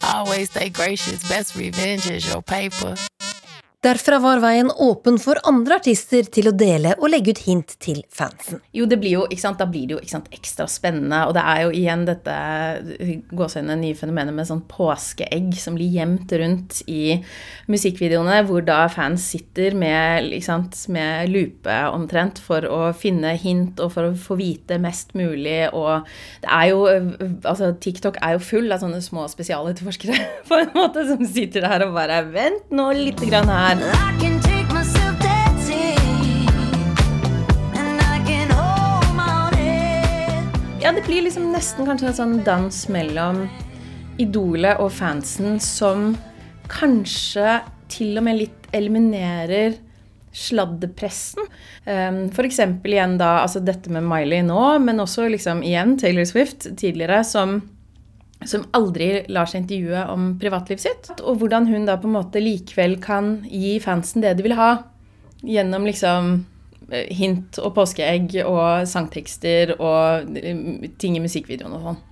Always 0.00 0.50
stay 0.50 0.68
gracious, 0.70 1.28
best 1.28 1.56
revenge 1.56 2.06
is 2.10 2.26
your 2.28 2.40
paper. 2.40 2.94
Derfra 3.78 4.16
var 4.18 4.40
veien 4.42 4.72
åpen 4.82 5.20
for 5.22 5.38
andre 5.46 5.76
artister 5.78 6.26
til 6.34 6.48
å 6.50 6.52
dele 6.58 6.96
og 6.96 7.12
legge 7.12 7.30
ut 7.30 7.40
hint 7.44 7.76
til 7.78 8.00
fansen. 8.10 8.58
Jo, 8.74 8.88
det 8.90 8.96
blir 8.98 9.12
jo, 9.12 9.26
ikke 9.30 9.44
sant, 9.44 9.60
Da 9.60 9.68
blir 9.70 9.84
det 9.86 9.94
jo 9.94 9.98
ikke 10.02 10.14
sant, 10.16 10.26
ekstra 10.34 10.64
spennende. 10.66 11.20
Og 11.28 11.36
det 11.36 11.44
er 11.46 11.60
jo 11.62 11.68
igjen 11.78 12.02
dette 12.08 12.34
gåsehudene 13.38 13.76
nye 13.78 13.94
fenomenet 13.94 14.34
med 14.34 14.48
sånn 14.48 14.64
påskeegg 14.66 15.54
som 15.62 15.76
blir 15.78 15.94
gjemt 15.94 16.34
rundt 16.42 16.80
i 16.90 17.20
musikkvideoene, 17.70 18.40
hvor 18.48 18.66
da 18.66 18.80
fans 18.90 19.28
sitter 19.30 19.78
med, 19.78 20.26
sant, 20.42 20.74
med 20.90 21.30
lupe 21.30 21.78
omtrent 21.92 22.42
for 22.42 22.66
å 22.66 22.80
finne 22.98 23.36
hint 23.38 23.78
og 23.78 23.94
for 23.94 24.10
å 24.10 24.18
få 24.18 24.40
vite 24.42 24.80
mest 24.82 25.14
mulig. 25.14 25.68
Og 25.70 26.02
det 26.42 26.50
er 26.50 26.72
jo 26.72 26.82
Altså, 26.88 27.70
TikTok 27.78 28.16
er 28.24 28.34
jo 28.34 28.42
full 28.42 28.72
av 28.72 28.80
sånne 28.82 28.98
små 29.04 29.28
spesialetterforskere 29.30 30.18
på 30.50 30.58
en 30.64 30.74
måte 30.74 31.04
som 31.06 31.22
sitter 31.28 31.62
der 31.62 31.86
og 31.86 31.94
bare 31.94 32.24
Vent 32.32 32.72
nå 32.74 32.90
lite 32.96 33.28
grann 33.28 33.46
her 33.52 33.67
her. 33.68 34.08
Ja, 40.82 40.92
det 40.92 41.02
blir 41.06 41.22
liksom 41.22 41.50
nesten 41.52 41.84
kanskje 41.84 42.08
en 42.08 42.16
sånn 42.16 42.38
dans 42.46 42.76
mellom 42.88 43.42
idolet 44.18 44.78
og 44.80 44.92
fansen 44.94 45.58
som 45.60 46.14
kanskje 46.72 47.58
til 47.92 48.16
og 48.20 48.24
med 48.24 48.38
litt 48.38 48.68
eliminerer 48.76 49.76
sladdepressen. 50.38 51.44
Um, 51.84 52.20
F.eks. 52.30 52.60
igjen 52.60 53.16
da 53.20 53.40
altså 53.42 53.60
dette 53.64 53.90
med 53.92 54.06
Miley 54.06 54.44
nå, 54.46 54.62
men 54.84 55.02
også 55.02 55.26
liksom 55.32 55.64
igjen 55.66 55.96
Taylor 56.00 56.28
Swift 56.28 56.68
tidligere, 56.78 57.20
som 57.26 57.60
som 58.46 58.66
aldri 58.76 59.24
lar 59.32 59.48
seg 59.50 59.64
intervjue 59.64 60.04
om 60.12 60.28
privatlivet 60.40 60.84
sitt. 60.84 61.10
Og 61.22 61.40
hvordan 61.40 61.66
hun 61.70 61.88
da 61.88 61.98
på 61.98 62.08
en 62.08 62.18
måte 62.18 62.42
likevel 62.42 62.98
kan 63.02 63.38
gi 63.50 63.78
fansen 63.82 64.22
det 64.24 64.36
de 64.38 64.46
vil 64.46 64.56
ha. 64.58 64.70
Gjennom 65.42 65.86
liksom 65.86 66.30
eh, 66.90 67.08
hint 67.14 67.58
og 67.62 67.74
påskeegg 67.78 68.40
og 68.44 68.86
sangtekster 68.90 69.76
og 69.78 70.38
eh, 70.38 70.90
ting 70.98 71.18
i 71.18 71.24
musikkvideoen 71.24 71.78
og 71.78 71.90
sånn. 71.90 72.04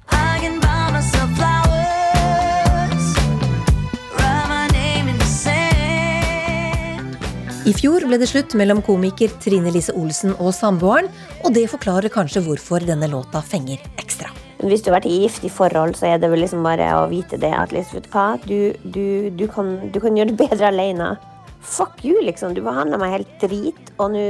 I 7.66 7.72
fjor 7.74 8.04
ble 8.06 8.14
det 8.22 8.28
slutt 8.30 8.54
mellom 8.54 8.78
komiker 8.86 9.32
Trine 9.42 9.72
Lise 9.74 9.90
Olsen 9.98 10.36
og 10.38 10.54
samboeren, 10.54 11.10
og 11.42 11.50
det 11.56 11.66
forklarer 11.72 12.14
kanskje 12.14 12.44
hvorfor 12.46 12.86
denne 12.86 13.10
låta 13.10 13.42
fenger 13.42 13.82
ekstra. 13.98 14.30
Hvis 14.64 14.82
du 14.82 14.88
har 14.88 14.96
vært 14.98 15.08
i 15.10 15.18
giftig 15.22 15.50
forhold, 15.52 15.96
så 15.98 16.08
er 16.08 16.20
det 16.20 16.30
vel 16.32 16.40
liksom 16.40 16.64
bare 16.64 16.88
å 16.96 17.08
vite 17.10 17.36
det 17.40 17.52
at 17.52 17.74
liksom, 17.76 18.04
du 18.46 18.72
du, 18.82 19.30
du, 19.30 19.46
kan, 19.52 19.76
du 19.92 20.00
kan 20.00 20.16
gjøre 20.16 20.32
det 20.32 20.38
bedre 20.40 20.70
alene. 20.70 21.16
Fuck 21.60 22.04
you, 22.04 22.22
liksom. 22.24 22.54
Du 22.54 22.62
behandler 22.64 23.00
meg 23.02 23.18
helt 23.18 23.34
drit, 23.42 23.92
og 23.98 24.14
nå 24.14 24.24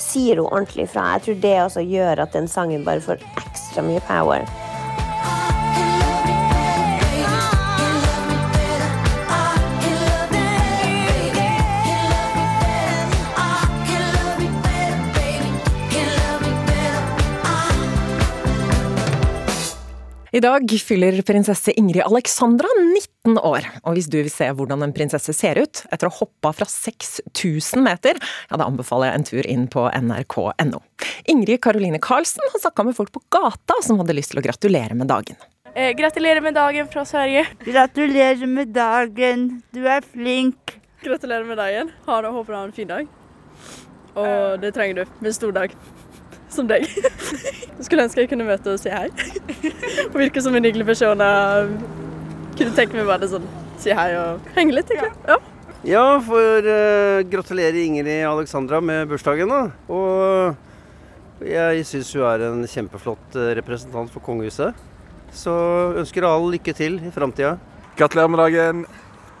sier 0.00 0.40
hun 0.40 0.48
ordentlig 0.48 0.88
fra. 0.90 1.12
Jeg 1.14 1.26
tror 1.26 1.40
det 1.44 1.54
også 1.62 1.84
gjør 1.84 2.24
at 2.24 2.34
den 2.34 2.48
sangen 2.48 2.86
bare 2.88 3.04
får 3.04 3.22
ekstra 3.38 3.84
mye 3.86 4.02
power. 4.08 4.48
I 20.30 20.38
dag 20.38 20.70
fyller 20.86 21.16
prinsesse 21.26 21.72
Ingrid 21.74 22.04
Alexandra 22.06 22.68
19 22.78 23.40
år, 23.42 23.64
og 23.82 23.96
hvis 23.96 24.06
du 24.06 24.20
vil 24.20 24.28
se 24.30 24.46
hvordan 24.54 24.84
en 24.86 24.92
prinsesse 24.94 25.32
ser 25.34 25.58
ut 25.58 25.80
etter 25.90 26.06
å 26.06 26.12
ha 26.12 26.20
hoppa 26.20 26.52
fra 26.54 26.68
6000 26.70 27.82
meter, 27.82 28.20
ja 28.46 28.58
da 28.60 28.68
anbefaler 28.70 29.10
jeg 29.10 29.18
en 29.18 29.26
tur 29.26 29.48
inn 29.50 29.64
på 29.72 29.88
nrk.no. 29.90 30.78
Ingrid 31.34 31.58
Karoline 31.66 31.98
Karlsen 31.98 32.46
har 32.46 32.62
snakka 32.62 32.86
med 32.86 32.94
folk 32.94 33.10
på 33.16 33.24
gata 33.34 33.80
som 33.82 33.98
hadde 33.98 34.14
lyst 34.14 34.30
til 34.30 34.38
å 34.38 34.44
gratulere 34.46 34.94
med 34.94 35.10
dagen. 35.10 35.40
Eh, 35.74 35.90
gratulerer 35.98 36.46
med 36.46 36.54
dagen 36.54 36.86
fra 36.92 37.02
Sverige. 37.02 37.48
Gratulerer 37.66 38.46
med 38.46 38.70
dagen, 38.76 39.48
du 39.74 39.82
er 39.82 40.06
flink. 40.06 40.76
Gratulerer 41.02 41.48
med 41.48 41.58
dagen. 41.58 41.90
Ha 42.06 42.22
det, 42.22 42.30
håper 42.38 42.54
du 42.54 42.60
har 42.60 42.70
en 42.70 42.78
fin 42.78 42.94
dag. 42.94 43.10
Og 44.14 44.62
det 44.62 44.76
trenger 44.78 45.02
du 45.02 45.26
med 45.26 45.34
stor 45.34 45.58
dag 45.58 45.74
som 46.54 46.68
deg. 46.70 46.86
Jeg 47.80 47.86
skulle 47.86 48.04
ønske 48.04 48.20
jeg 48.20 48.28
kunne 48.28 48.44
møte 48.44 48.74
og 48.74 48.80
si 48.82 48.90
hei. 48.92 49.06
Og 50.10 50.18
virke 50.20 50.42
som 50.44 50.52
en 50.54 50.66
hyggelig 50.68 50.84
person. 50.90 51.22
Kunne 52.58 52.74
tenke 52.76 52.98
meg 52.98 53.08
bare 53.08 53.30
sånn 53.30 53.46
si 53.80 53.94
hei 53.96 54.10
og 54.18 54.52
henge 54.56 54.76
litt, 54.76 54.92
egentlig. 54.92 55.16
Ja. 55.30 55.38
Ja, 55.80 56.04
for 56.20 56.66
uh, 56.66 57.22
gratulerer 57.24 57.78
Ingrid 57.80 58.26
Alexandra 58.28 58.82
med 58.84 59.08
bursdagen. 59.08 59.48
da. 59.48 59.70
Og 59.88 61.46
jeg 61.48 61.86
syns 61.88 62.12
hun 62.12 62.26
er 62.28 62.44
en 62.50 62.66
kjempeflott 62.68 63.36
eh, 63.40 63.54
representant 63.56 64.12
for 64.12 64.20
kongehuset. 64.20 64.76
Så 65.32 65.54
ønsker 65.96 66.26
all 66.28 66.50
lykke 66.52 66.74
til 66.76 67.00
i 67.00 67.12
framtida. 67.14 67.54
Gratulerer 67.96 68.28
med 68.28 68.42
dagen. 68.44 68.84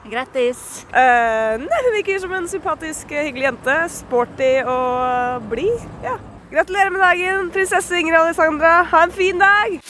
Grattis. 0.08 0.86
Uh, 0.94 1.60
nei, 1.60 1.82
hun 1.84 1.96
virker 1.98 2.24
som 2.24 2.32
en 2.32 2.48
sympatisk, 2.48 3.12
hyggelig 3.12 3.50
jente. 3.50 3.76
Sporty 4.00 4.52
og 4.64 5.44
blid. 5.52 5.88
Ja. 6.06 6.16
Gratulerer 6.50 6.90
med 6.90 7.00
dagen, 7.00 7.50
prinsesse 7.50 7.94
Ingrid 7.98 8.18
Alexandra. 8.18 8.82
Ha 8.90 9.02
en 9.02 9.12
fin 9.12 9.38
dag! 9.38 9.80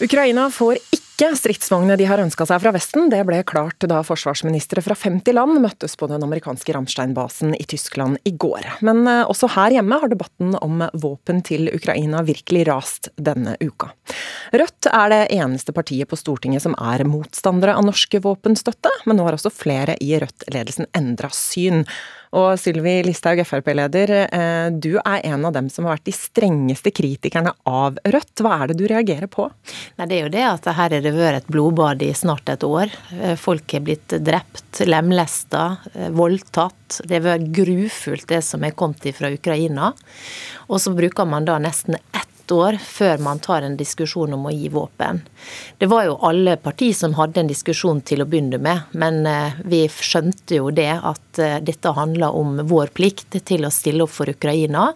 Ukraina 0.00 0.46
får 0.50 0.78
ikke 0.88 1.28
stridsvognene 1.36 1.98
de 2.00 2.06
har 2.08 2.18
ønska 2.18 2.46
seg 2.48 2.62
fra 2.64 2.72
Vesten. 2.74 3.10
Det 3.12 3.20
ble 3.28 3.42
klart 3.46 3.84
da 3.90 4.00
forsvarsministre 4.08 4.80
fra 4.82 4.96
50 4.96 5.36
land 5.36 5.60
møttes 5.62 5.98
på 6.00 6.08
den 6.08 6.24
amerikanske 6.24 6.74
Ramstein-basen 6.74 7.52
i 7.60 7.68
Tyskland 7.68 8.18
i 8.24 8.32
går. 8.40 8.66
Men 8.88 9.04
eh, 9.04 9.20
også 9.28 9.52
her 9.52 9.76
hjemme 9.76 10.00
har 10.00 10.10
debatten 10.10 10.56
om 10.64 10.82
våpen 10.96 11.44
til 11.44 11.68
Ukraina 11.76 12.24
virkelig 12.24 12.64
rast 12.70 13.12
denne 13.20 13.58
uka. 13.60 13.92
Rødt 14.56 14.88
er 14.88 15.12
det 15.12 15.22
eneste 15.36 15.76
partiet 15.76 16.08
på 16.08 16.18
Stortinget 16.18 16.64
som 16.64 16.74
er 16.80 17.04
motstandere 17.04 17.76
av 17.76 17.84
norske 17.84 18.24
våpenstøtte, 18.24 18.96
men 19.04 19.20
nå 19.20 19.28
har 19.28 19.36
også 19.36 19.52
flere 19.52 20.00
i 20.00 20.14
Rødt-ledelsen 20.24 20.88
endra 20.96 21.28
syn. 21.36 21.84
Og 22.34 22.58
Sylvi 22.58 22.96
Listhaug, 23.06 23.38
Frp-leder, 23.46 24.10
eh, 24.26 24.68
du 24.70 24.96
er 24.98 25.20
en 25.28 25.44
av 25.46 25.52
dem 25.54 25.68
som 25.70 25.86
har 25.86 25.96
vært 25.96 26.08
de 26.08 26.14
strengeste 26.16 26.90
kritikerne 26.94 27.52
av 27.68 28.00
Rødt. 28.02 28.42
Hva 28.42 28.56
er 28.58 28.72
det 28.72 28.78
du 28.80 28.88
reagerer 28.90 29.30
på? 29.30 29.46
Nei, 29.98 30.08
det 30.10 30.18
er 30.18 30.24
jo 30.24 30.32
det 30.34 30.42
at 30.48 30.66
her 30.66 30.96
har 30.96 31.04
det 31.04 31.14
vært 31.14 31.44
et 31.44 31.52
blodbad 31.54 32.02
i 32.02 32.10
snart 32.16 32.50
et 32.50 32.66
år. 32.66 32.90
Eh, 33.20 33.36
folk 33.38 33.76
har 33.76 33.86
blitt 33.86 34.16
drept, 34.26 34.82
lemlesta, 34.82 35.78
eh, 35.94 36.10
voldtatt. 36.10 37.00
Det 37.06 37.20
har 37.20 37.26
vært 37.28 37.52
grufullt 37.54 38.26
det 38.34 38.42
som 38.42 38.66
er 38.66 38.74
kommet 38.74 39.06
fra 39.14 39.30
Ukraina. 39.30 39.92
Og 40.68 40.82
så 40.82 40.94
bruker 40.96 41.28
man 41.28 41.46
da 41.46 41.60
nesten 41.62 41.94
ett 41.94 42.33
år 42.52 42.76
før 42.82 43.20
man 43.24 43.40
tar 43.42 43.62
en 43.62 43.76
diskusjon 43.76 44.34
om 44.36 44.46
å 44.46 44.52
gi 44.52 44.68
våpen. 44.72 45.20
Det 45.78 45.86
var 45.86 46.04
jo 46.08 46.16
alle 46.26 46.56
partier 46.60 46.94
som 46.96 47.14
hadde 47.18 47.42
en 47.42 47.50
diskusjon 47.50 48.00
til 48.06 48.24
å 48.24 48.26
begynne 48.28 48.58
med, 48.62 48.90
men 48.92 49.26
eh, 49.28 49.56
vi 49.64 49.84
skjønte 49.88 50.58
jo 50.58 50.70
det 50.74 50.90
at 50.96 51.40
eh, 51.42 51.58
dette 51.64 51.94
handla 51.96 52.30
om 52.36 52.62
vår 52.68 52.92
plikt 52.96 53.38
til 53.48 53.66
å 53.66 53.72
stille 53.74 54.04
opp 54.04 54.14
for 54.14 54.30
Ukraina 54.30 54.90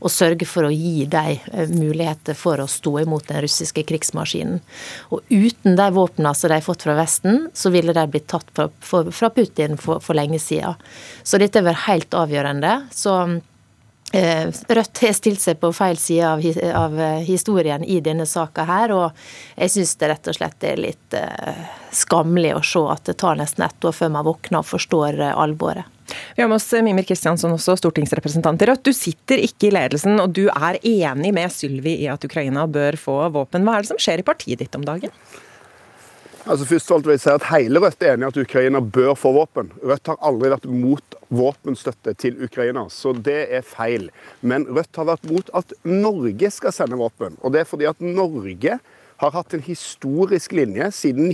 og 0.00 0.12
sørge 0.12 0.48
for 0.48 0.68
å 0.68 0.72
gi 0.74 1.06
dem 1.10 1.38
eh, 1.52 1.70
muligheter 1.70 2.38
for 2.38 2.62
å 2.62 2.68
stå 2.70 2.98
imot 3.04 3.28
den 3.30 3.42
russiske 3.44 3.84
krigsmaskinen. 3.88 4.60
Og 5.14 5.22
uten 5.30 5.78
de 5.78 5.88
våpnene 5.94 6.34
som 6.34 6.50
de 6.50 6.58
har 6.58 6.66
fått 6.66 6.86
fra 6.86 6.96
Vesten, 6.98 7.48
så 7.54 7.72
ville 7.74 7.94
de 7.96 8.08
blitt 8.10 8.30
tatt 8.32 8.50
fra 8.52 9.30
Putin 9.30 9.78
for, 9.80 10.02
for 10.02 10.18
lenge 10.18 10.40
siden. 10.42 10.78
Så 11.22 11.40
dette 11.40 11.62
vært 11.64 11.86
helt 11.86 12.14
avgjørende. 12.16 12.74
Så 12.94 13.16
Rødt 14.12 14.98
har 15.00 15.14
stilt 15.16 15.40
seg 15.40 15.60
på 15.60 15.70
feil 15.72 15.96
side 15.96 16.26
av, 16.28 16.42
av 16.76 16.98
eh, 17.00 17.22
historien 17.24 17.84
i 17.84 18.00
denne 18.04 18.26
saka 18.28 18.66
her, 18.68 18.92
og 18.92 19.22
jeg 19.56 19.72
syns 19.72 19.94
det 19.96 20.10
rett 20.10 20.28
og 20.28 20.36
slett 20.36 20.66
er 20.68 20.82
litt 20.84 21.16
uh, 21.16 21.62
skammelig 21.96 22.52
å 22.58 22.60
se 22.66 22.82
at 22.92 23.08
det 23.08 23.16
tar 23.22 23.40
nesten 23.40 23.64
ett 23.64 23.88
år 23.88 23.96
før 23.96 24.12
man 24.12 24.26
våkner 24.28 24.60
og 24.60 24.68
forstår 24.68 25.20
uh, 25.22 25.30
alvoret. 25.40 25.88
Vi 26.36 26.42
har 26.42 26.50
med 26.50 26.58
oss 26.58 26.68
Mimir 26.84 27.06
Kristiansson, 27.08 27.54
også 27.56 27.78
stortingsrepresentant 27.80 28.60
i 28.60 28.68
Rødt. 28.68 28.84
Du 28.84 28.92
sitter 28.92 29.40
ikke 29.40 29.70
i 29.70 29.72
ledelsen, 29.72 30.20
og 30.20 30.34
du 30.36 30.44
er 30.52 30.76
enig 30.84 31.32
med 31.32 31.54
Sylvi 31.54 31.96
i 32.04 32.10
at 32.12 32.24
Ukraina 32.28 32.66
bør 32.68 33.00
få 33.00 33.16
våpen. 33.32 33.64
Hva 33.64 33.78
er 33.78 33.86
det 33.86 33.94
som 33.94 34.02
skjer 34.02 34.20
i 34.20 34.26
partiet 34.26 34.60
ditt 34.60 34.76
om 34.76 34.84
dagen? 34.84 35.14
Altså 36.42 36.66
først 36.66 36.90
vil 37.06 37.12
jeg 37.14 37.20
si 37.22 37.30
at 37.30 37.44
Hele 37.52 37.78
Rødt 37.78 38.02
er 38.02 38.16
enig 38.16 38.26
i 38.26 38.30
at 38.32 38.38
Ukraina 38.42 38.80
bør 38.82 39.12
få 39.14 39.30
våpen. 39.36 39.68
Rødt 39.78 40.08
har 40.10 40.18
aldri 40.26 40.48
vært 40.50 40.64
mot 40.66 41.14
våpenstøtte 41.30 42.16
til 42.18 42.40
Ukraina, 42.42 42.88
så 42.90 43.12
det 43.14 43.44
er 43.54 43.62
feil. 43.62 44.08
Men 44.42 44.66
Rødt 44.66 44.98
har 44.98 45.06
vært 45.12 45.28
mot 45.30 45.52
at 45.54 45.70
Norge 45.86 46.50
skal 46.50 46.74
sende 46.74 46.98
våpen. 46.98 47.38
Og 47.46 47.54
det 47.54 47.62
er 47.62 47.70
fordi 47.70 47.86
at 47.86 48.02
Norge 48.02 48.80
har 49.22 49.34
hatt 49.36 49.54
en 49.54 49.62
historisk 49.62 50.56
linje 50.58 50.90
siden 50.96 51.30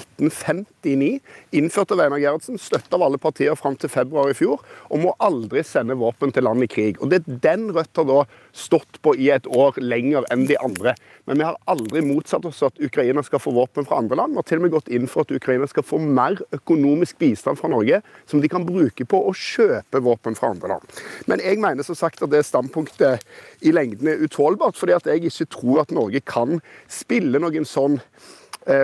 1959, 0.79 1.21
innført 1.51 1.93
av 1.93 2.01
Einar 2.01 2.19
Gerhardsen, 2.19 2.59
støtta 2.59 2.97
av 2.97 3.03
alle 3.03 3.19
partier 3.19 3.55
fram 3.59 3.77
til 3.77 3.91
februar 3.91 4.31
i 4.31 4.37
fjor, 4.37 4.63
om 4.91 5.07
å 5.09 5.15
aldri 5.19 5.63
sende 5.67 5.97
våpen 5.99 6.33
til 6.33 6.45
land 6.45 6.63
i 6.63 6.69
krig. 6.71 7.01
Og 7.01 7.11
Det 7.11 7.23
er 7.23 7.41
den 7.43 7.69
Rødt 7.75 7.97
har 7.97 8.05
da 8.09 8.25
stått 8.53 9.01
på 9.03 9.15
i 9.17 9.31
et 9.31 9.47
år 9.47 9.79
lenger 9.81 10.25
enn 10.33 10.47
de 10.47 10.57
andre. 10.61 10.95
Men 11.27 11.39
vi 11.39 11.45
har 11.45 11.59
aldri 11.67 12.03
motsatt 12.03 12.47
oss 12.49 12.63
at 12.63 12.79
Ukraina 12.81 13.23
skal 13.23 13.43
få 13.43 13.53
våpen 13.53 13.87
fra 13.87 13.99
andre 13.99 14.17
land. 14.17 14.33
Vi 14.33 14.41
har 14.41 14.49
til 14.49 14.59
og 14.59 14.67
med 14.67 14.75
gått 14.77 14.89
inn 14.89 15.09
for 15.11 15.27
at 15.27 15.35
Ukraina 15.35 15.67
skal 15.69 15.87
få 15.87 16.01
mer 16.01 16.39
økonomisk 16.55 17.19
bistand 17.19 17.59
fra 17.61 17.71
Norge, 17.73 18.01
som 18.27 18.41
de 18.41 18.49
kan 18.49 18.67
bruke 18.67 19.05
på 19.05 19.21
å 19.29 19.35
kjøpe 19.37 20.03
våpen 20.05 20.39
fra 20.39 20.53
andre 20.55 20.75
land. 20.75 20.99
Men 21.27 21.43
jeg 21.45 21.61
mener 21.61 21.87
som 21.87 21.99
sagt 21.99 22.23
at 22.23 22.33
det 22.33 22.45
standpunktet 22.47 23.25
i 23.61 23.75
lengden 23.75 24.09
er 24.09 24.25
utålbart, 24.25 24.79
fordi 24.79 24.97
at 24.97 25.09
jeg 25.09 25.29
ikke 25.29 25.51
tror 25.59 25.83
at 25.85 25.95
Norge 25.95 26.23
kan 26.25 26.63
spille 26.89 27.41
noen 27.43 27.67
sånn 27.69 28.01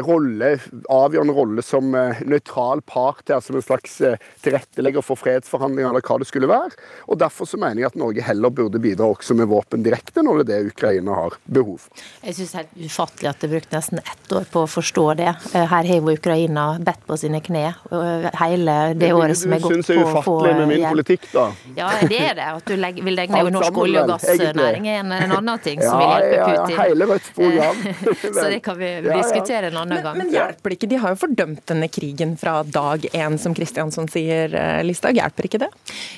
rolle, 0.06 0.54
avgjørende 0.90 1.34
rolle 1.36 1.62
som 1.64 1.94
eh, 1.98 2.20
nøytral 2.28 2.80
part 2.88 3.28
her, 3.28 3.40
som 3.44 3.56
en 3.58 3.62
slags 3.64 4.00
eh, 4.00 4.16
tilrettelegger 4.44 5.04
for 5.04 5.16
fredsforhandlinger, 5.20 5.90
eller 5.90 6.04
hva 6.04 6.18
det 6.22 6.28
skulle 6.30 6.48
være. 6.50 6.72
Og 7.08 7.18
Derfor 7.20 7.48
så 7.48 7.58
mener 7.60 7.82
jeg 7.84 7.90
at 7.92 7.98
Norge 8.00 8.22
heller 8.24 8.50
burde 8.54 8.80
bidra 8.82 9.06
også 9.12 9.36
med 9.38 9.48
våpen 9.50 9.84
direkte, 9.84 10.22
når 10.24 10.42
det 10.42 10.54
er 10.56 10.64
det 10.64 10.72
Ukraina 10.74 11.14
har 11.18 11.36
behov 11.46 11.78
for. 11.84 12.04
Jeg 12.24 12.36
syns 12.38 12.54
det 12.54 12.60
er 12.62 12.68
helt 12.70 12.90
ufattelig 12.94 13.30
at 13.30 13.44
det 13.44 13.50
brukte 13.54 13.76
nesten 13.78 14.00
ett 14.02 14.32
år 14.38 14.48
på 14.52 14.62
å 14.64 14.70
forstå 14.70 15.06
det. 15.20 15.30
Eh, 15.54 15.66
Her 15.74 15.90
har 15.90 16.00
jo 16.00 16.14
Ukraina 16.14 16.66
bedt 16.84 17.04
på 17.08 17.18
sine 17.20 17.42
kne 17.44 17.64
eh, 17.74 18.28
hele 18.40 18.78
det 19.00 19.12
året 19.16 19.38
som 19.40 19.52
er 19.56 19.62
gått 19.64 19.76
på 19.76 19.82
syns 19.82 19.92
jeg 19.92 20.00
Du 20.00 20.04
er 20.04 20.04
det 20.04 20.14
er 20.14 20.20
ufattelig 20.20 20.54
med 20.60 20.68
min 20.72 20.80
hjelp. 20.80 20.94
politikk, 20.96 21.28
da. 21.34 21.46
Ja, 21.78 21.90
det 22.08 22.20
er 22.30 22.34
det. 22.40 22.48
At 22.54 22.68
du 22.70 22.74
legger, 22.80 23.04
vil 23.10 23.18
legge 23.18 23.36
ned 23.36 23.52
norsk 23.58 23.68
sammen, 23.68 23.82
olje- 23.84 24.02
og 24.04 24.12
gassnæring 24.14 24.88
er 24.88 25.00
en, 25.04 25.12
en 25.18 25.36
annen 25.38 25.62
ting 25.64 25.82
som 25.82 26.00
Ja, 26.00 26.00
vil 26.00 26.12
hjelpe 26.14 26.34
ja, 26.34 26.48
ja, 26.48 26.64
Putin. 26.64 26.80
hele 26.80 27.08
Rødts 27.12 27.30
program. 27.36 27.82
Så 28.40 28.48
det 28.54 28.60
kan 28.64 28.78
vi 28.80 28.90
Ja, 28.94 29.00
ja. 29.10 29.16
diskutere 29.20 29.70
en 29.74 29.82
annen 29.82 29.98
Men, 29.98 30.04
gang. 30.06 30.18
men 30.22 30.32
hjelper 30.32 30.74
ikke? 30.76 30.88
De 30.90 31.00
har 31.02 31.14
jo 31.14 31.20
fordømt 31.24 31.64
denne 31.70 31.88
krigen 31.92 32.36
fra 32.40 32.60
dag 32.62 33.04
én, 33.12 33.38
som 33.40 33.54
Kristiansson 33.56 34.08
sier, 34.10 34.54
eh, 34.54 34.82
Listhaug. 34.86 35.18
Hjelper 35.18 35.48
ikke 35.48 35.60
det? 35.64 35.70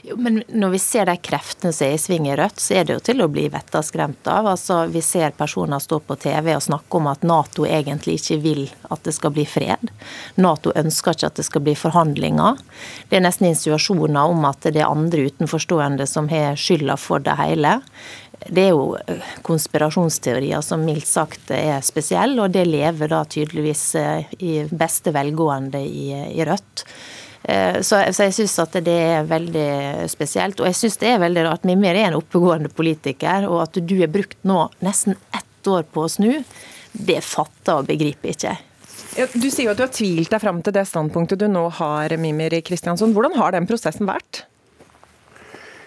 Jo, 0.07 0.17
men 0.21 0.43
når 0.53 0.77
vi 0.77 0.81
ser 0.83 1.09
de 1.09 1.17
kreftene 1.17 1.73
som 1.75 1.89
er 1.89 1.97
i 1.97 2.01
sving 2.01 2.29
i 2.29 2.37
Rødt, 2.39 2.61
så 2.63 2.81
er 2.81 2.89
det 2.89 2.99
jo 2.99 3.05
til 3.11 3.25
å 3.25 3.31
bli 3.33 3.49
vettaskremt 3.53 4.29
av. 4.31 4.51
Altså, 4.53 4.83
vi 4.93 5.03
ser 5.05 5.35
personer 5.37 5.83
stå 5.83 6.01
på 6.07 6.19
TV 6.21 6.53
og 6.55 6.65
snakke 6.65 7.01
om 7.01 7.11
at 7.11 7.25
Nato 7.27 7.67
egentlig 7.67 8.19
ikke 8.21 8.41
vil 8.45 8.63
at 8.91 9.03
det 9.07 9.17
skal 9.17 9.35
bli 9.37 9.47
fred. 9.49 9.91
Nato 10.37 10.73
ønsker 10.77 11.17
ikke 11.17 11.33
at 11.33 11.41
det 11.41 11.47
skal 11.49 11.65
bli 11.67 11.77
forhandlinger. 11.79 12.61
Det 13.09 13.19
er 13.19 13.27
nesten 13.27 13.49
insinuasjoner 13.51 14.33
om 14.33 14.45
at 14.49 14.69
det 14.69 14.83
er 14.83 14.91
andre 14.91 15.29
utenforstående 15.31 16.07
som 16.11 16.31
har 16.33 16.59
skylda 16.61 16.99
for 17.01 17.23
det 17.25 17.37
hele. 17.41 17.79
Det 18.49 18.63
er 18.69 18.73
jo 18.73 18.97
eh, 18.97 19.35
konspirasjonsteorier 19.47 20.63
som 20.65 20.85
mildt 20.87 21.09
sagt 21.09 21.51
er 21.55 21.81
spesielle, 21.85 22.39
og 22.43 22.55
det 22.55 22.67
lever 22.69 23.11
da 23.13 23.25
tydeligvis 23.25 23.85
eh, 24.01 24.35
i 24.39 24.57
beste 24.71 25.13
velgående 25.15 25.81
i, 25.83 26.11
i 26.37 26.47
Rødt. 26.47 26.85
Eh, 27.43 27.81
Så, 27.83 28.01
så 28.13 28.29
jeg 28.29 28.35
syns 28.35 28.59
at 28.63 28.79
det 28.87 28.97
er 29.17 29.27
veldig 29.29 30.09
spesielt. 30.11 30.61
Og 30.61 30.67
jeg 30.71 30.79
syns 30.81 30.97
det 31.03 31.13
er 31.13 31.21
veldig 31.23 31.45
rart. 31.49 31.67
Mimir 31.69 31.95
er 31.95 32.11
en 32.11 32.21
oppegående 32.21 32.71
politiker, 32.75 33.47
og 33.51 33.63
at 33.67 33.79
du 33.79 33.99
har 34.01 34.11
brukt 34.11 34.39
nå 34.43 34.65
nesten 34.83 35.15
ett 35.35 35.71
år 35.71 35.87
på 35.91 36.07
å 36.07 36.11
snu, 36.11 36.33
det 36.93 37.21
fatter 37.27 37.81
og 37.83 37.89
begriper 37.91 38.33
ikke 38.33 38.53
jeg. 38.53 38.63
Du 39.33 39.47
sier 39.49 39.67
jo 39.67 39.73
at 39.73 39.79
du 39.79 39.87
har 39.87 39.95
tvilt 39.95 40.31
deg 40.33 40.43
fram 40.43 40.59
til 40.63 40.75
det 40.77 40.85
standpunktet 40.89 41.41
du 41.41 41.47
nå 41.49 41.69
har, 41.79 42.13
Mimir 42.21 42.53
Kristiansson. 42.67 43.15
Hvordan 43.17 43.37
har 43.39 43.55
den 43.55 43.67
prosessen 43.69 44.07
vært? 44.09 44.45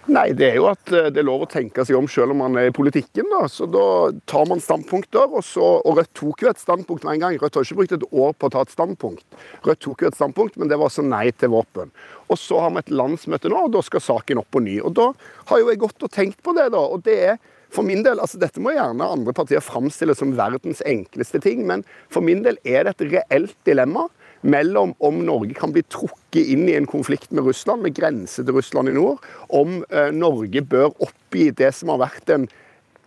Nei, 0.09 0.31
det 0.33 0.47
er 0.47 0.55
jo 0.57 0.65
at 0.71 0.89
eh, 0.89 1.11
det 1.13 1.21
er 1.21 1.27
lov 1.27 1.43
å 1.45 1.49
tenke 1.49 1.83
seg 1.85 1.97
om 1.99 2.07
selv 2.09 2.33
om 2.33 2.39
man 2.41 2.55
er 2.57 2.71
i 2.71 2.73
politikken. 2.73 3.27
da. 3.29 3.43
Så 3.51 3.67
da 3.69 3.83
tar 4.29 4.47
man 4.49 4.61
standpunkter, 4.63 5.27
og, 5.29 5.43
så, 5.45 5.67
og 5.85 5.99
Rødt 5.99 6.11
tok 6.17 6.41
jo 6.41 6.49
et 6.49 6.61
standpunkt 6.61 7.05
med 7.05 7.17
en 7.17 7.25
gang. 7.25 7.37
Rødt 7.37 7.59
har 7.59 7.67
ikke 7.67 7.77
brukt 7.77 7.93
et 7.99 8.07
år 8.09 8.33
på 8.33 8.49
å 8.49 8.53
ta 8.55 8.63
et 8.65 8.73
standpunkt. 8.73 9.37
Rødt 9.67 9.83
tok 9.85 10.01
jo 10.01 10.09
et 10.09 10.17
standpunkt, 10.17 10.57
men 10.57 10.71
det 10.71 10.79
var 10.79 10.89
også 10.89 11.05
nei 11.05 11.27
til 11.37 11.53
våpen. 11.53 11.93
Og 12.25 12.41
så 12.41 12.57
har 12.63 12.73
vi 12.73 12.81
et 12.81 12.91
landsmøte 12.93 13.53
nå, 13.53 13.61
og 13.67 13.75
da 13.77 13.85
skal 13.85 14.05
saken 14.07 14.41
opp 14.41 14.49
på 14.55 14.63
ny. 14.65 14.79
Og 14.81 14.97
da 14.97 15.11
har 15.51 15.61
jo 15.61 15.69
jeg 15.69 15.81
gått 15.85 16.07
og 16.07 16.13
tenkt 16.15 16.41
på 16.45 16.57
det, 16.57 16.71
da. 16.73 16.81
Og 16.81 17.05
det 17.05 17.17
er 17.35 17.39
for 17.69 17.85
min 17.85 18.01
del, 18.01 18.17
altså 18.17 18.39
Dette 18.41 18.61
må 18.65 18.73
gjerne 18.73 19.11
andre 19.13 19.33
partier 19.37 19.61
framstille 19.61 20.15
som 20.17 20.33
verdens 20.37 20.81
enkleste 20.89 21.41
ting, 21.45 21.67
men 21.69 21.85
for 22.09 22.25
min 22.25 22.41
del 22.45 22.57
er 22.65 22.87
det 22.87 22.95
et 22.95 23.11
reelt 23.13 23.53
dilemma 23.69 24.07
mellom 24.41 24.95
om 25.03 25.21
Norge 25.27 25.53
kan 25.57 25.73
bli 25.75 25.83
trukket 25.85 26.18
inn 26.37 26.67
i 26.69 26.75
en 26.77 26.85
konflikt 26.89 27.31
med 27.31 27.47
Russland, 27.47 27.81
med 27.81 27.95
grense 27.97 28.43
til 28.43 28.53
Russland 28.53 28.91
i 28.91 28.93
nord, 28.93 29.23
om 29.49 29.81
eh, 29.89 30.11
Norge 30.13 30.61
bør 30.61 30.91
oppgi 31.01 31.49
det 31.55 31.71
som 31.75 31.89
har 31.93 32.03
vært 32.05 32.29
en 32.35 32.49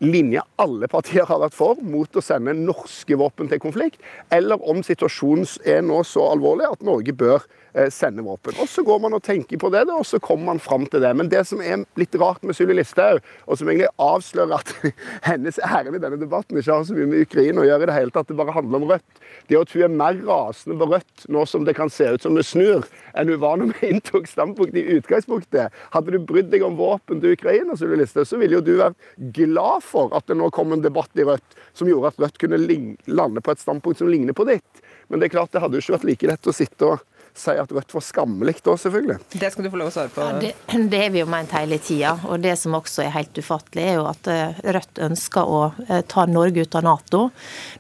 linje 0.03 0.43
alle 0.61 0.89
partier 0.91 1.27
har 1.29 1.41
vært 1.45 1.57
for, 1.57 1.79
mot 1.83 2.17
å 2.19 2.23
sende 2.25 2.55
norske 2.59 3.17
våpen 3.19 3.51
til 3.51 3.61
konflikt, 3.63 4.01
eller 4.35 4.61
om 4.69 4.83
situasjonen 4.85 5.47
er 5.69 5.83
nå 5.87 6.03
så 6.07 6.27
alvorlig 6.33 6.67
at 6.69 6.83
Norge 6.87 7.15
bør 7.15 7.45
eh, 7.75 7.89
sende 7.93 8.25
våpen. 8.27 8.57
Og 8.61 8.69
Så 8.71 8.83
går 8.87 8.99
man 9.03 9.15
og 9.15 9.23
tenker 9.23 9.61
på 9.63 9.71
det, 9.73 9.85
og 9.91 10.07
så 10.07 10.19
kommer 10.23 10.53
man 10.53 10.63
fram 10.63 10.87
til 10.91 11.03
det. 11.05 11.13
Men 11.17 11.31
det 11.31 11.45
som 11.49 11.63
er 11.63 11.85
litt 12.01 12.15
rart 12.19 12.43
med 12.43 12.59
Sylvi 12.59 12.77
Listhaug, 12.77 13.23
og 13.47 13.59
som 13.59 13.71
egentlig 13.71 13.91
avslører 14.03 14.59
at 14.59 14.75
hennes 15.31 15.61
ærend 15.63 15.99
i 15.99 16.03
denne 16.03 16.21
debatten 16.21 16.59
ikke 16.59 16.75
har 16.75 16.87
så 16.89 16.99
mye 16.99 17.11
med 17.13 17.27
Ukraina 17.29 17.63
å 17.63 17.69
gjøre 17.69 17.87
i 17.87 17.93
det 17.93 17.99
hele 18.01 18.15
tatt, 18.15 18.31
det 18.31 18.39
bare 18.39 18.57
handler 18.57 18.83
om 18.83 18.89
Rødt, 18.93 19.23
det 19.49 19.61
at 19.61 19.77
hun 19.77 19.87
er 19.87 19.97
mer 20.03 20.19
rasende 20.27 20.79
på 20.81 20.91
Rødt 20.91 21.27
nå 21.33 21.47
som 21.49 21.67
det 21.69 21.77
kan 21.79 21.93
se 21.93 22.11
ut 22.17 22.27
som 22.27 22.37
hun 22.39 22.47
snur, 22.47 22.89
enn 23.15 23.31
hun 23.31 23.43
var 23.43 23.61
når 23.61 23.75
vi 23.79 23.93
inntok 23.95 24.27
standpunkt 24.31 24.77
i 24.79 24.87
utgangspunktet. 24.99 25.75
Hadde 25.95 26.15
du 26.17 26.27
brydd 26.27 26.51
deg 26.53 26.67
om 26.67 26.79
våpen 26.81 27.23
til 27.23 27.37
Ukraina, 27.37 27.77
Sylvi 27.79 28.03
Listhaug, 28.03 28.27
så 28.29 28.41
ville 28.41 28.59
jo 28.59 28.65
du 28.67 28.75
vært 28.81 28.99
glad 29.37 29.85
at 29.95 30.27
det 30.31 30.37
nå 30.39 30.49
kom 30.55 30.73
en 30.75 30.85
debatt 30.85 31.21
i 31.21 31.27
Rødt 31.29 31.57
som 31.77 31.91
gjorde 31.91 32.13
at 32.13 32.21
Rødt 32.23 32.41
kunne 32.43 32.61
lande 33.07 33.43
på 33.45 33.55
et 33.55 33.63
standpunkt 33.63 34.01
som 34.01 34.11
ligner 34.11 34.37
på 34.37 34.47
ditt. 34.49 34.83
Men 35.09 35.21
det 35.21 35.29
er 35.29 35.37
klart, 35.37 35.53
det 35.53 35.63
hadde 35.63 35.79
jo 35.79 35.85
ikke 35.85 35.97
vært 35.99 36.09
like 36.09 36.31
lett 36.31 36.49
å 36.49 36.57
sitte 36.57 36.89
og 36.89 37.07
si 37.35 37.55
at 37.57 37.73
Rødt 37.73 37.95
var 37.95 38.05
skammelig 38.05 38.55
da, 38.63 38.75
selvfølgelig. 38.77 39.19
Det 39.33 39.51
skal 39.53 39.65
du 39.65 39.71
få 39.73 39.81
lov 39.81 39.89
å 39.91 39.95
svare 39.95 40.13
på. 40.13 40.27
Det, 40.43 40.53
det 40.93 41.01
har 41.05 41.13
vi 41.15 41.23
jo 41.23 41.29
ment 41.31 41.55
hele 41.57 41.79
tida. 41.83 42.15
Og 42.29 42.43
det 42.45 42.55
som 42.61 42.77
også 42.77 43.07
er 43.07 43.15
helt 43.17 43.39
ufattelig, 43.39 43.85
er 43.85 43.99
jo 43.99 44.07
at 44.11 44.29
eh, 44.31 44.61
Rødt 44.77 45.01
ønsker 45.09 45.49
å 45.49 45.63
eh, 45.89 46.03
ta 46.09 46.27
Norge 46.31 46.67
ut 46.67 46.77
av 46.79 46.87
Nato. 46.87 47.23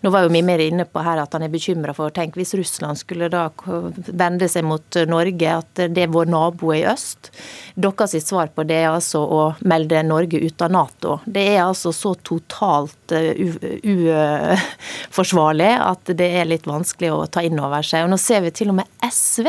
Nå 0.03 0.13
var 0.15 0.25
jo 0.25 0.33
Mimir 0.33 0.63
inne 0.65 0.87
på 0.89 1.05
her 1.05 1.21
at 1.23 1.37
han 1.37 1.45
er 1.47 1.53
bekymra 1.53 1.95
for 1.97 2.13
Tenk 2.13 2.37
hvis 2.39 2.55
Russland 2.59 3.01
skulle 3.01 3.29
da 3.33 3.49
vende 3.63 4.49
seg 4.51 4.65
mot 4.67 4.99
Norge, 5.09 5.59
at 5.63 5.85
det 5.93 6.07
er 6.07 6.13
vår 6.13 6.27
nabo 6.33 6.73
i 6.75 6.83
øst. 6.89 7.33
Deres 7.75 8.13
sitt 8.13 8.29
svar 8.29 8.51
på 8.53 8.65
det 8.69 8.81
er 8.83 8.91
altså 8.93 9.23
å 9.23 9.43
melde 9.69 10.03
Norge 10.07 10.41
ut 10.43 10.65
av 10.65 10.73
Nato. 10.73 11.19
Det 11.25 11.45
er 11.55 11.63
altså 11.65 11.93
så 11.97 12.15
totalt 12.25 13.13
eh, 13.17 13.37
uforsvarlig 15.13 15.73
at 15.93 16.15
det 16.19 16.29
er 16.41 16.51
litt 16.51 16.67
vanskelig 16.69 17.13
å 17.15 17.27
ta 17.33 17.45
inn 17.45 17.61
over 17.61 17.85
seg. 17.87 18.07
Og 18.07 18.13
nå 18.13 18.19
ser 18.21 18.45
vi 18.47 18.55
til 18.55 18.73
og 18.73 18.81
med 18.81 18.89
SV 19.13 19.41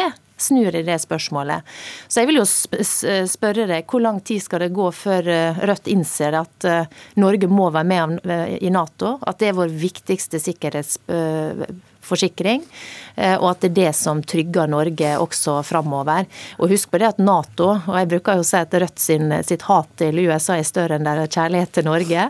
snur 0.44 0.76
i 0.76 0.84
det 0.84 0.98
spørsmålet. 1.00 1.64
Så 2.08 2.22
jeg 2.22 2.30
vil 2.30 2.42
jo 2.42 2.46
spørre 2.46 3.68
deg, 3.70 3.88
hvor 3.90 4.04
lang 4.04 4.20
tid 4.26 4.44
skal 4.44 4.66
det 4.66 4.74
gå 4.76 4.90
før 4.96 5.30
eh, 5.30 5.64
Rødt 5.70 5.90
innser 5.92 6.36
at 6.40 6.68
eh, 6.68 7.00
Norge 7.22 7.50
må 7.52 7.70
være 7.74 7.90
med 7.90 8.28
eh, 8.28 8.58
i 8.66 8.72
Nato, 8.74 9.18
at 9.22 9.40
det 9.40 9.52
er 9.52 9.58
vår 9.62 9.74
viktigste 9.84 10.42
sikkerhetsforsikring, 10.44 11.82
eh, 12.04 13.38
og 13.38 13.48
at 13.50 13.64
det 13.64 13.70
er 13.70 13.76
det 13.78 13.94
som 13.98 14.22
trygger 14.24 14.70
Norge 14.72 15.14
også 15.22 15.62
framover. 15.64 16.28
Og 16.60 16.74
husk 16.74 16.92
på 16.92 17.02
det 17.02 17.14
at 17.14 17.22
Nato, 17.24 17.70
og 17.76 17.98
jeg 17.98 18.10
bruker 18.14 18.40
jo 18.40 18.46
å 18.46 18.48
si 18.48 18.60
at 18.60 18.74
Rødt 18.84 19.00
sin, 19.00 19.34
sitt 19.46 19.66
hat 19.70 19.90
til 20.02 20.20
USA 20.26 20.58
er 20.58 20.68
større 20.68 20.98
enn 21.00 21.08
deres 21.08 21.34
kjærlighet 21.34 21.74
til 21.78 21.88
Norge. 21.88 22.28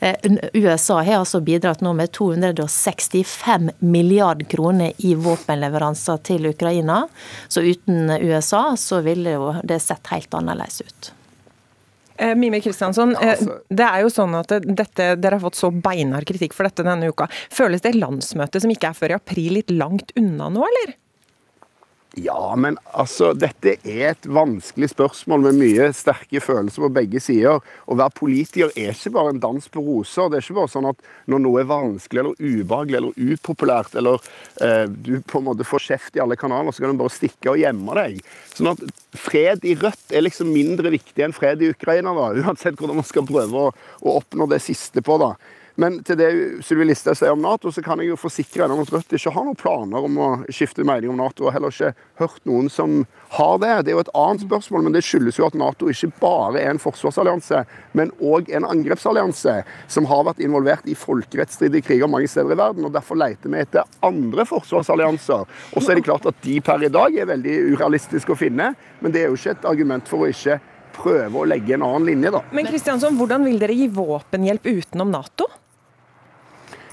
Eh, 0.00 0.30
USA 0.54 1.00
har 1.02 1.20
altså 1.20 1.42
bidratt 1.44 1.84
nå 1.84 1.94
med 1.98 2.12
265 2.16 3.70
milliard 3.80 4.46
kroner 4.50 4.92
i 4.98 5.14
våpenleveranser 5.18 6.24
til 6.30 6.50
Ukraina. 6.52 7.04
Så 7.48 7.64
uten 7.66 8.10
USA 8.20 8.72
så 8.76 9.02
ville 9.06 9.38
jo 9.38 9.54
det 9.64 9.80
sett 9.84 10.12
helt 10.14 10.34
annerledes 10.34 10.82
ut. 10.84 11.12
Eh, 12.18 12.34
Mimir 12.34 12.62
Kristiansson, 12.64 13.14
eh, 13.22 13.38
det 13.70 13.86
er 13.86 14.02
jo 14.02 14.10
sånn 14.10 14.34
at 14.34 14.50
dette, 14.66 15.12
dere 15.20 15.38
har 15.38 15.44
fått 15.44 15.58
så 15.58 15.70
beinhard 15.70 16.26
kritikk 16.26 16.56
for 16.56 16.66
dette 16.66 16.86
denne 16.86 17.12
uka. 17.12 17.28
Føles 17.54 17.84
det 17.84 17.94
landsmøtet 17.94 18.64
som 18.64 18.72
ikke 18.74 18.90
er 18.90 18.98
før 18.98 19.14
i 19.14 19.18
april 19.20 19.54
litt 19.60 19.70
langt 19.70 20.10
unna 20.18 20.50
nå, 20.50 20.64
eller? 20.66 20.96
Ja, 22.16 22.54
men 22.56 22.78
altså, 22.96 23.34
dette 23.36 23.74
er 23.84 24.14
et 24.14 24.26
vanskelig 24.32 24.88
spørsmål 24.94 25.42
med 25.44 25.58
mye 25.60 25.88
sterke 25.94 26.40
følelser 26.40 26.86
på 26.86 26.90
begge 26.96 27.20
sider. 27.20 27.60
Å 27.60 27.96
være 27.98 28.16
politiker 28.16 28.72
er 28.72 28.94
ikke 28.94 29.12
bare 29.14 29.34
en 29.34 29.42
dans 29.42 29.68
på 29.68 29.82
roser. 29.84 30.30
Det 30.30 30.38
er 30.38 30.46
ikke 30.46 30.56
bare 30.56 30.72
sånn 30.72 30.88
at 30.88 31.04
når 31.28 31.42
noe 31.44 31.60
er 31.60 31.68
vanskelig 31.68 32.22
eller 32.22 32.40
ubehagelig 32.40 32.98
eller 33.02 33.34
upopulært, 33.34 33.98
eller 34.00 34.24
eh, 34.64 34.86
du 34.88 35.18
på 35.20 35.42
en 35.42 35.48
måte 35.50 35.68
får 35.68 35.84
kjeft 35.90 36.16
i 36.16 36.24
alle 36.24 36.38
kanaler, 36.40 36.72
så 36.72 36.82
kan 36.82 36.96
du 36.96 37.02
bare 37.04 37.12
stikke 37.12 37.52
og 37.52 37.60
gjemme 37.60 38.00
deg. 38.00 38.18
Sånn 38.54 38.72
at 38.72 38.82
fred 39.28 39.68
i 39.68 39.76
Rødt 39.78 40.16
er 40.16 40.24
liksom 40.24 40.50
mindre 40.54 40.94
viktig 40.96 41.28
enn 41.28 41.36
fred 41.36 41.62
i 41.62 41.70
Ukraina, 41.74 42.16
da, 42.16 42.32
uansett 42.40 42.80
hvordan 42.80 43.02
man 43.02 43.06
skal 43.06 43.28
prøve 43.28 43.68
å, 43.68 43.70
å 44.00 44.18
oppnå 44.22 44.48
det 44.50 44.62
siste 44.64 45.04
på. 45.04 45.20
da. 45.20 45.34
Men 45.78 46.00
til 46.02 46.18
det 46.18 46.28
Sylvi 46.66 46.88
Listhaug 46.88 47.14
sier 47.14 47.30
om 47.30 47.42
Nato, 47.44 47.70
så 47.70 47.82
kan 47.86 48.00
jeg 48.02 48.10
jo 48.10 48.18
forsikre 48.18 48.64
henne 48.64 48.74
om 48.74 48.82
at 48.82 48.90
Rødt 48.90 49.12
ikke 49.14 49.30
har 49.30 49.44
noen 49.46 49.58
planer 49.58 50.06
om 50.08 50.16
å 50.18 50.28
skifte 50.50 50.82
mening 50.82 51.12
om 51.12 51.20
Nato, 51.20 51.44
og 51.46 51.52
heller 51.54 51.70
ikke 51.70 51.92
hørt 52.18 52.40
noen 52.50 52.66
som 52.72 53.04
har 53.36 53.60
det. 53.62 53.70
Det 53.86 53.92
er 53.92 53.94
jo 53.94 54.02
et 54.02 54.10
annet 54.18 54.42
spørsmål, 54.42 54.88
men 54.88 54.96
det 54.96 55.04
skyldes 55.06 55.38
jo 55.38 55.46
at 55.46 55.54
Nato 55.58 55.86
ikke 55.92 56.10
bare 56.18 56.64
er 56.64 56.72
en 56.72 56.82
forsvarsallianse, 56.82 57.60
men 57.94 58.10
òg 58.18 58.50
en 58.58 58.66
angrepsallianse 58.66 59.54
som 59.86 60.08
har 60.10 60.24
vært 60.26 60.42
involvert 60.42 60.88
i 60.90 60.96
folkerettsstridige 60.98 61.86
kriger 61.86 62.10
mange 62.10 62.30
steder 62.32 62.56
i 62.56 62.58
verden. 62.58 62.88
og 62.88 62.96
Derfor 62.96 63.20
leter 63.22 63.54
vi 63.54 63.62
etter 63.62 63.86
andre 64.02 64.48
forsvarsallianser. 64.50 65.46
Og 65.46 65.78
så 65.78 65.94
er 65.94 66.00
det 66.00 66.08
klart 66.08 66.26
at 66.26 66.42
de 66.42 66.58
per 66.58 66.82
i 66.82 66.90
dag 66.90 67.14
er 67.14 67.30
veldig 67.30 67.54
urealistiske 67.76 68.34
å 68.34 68.40
finne, 68.40 68.72
men 68.98 69.14
det 69.14 69.22
er 69.22 69.30
jo 69.30 69.38
ikke 69.38 69.54
et 69.54 69.70
argument 69.70 70.10
for 70.10 70.26
å 70.26 70.32
ikke 70.34 70.58
prøve 70.98 71.38
å 71.38 71.46
legge 71.46 71.76
en 71.76 71.86
annen 71.86 72.10
linje, 72.10 72.34
da. 72.34 72.42
Men 72.50 72.66
Kristiansson, 72.66 73.14
hvordan 73.14 73.46
vil 73.46 73.62
dere 73.62 73.78
gi 73.78 73.86
våpenhjelp 73.94 74.66
utenom 74.66 75.14
Nato? 75.14 75.46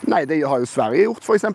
Nei, 0.05 0.21
det 0.29 0.37
har 0.45 0.61
jo 0.61 0.67
Sverige 0.69 1.07
gjort, 1.07 1.23
f.eks. 1.25 1.45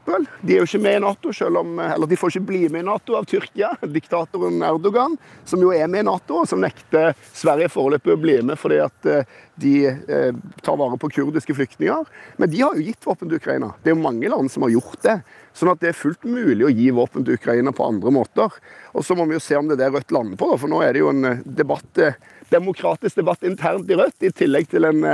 De 0.42 0.54
er 0.54 0.58
jo 0.58 0.66
ikke 0.66 0.80
med 0.82 0.96
i 0.98 1.02
Nato, 1.04 1.30
selv 1.34 1.60
om, 1.60 1.76
eller 1.84 2.08
de 2.10 2.16
får 2.18 2.32
ikke 2.32 2.48
bli 2.48 2.62
med 2.72 2.82
i 2.82 2.86
Nato 2.88 3.14
av 3.14 3.28
Tyrkia. 3.30 3.68
Diktatoren 3.94 4.64
Erdogan, 4.66 5.14
som 5.46 5.62
jo 5.62 5.70
er 5.70 5.86
med 5.90 6.02
i 6.02 6.08
Nato, 6.08 6.40
og 6.42 6.48
som 6.50 6.62
nekter 6.62 7.14
Sverige 7.30 7.70
foreløpig 7.70 8.16
å 8.16 8.18
bli 8.18 8.38
med 8.48 8.58
fordi 8.58 8.80
at 8.82 9.06
eh, 9.06 9.36
de 9.62 9.74
eh, 9.86 10.40
tar 10.66 10.80
vare 10.80 10.98
på 10.98 11.12
kurdiske 11.14 11.54
flyktninger. 11.54 12.10
Men 12.42 12.50
de 12.50 12.64
har 12.64 12.74
jo 12.74 12.88
gitt 12.88 13.06
våpen 13.06 13.30
til 13.30 13.38
Ukraina. 13.38 13.70
Det 13.84 13.92
er 13.92 13.94
jo 13.94 14.02
mange 14.02 14.32
land 14.32 14.50
som 14.50 14.66
har 14.66 14.74
gjort 14.74 14.98
det. 15.06 15.20
Sånn 15.54 15.70
at 15.70 15.82
det 15.82 15.92
er 15.92 16.00
fullt 16.00 16.26
mulig 16.26 16.66
å 16.66 16.72
gi 16.74 16.88
våpen 16.94 17.26
til 17.26 17.38
Ukraina 17.38 17.70
på 17.76 17.86
andre 17.86 18.14
måter. 18.14 18.56
Og 18.96 19.06
så 19.06 19.14
må 19.14 19.28
vi 19.30 19.38
jo 19.38 19.44
se 19.44 19.58
om 19.58 19.70
det 19.70 19.78
er 19.78 19.84
det 19.84 19.92
Rødt 19.94 20.14
lander 20.16 20.40
på, 20.40 20.50
for 20.58 20.70
nå 20.70 20.82
er 20.82 20.96
det 20.96 21.04
jo 21.04 21.12
en 21.14 21.36
eh, 21.36 21.46
debatt, 21.46 22.02
demokratisk 22.50 23.22
debatt 23.22 23.46
internt 23.46 23.90
i 23.90 24.00
Rødt, 24.00 24.18
i 24.26 24.34
tillegg 24.34 24.72
til 24.74 24.90
en 24.90 25.06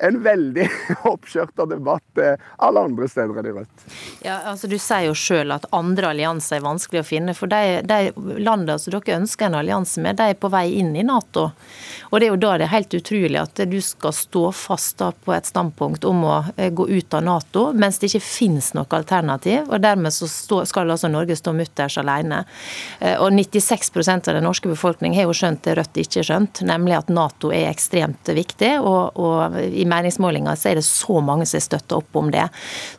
en 0.00 0.22
veldig 0.22 0.66
oppskjørta 1.12 1.66
debatt 1.66 2.18
eh, 2.18 2.40
alle 2.56 2.80
andre 2.88 3.08
steder 3.08 3.40
enn 3.40 3.48
i 3.50 3.54
Rødt. 3.54 3.84
Ja, 4.24 4.38
altså 4.50 4.68
Du 4.70 4.78
sier 4.78 5.08
jo 5.08 5.16
selv 5.18 5.58
at 5.58 5.66
andre 5.76 6.12
allianser 6.14 6.58
er 6.58 6.64
vanskelig 6.64 7.02
å 7.02 7.06
finne. 7.06 7.34
For 7.36 7.50
de, 7.50 7.80
de 7.86 8.12
landene 8.40 8.78
som 8.80 8.94
dere 8.94 9.18
ønsker 9.20 9.48
en 9.48 9.58
allianse 9.60 10.02
med, 10.02 10.18
de 10.20 10.30
er 10.32 10.38
på 10.40 10.50
vei 10.52 10.66
inn 10.80 10.94
i 10.96 11.04
Nato. 11.06 11.50
Og 12.10 12.18
det 12.18 12.28
er 12.28 12.32
jo 12.32 12.40
da 12.40 12.56
det 12.60 12.66
er 12.68 12.74
helt 12.74 12.96
utrolig 12.96 13.40
at 13.40 13.62
du 13.70 13.78
skal 13.84 14.14
stå 14.16 14.44
fast 14.56 14.98
da 15.00 15.10
på 15.12 15.34
et 15.36 15.48
standpunkt 15.48 16.06
om 16.08 16.24
å 16.26 16.36
eh, 16.56 16.72
gå 16.72 16.88
ut 16.88 17.16
av 17.16 17.26
Nato, 17.26 17.66
mens 17.76 18.00
det 18.00 18.10
ikke 18.10 18.24
finnes 18.24 18.72
noe 18.76 18.88
alternativ. 18.96 19.68
Og 19.68 19.84
dermed 19.84 20.14
så 20.14 20.28
skal 20.66 20.90
altså 20.90 21.10
Norge 21.12 21.36
stå 21.38 21.54
mutters 21.56 21.98
alene. 22.00 22.42
Eh, 22.98 23.16
og 23.20 23.34
96% 23.36 24.32
av 24.32 24.38
den 24.38 24.48
norske 24.48 24.70
befolkning 24.70 25.16
har 25.18 25.28
jo 25.28 25.36
skjønt 25.36 25.64
det 25.66 25.76
Rødt 25.80 26.00
ikke 26.02 26.24
skjønt, 26.26 26.64
nemlig 26.66 26.96
at 26.98 27.12
Nato 27.12 27.52
er 27.54 27.68
ekstremt 27.70 28.32
viktig. 28.34 28.72
og, 28.80 29.20
og 29.20 29.60
i 29.60 29.84
meningsmålinger 29.90 30.58
så 30.58 30.70
er 30.70 30.80
det 30.80 30.86
så 30.86 31.20
mange 31.24 31.46
som 31.48 31.62
støtter 31.62 31.98
opp 32.00 32.20
om 32.20 32.30
det. 32.32 32.46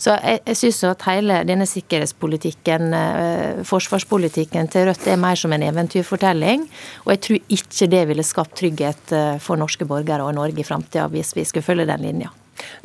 Så 0.02 0.16
jeg, 0.18 0.42
jeg 0.50 0.60
syns 0.60 0.84
at 0.92 1.08
hele 1.10 1.42
denne 1.48 1.68
sikkerhetspolitikken, 1.70 2.92
eh, 2.98 3.64
forsvarspolitikken 3.68 4.70
til 4.72 4.90
Rødt 4.90 5.08
er 5.08 5.22
mer 5.22 5.40
som 5.40 5.56
en 5.56 5.66
eventyrfortelling. 5.66 6.68
Og 7.06 7.16
jeg 7.16 7.24
tror 7.26 7.56
ikke 7.58 7.90
det 7.96 8.06
ville 8.12 8.28
skapt 8.28 8.58
trygghet 8.62 9.16
eh, 9.16 9.34
for 9.44 9.60
norske 9.60 9.88
borgere 9.88 10.28
og 10.28 10.38
Norge 10.38 10.64
i 10.64 10.68
framtida 10.68 11.08
hvis 11.12 11.36
vi 11.38 11.48
skulle 11.48 11.66
følge 11.66 11.90
den 11.90 12.06
linja. 12.06 12.32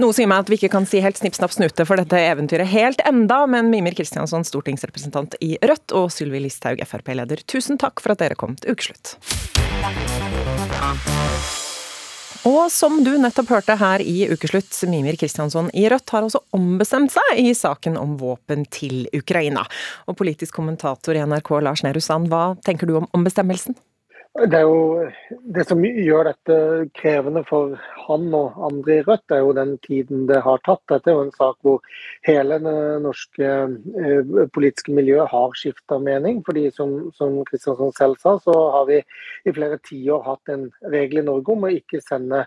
Noe 0.01 0.15
sier 0.17 0.29
meg 0.31 0.45
at 0.45 0.51
vi 0.51 0.59
ikke 0.59 0.73
kan 0.73 0.87
si 0.89 1.03
helt 1.05 1.19
snipp, 1.21 1.37
snapp, 1.37 1.53
snute 1.55 1.87
for 1.89 2.01
dette 2.01 2.21
eventyret 2.31 2.71
helt 2.71 3.03
enda, 3.09 3.43
men 3.51 3.71
Mimir 3.73 3.97
Kristiansson, 3.99 4.47
stortingsrepresentant 4.47 5.37
i 5.45 5.57
Rødt, 5.63 5.93
og 5.97 6.09
Sylvi 6.15 6.43
Listhaug, 6.47 6.83
Frp-leder, 6.87 7.45
tusen 7.49 7.81
takk 7.81 8.03
for 8.05 8.17
at 8.17 8.25
dere 8.25 8.39
kom 8.39 8.57
til 8.61 8.77
ukeslutt. 8.77 9.17
Og 12.47 12.69
som 12.71 13.01
du 13.03 13.17
nettopp 13.19 13.49
hørte 13.51 13.75
her 13.81 14.03
i 14.07 14.29
Ukeslutt, 14.31 14.71
Mimir 14.87 15.17
Kristiansson 15.19 15.67
i 15.75 15.89
Rødt 15.91 16.13
har 16.15 16.23
også 16.23 16.45
ombestemt 16.55 17.11
seg 17.11 17.41
i 17.43 17.51
saken 17.59 17.99
om 17.99 18.13
våpen 18.21 18.63
til 18.71 19.09
Ukraina. 19.17 19.65
Og 20.07 20.15
politisk 20.21 20.55
kommentator 20.55 21.19
i 21.19 21.25
NRK 21.27 21.51
Lars 21.67 21.83
Nehru 21.83 21.99
Sand, 22.05 22.31
hva 22.31 22.53
tenker 22.63 22.87
du 22.87 23.01
om 23.01 23.11
ombestemmelsen? 23.19 23.75
Det 24.37 24.59
jo 24.61 25.07
det 25.55 25.63
som 25.65 25.81
gjør 25.81 26.29
dette 26.29 26.57
krevende 26.99 27.41
for 27.49 27.73
han 28.05 28.27
og 28.37 28.59
andre 28.67 28.99
i 28.99 29.05
Rødt, 29.07 29.33
er 29.33 29.41
jo 29.41 29.55
den 29.57 29.73
tiden 29.87 30.27
det 30.29 30.43
har 30.45 30.61
tatt. 30.67 30.83
Dette 30.93 31.09
er 31.09 31.17
jo 31.17 31.23
en 31.25 31.33
sak 31.33 31.57
hvor 31.65 31.81
hele 32.29 32.59
det 32.61 32.77
norske 33.05 33.49
eh, 33.49 34.35
politiske 34.53 34.93
miljøet 34.93 35.33
har 35.33 35.57
skifta 35.57 35.97
mening. 36.03 36.43
fordi 36.45 36.69
som, 36.71 37.09
som 37.17 37.39
Kristiansson 37.49 37.97
selv 37.97 38.21
sa, 38.21 38.37
så 38.45 38.57
har 38.77 38.85
vi 38.91 39.01
i 39.49 39.57
flere 39.57 39.81
tiår 39.89 40.29
hatt 40.29 40.53
en 40.53 40.69
regel 40.85 41.23
i 41.23 41.29
Norge 41.31 41.57
om 41.57 41.65
å 41.65 41.73
ikke 41.73 42.05
sende 42.05 42.45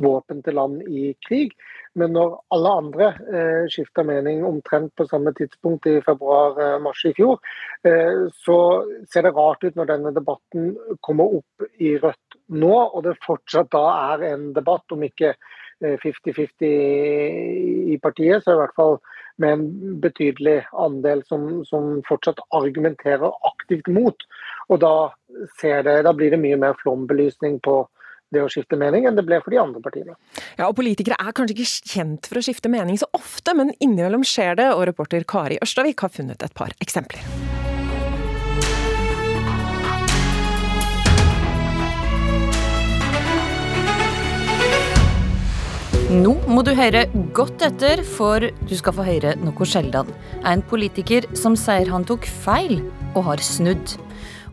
våpen 0.00 0.42
til 0.42 0.56
land 0.56 0.82
i 0.88 1.12
krig. 1.26 1.52
Men 1.98 2.14
når 2.16 2.36
alle 2.54 2.74
andre 2.80 3.08
eh, 3.28 3.64
skifta 3.72 4.04
mening 4.06 4.44
omtrent 4.48 4.94
på 4.96 5.06
samme 5.08 5.34
tidspunkt 5.36 5.88
i 5.90 5.98
februar-mars 6.04 7.04
i 7.10 7.14
fjor, 7.16 7.40
eh, 7.88 8.28
så 8.44 8.58
ser 9.12 9.26
det 9.26 9.34
rart 9.36 9.64
ut 9.64 9.76
når 9.76 9.90
denne 9.90 10.14
debatten 10.16 10.72
kommer 11.04 11.40
opp 11.40 11.66
i 11.76 11.96
Rødt 12.00 12.38
nå, 12.52 12.72
og 12.72 13.02
det 13.04 13.18
fortsatt 13.24 13.72
da 13.72 13.84
er 14.14 14.26
en 14.32 14.50
debatt, 14.56 14.84
om 14.92 15.04
ikke 15.04 15.34
50-50 15.82 16.66
eh, 16.66 17.92
i 17.92 17.98
partiet, 18.02 18.44
så 18.44 18.54
i 18.54 18.60
hvert 18.60 18.76
fall 18.78 18.98
med 19.42 19.56
en 19.56 19.96
betydelig 20.02 20.60
andel 20.78 21.24
som, 21.28 21.62
som 21.66 21.96
fortsatt 22.08 22.42
argumenterer 22.54 23.32
aktivt 23.48 23.88
mot. 23.90 24.26
Og 24.70 24.80
da, 24.82 24.94
det, 25.62 25.96
da 26.06 26.12
blir 26.16 26.34
det 26.34 26.40
mye 26.42 26.60
mer 26.60 26.76
flombelysning 26.82 27.58
på 27.64 27.82
det 28.32 28.42
å 28.44 28.50
skifte 28.52 28.78
mening 28.80 29.06
enn 29.08 29.18
det 29.18 29.26
ble 29.28 29.40
for 29.44 29.54
de 29.54 29.60
andre 29.62 29.82
partiene. 29.84 30.16
Ja, 30.58 30.68
og 30.68 30.76
Politikere 30.78 31.18
er 31.20 31.36
kanskje 31.36 31.58
ikke 31.58 31.94
kjent 31.94 32.28
for 32.30 32.40
å 32.40 32.44
skifte 32.44 32.72
mening 32.72 33.00
så 33.00 33.08
ofte, 33.16 33.54
men 33.58 33.74
innimellom 33.78 34.26
skjer 34.26 34.58
det, 34.60 34.70
og 34.74 34.86
reporter 34.90 35.26
Kari 35.28 35.60
Ørstavik 35.62 36.04
har 36.04 36.12
funnet 36.12 36.42
et 36.42 36.56
par 36.56 36.74
eksempler. 36.82 37.22
Nå 46.12 46.34
må 46.44 46.60
du 46.60 46.74
høre 46.76 47.06
godt 47.32 47.62
etter, 47.64 48.02
for 48.04 48.44
du 48.44 48.72
skal 48.76 48.92
få 48.92 49.04
høre 49.06 49.30
noe 49.40 49.64
sjelden. 49.64 50.10
En 50.44 50.60
politiker 50.68 51.24
som 51.38 51.54
sier 51.56 51.88
han 51.88 52.04
tok 52.04 52.28
feil, 52.44 52.82
og 53.14 53.24
har 53.30 53.40
snudd. 53.40 53.94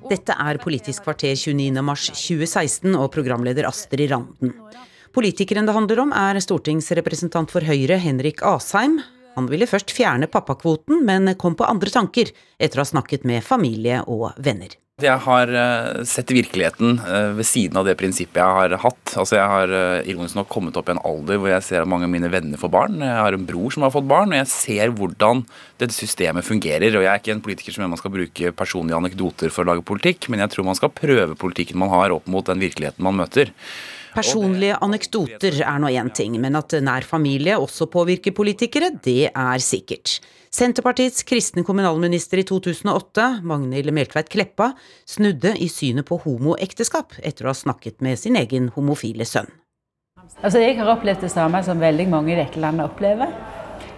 Dette 0.09 0.33
er 0.33 0.57
Politisk 0.57 1.03
kvarter 1.05 1.35
29.3.2016 1.37 2.95
og 2.97 3.11
programleder 3.13 3.67
Astrid 3.69 4.09
Randen. 4.09 4.55
Politikeren 5.13 5.69
det 5.69 5.75
handler 5.75 6.01
om 6.01 6.13
er 6.17 6.39
stortingsrepresentant 6.41 7.53
for 7.53 7.65
Høyre 7.65 7.99
Henrik 8.01 8.41
Asheim. 8.41 8.99
Han 9.35 9.49
ville 9.51 9.69
først 9.69 9.93
fjerne 9.93 10.29
pappakvoten, 10.31 11.03
men 11.05 11.35
kom 11.37 11.53
på 11.57 11.67
andre 11.69 11.93
tanker 11.93 12.33
etter 12.57 12.81
å 12.81 12.85
ha 12.87 12.89
snakket 12.89 13.27
med 13.29 13.45
familie 13.45 14.01
og 14.09 14.31
venner. 14.41 14.73
Jeg 14.99 15.21
har 15.23 15.51
uh, 15.53 16.01
sett 16.07 16.31
virkeligheten 16.35 16.97
uh, 16.99 17.31
ved 17.37 17.47
siden 17.47 17.79
av 17.79 17.85
det 17.87 17.95
prinsippet 17.99 18.39
jeg 18.41 18.55
har 18.57 18.75
hatt. 18.83 19.13
Altså 19.19 19.37
Jeg 19.37 19.51
har 19.51 19.71
uh, 19.71 20.07
ironisk 20.09 20.37
nok 20.37 20.49
kommet 20.51 20.79
opp 20.79 20.89
i 20.89 20.95
en 20.95 21.01
alder 21.07 21.39
hvor 21.39 21.51
jeg 21.53 21.65
ser 21.65 21.83
at 21.83 21.89
mange 21.89 22.07
av 22.07 22.13
mine 22.13 22.31
venner 22.31 22.59
får 22.59 22.73
barn. 22.73 22.97
Jeg 23.03 23.21
har 23.21 23.37
en 23.37 23.45
bror 23.47 23.75
som 23.75 23.85
har 23.85 23.93
fått 23.93 24.09
barn, 24.09 24.33
og 24.33 24.41
jeg 24.41 24.51
ser 24.51 24.95
hvordan 24.97 25.45
dette 25.81 25.95
systemet 25.95 26.47
fungerer. 26.47 26.97
Og 26.97 27.05
Jeg 27.05 27.11
er 27.13 27.21
ikke 27.23 27.35
en 27.37 27.45
politiker 27.45 27.75
som 27.75 27.83
mener 27.83 27.95
man 27.95 28.01
skal 28.01 28.15
bruke 28.15 28.55
personlige 28.59 28.99
anekdoter 28.99 29.53
for 29.53 29.63
å 29.63 29.71
lage 29.71 29.87
politikk, 29.87 30.27
men 30.33 30.43
jeg 30.43 30.55
tror 30.55 30.67
man 30.67 30.79
skal 30.79 30.93
prøve 30.95 31.39
politikken 31.39 31.79
man 31.79 31.93
har 31.93 32.15
opp 32.15 32.27
mot 32.27 32.45
den 32.49 32.61
virkeligheten 32.61 33.05
man 33.05 33.19
møter. 33.21 33.53
Personlige 34.09 34.79
anekdoter 34.83 35.61
er 35.61 35.79
nå 35.79 35.91
én 35.93 36.09
ting, 36.15 36.35
men 36.41 36.57
at 36.57 36.73
nær 36.83 37.05
familie 37.07 37.59
også 37.61 37.87
påvirker 37.93 38.35
politikere, 38.35 38.91
det 39.05 39.29
er 39.29 39.63
sikkert. 39.63 40.17
Senterpartiets 40.49 41.21
kristne 41.29 41.61
kommunalminister 41.61 42.39
i 42.41 42.43
2008, 42.43 43.25
Magnhild 43.45 43.93
Meltveit 43.93 44.31
Kleppa, 44.33 44.71
snudde 45.05 45.51
i 45.61 45.67
synet 45.69 46.07
på 46.09 46.17
homoekteskap 46.23 47.13
etter 47.21 47.45
å 47.45 47.51
ha 47.51 47.57
snakket 47.57 48.01
med 48.01 48.17
sin 48.17 48.39
egen 48.39 48.71
homofile 48.73 49.27
sønn. 49.29 49.51
Altså, 50.41 50.57
jeg 50.63 50.79
har 50.79 50.89
opplevd 50.89 51.21
det 51.27 51.29
samme 51.35 51.61
som 51.65 51.81
veldig 51.81 52.09
mange 52.09 52.33
i 52.33 52.39
dette 52.39 52.61
landet 52.61 52.89
opplever. 52.89 53.29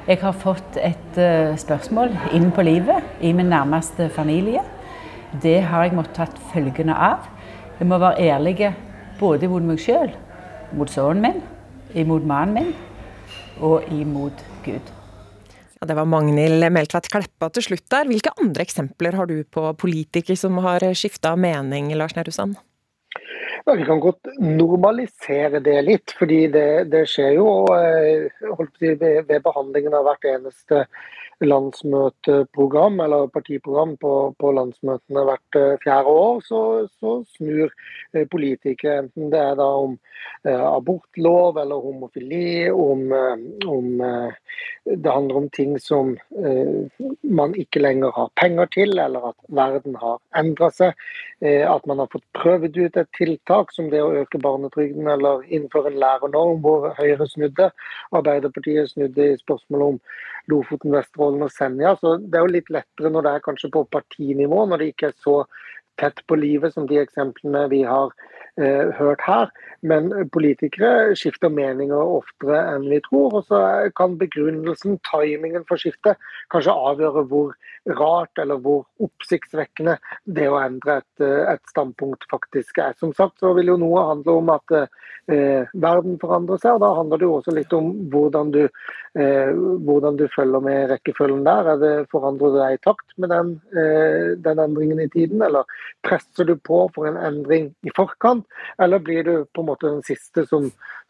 Jeg 0.10 0.20
har 0.26 0.36
fått 0.44 0.76
et 0.84 1.20
uh, 1.22 1.56
spørsmål 1.56 2.12
inn 2.36 2.52
på 2.52 2.68
livet 2.68 3.24
i 3.24 3.32
min 3.38 3.52
nærmeste 3.52 4.10
familie. 4.12 4.66
Det 5.32 5.62
har 5.72 5.88
jeg 5.88 5.96
måttet 5.96 6.20
tatt 6.20 6.46
følgene 6.52 6.98
av. 7.12 7.32
Jeg 7.80 7.88
må 7.88 8.02
være 8.02 8.28
ærlig 8.28 8.74
både 9.22 9.48
mot 9.48 9.64
meg 9.64 9.80
sjøl, 9.80 10.12
mot 10.76 10.92
sønnen 10.92 11.30
min, 11.30 11.46
imot 11.96 12.28
mannen 12.28 12.60
min 12.60 12.74
og 13.64 13.88
imot 13.94 14.44
Gud. 14.66 14.98
Ja, 15.82 15.88
det 15.90 15.96
var 15.98 16.06
Magnhild 16.06 16.62
Meltveit 16.70 17.08
Kleppa 17.10 17.48
til 17.50 17.64
slutt 17.66 17.88
der. 17.90 18.06
Hvilke 18.06 18.30
andre 18.38 18.62
eksempler 18.62 19.16
har 19.18 19.26
du 19.26 19.40
på 19.50 19.64
politikere 19.82 20.38
som 20.38 20.60
har 20.62 20.84
skifta 20.94 21.32
mening, 21.34 21.88
Lars 21.98 22.14
Nehru 22.14 22.30
Sand? 22.36 22.60
Ja, 23.66 23.74
vi 23.74 23.88
kan 23.88 23.98
godt 24.04 24.30
normalisere 24.38 25.58
det 25.66 25.80
litt, 25.88 26.14
fordi 26.20 26.44
det, 26.54 26.68
det 26.94 27.02
skjer 27.10 27.34
jo 27.40 27.48
si, 28.78 28.92
ved, 28.94 29.26
ved, 29.26 29.42
behandlingen 29.42 29.98
av 29.98 30.06
hvert 30.06 30.30
eneste 30.30 30.84
landsmøteprogram 31.42 33.00
eller 33.02 33.30
partiprogram 33.34 33.96
på, 33.98 34.14
på 34.38 34.52
landsmøtene 34.54 35.24
hvert 35.26 35.58
eh, 35.58 35.78
fjerde 35.82 36.14
år, 36.14 36.42
så, 36.46 36.62
så, 37.00 37.14
snur 37.38 37.66
eh, 37.66 38.11
politikere, 38.32 39.06
enten 39.06 39.32
det 39.34 39.40
er 39.40 39.58
da 39.60 39.68
om 39.84 39.96
eh, 40.48 40.64
abortlov 40.66 41.60
eller 41.62 41.84
homofili, 41.84 42.70
om, 42.72 43.06
om 43.68 43.90
det 44.86 45.12
handler 45.12 45.38
om 45.38 45.50
ting 45.54 45.78
som 45.80 46.16
man 47.22 47.54
ikke 47.60 47.82
lenger 47.82 48.12
har 48.16 48.32
penger 48.40 48.70
til, 48.74 48.98
eller 49.00 49.32
at 49.32 49.38
verden 49.48 49.96
har 50.02 50.20
endra 50.38 50.72
seg. 50.74 51.06
At 51.42 51.86
man 51.90 52.02
har 52.02 52.10
fått 52.12 52.26
prøvd 52.38 52.78
ut 52.78 52.98
et 53.00 53.10
tiltak 53.18 53.72
som 53.74 53.90
det 53.90 54.02
å 54.04 54.12
øke 54.22 54.42
barnetrygden 54.42 55.08
eller 55.10 55.46
innføre 55.50 55.90
en 55.94 56.02
lærernorm, 56.02 56.60
hvor 56.66 56.92
Høyre 56.98 57.28
snudde. 57.30 57.72
Arbeiderpartiet 58.12 58.92
snudde 58.92 59.32
i 59.32 59.40
spørsmålet 59.40 59.96
om 59.96 60.00
Lofoten, 60.52 60.94
Vesterålen 60.96 61.46
og 61.46 61.52
Senja. 61.54 61.96
Så 62.00 62.16
det 62.22 62.38
er 62.38 62.46
jo 62.46 62.56
litt 62.56 62.72
lettere 62.74 63.12
når 63.14 63.26
det 63.26 63.34
er 63.36 63.46
kanskje 63.46 63.72
på 63.74 63.86
partinivå, 63.94 64.66
når 64.66 64.82
det 64.82 64.92
ikke 64.94 65.12
er 65.12 65.18
så 65.24 65.38
tett 66.02 66.26
på 66.28 66.36
livet 66.36 66.74
som 66.74 66.88
de 66.90 67.00
eksemplene 67.02 67.68
vi 67.72 67.84
har 67.88 68.14
eh, 68.62 68.94
hørt 69.00 69.24
her. 69.26 69.52
Men 69.82 70.12
politikere 70.34 71.16
skifter 71.18 71.50
meninger 71.50 71.98
oftere 71.98 72.60
enn 72.76 72.88
vi 72.92 73.02
tror. 73.08 73.40
Og 73.40 73.50
så 73.50 73.62
kan 73.98 74.20
begrunnelsen, 74.22 75.00
timingen 75.10 75.66
for 75.70 75.82
skiftet, 75.82 76.22
kanskje 76.54 76.78
avgjøre 76.92 77.26
hvor 77.32 77.56
rart 77.90 78.38
eller 78.38 78.60
hvor 78.62 78.84
oppsiktsvekkende 79.02 79.96
det 80.30 80.46
å 80.50 80.60
endre 80.62 81.00
et, 81.02 81.24
et 81.24 81.64
standpunkt 81.72 82.28
faktisk 82.32 82.78
er. 82.82 82.94
Som 83.00 83.14
sagt 83.18 83.42
så 83.42 83.56
vil 83.58 83.72
jo 83.74 83.80
noe 83.82 84.04
handle 84.12 84.38
om 84.38 84.52
at 84.54 84.76
eh, 84.78 85.66
verden 85.74 86.20
forandrer 86.22 86.62
seg, 86.62 86.78
og 86.78 86.84
da 86.84 86.92
handler 87.00 87.22
det 87.22 87.28
jo 87.28 87.38
også 87.40 87.56
litt 87.56 87.74
om 87.74 87.90
hvordan 88.14 88.54
du, 88.54 88.62
eh, 89.18 89.52
hvordan 89.88 90.20
du 90.20 90.28
følger 90.36 90.66
med 90.66 90.92
rekkefølgen 90.94 91.46
der. 91.48 91.74
Er 91.74 91.82
det 91.82 91.94
Forandrer 92.12 92.54
du 92.54 92.60
deg 92.60 92.78
i 92.78 92.84
takt 92.86 93.18
med 93.18 93.34
den, 93.34 93.54
eh, 93.74 94.38
den 94.46 94.62
endringen 94.62 95.02
i 95.02 95.10
tiden, 95.10 95.42
eller 95.42 95.66
presser 96.06 96.46
du 96.46 96.56
på 96.56 96.84
for 96.96 97.10
en 97.10 97.18
endring 97.18 97.72
i 97.82 97.94
forkant, 97.98 98.46
eller 98.78 99.00
blir 99.00 99.24
du 99.24 99.46
på 99.46 99.62
en 99.62 99.70
måte 99.70 99.88
den 99.90 100.04
siste 100.04 100.46
som, 100.46 100.70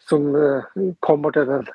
som 0.10 0.28
uh, 0.36 0.64
kommer 1.00 1.34
til 1.36 1.48
den 1.50 1.68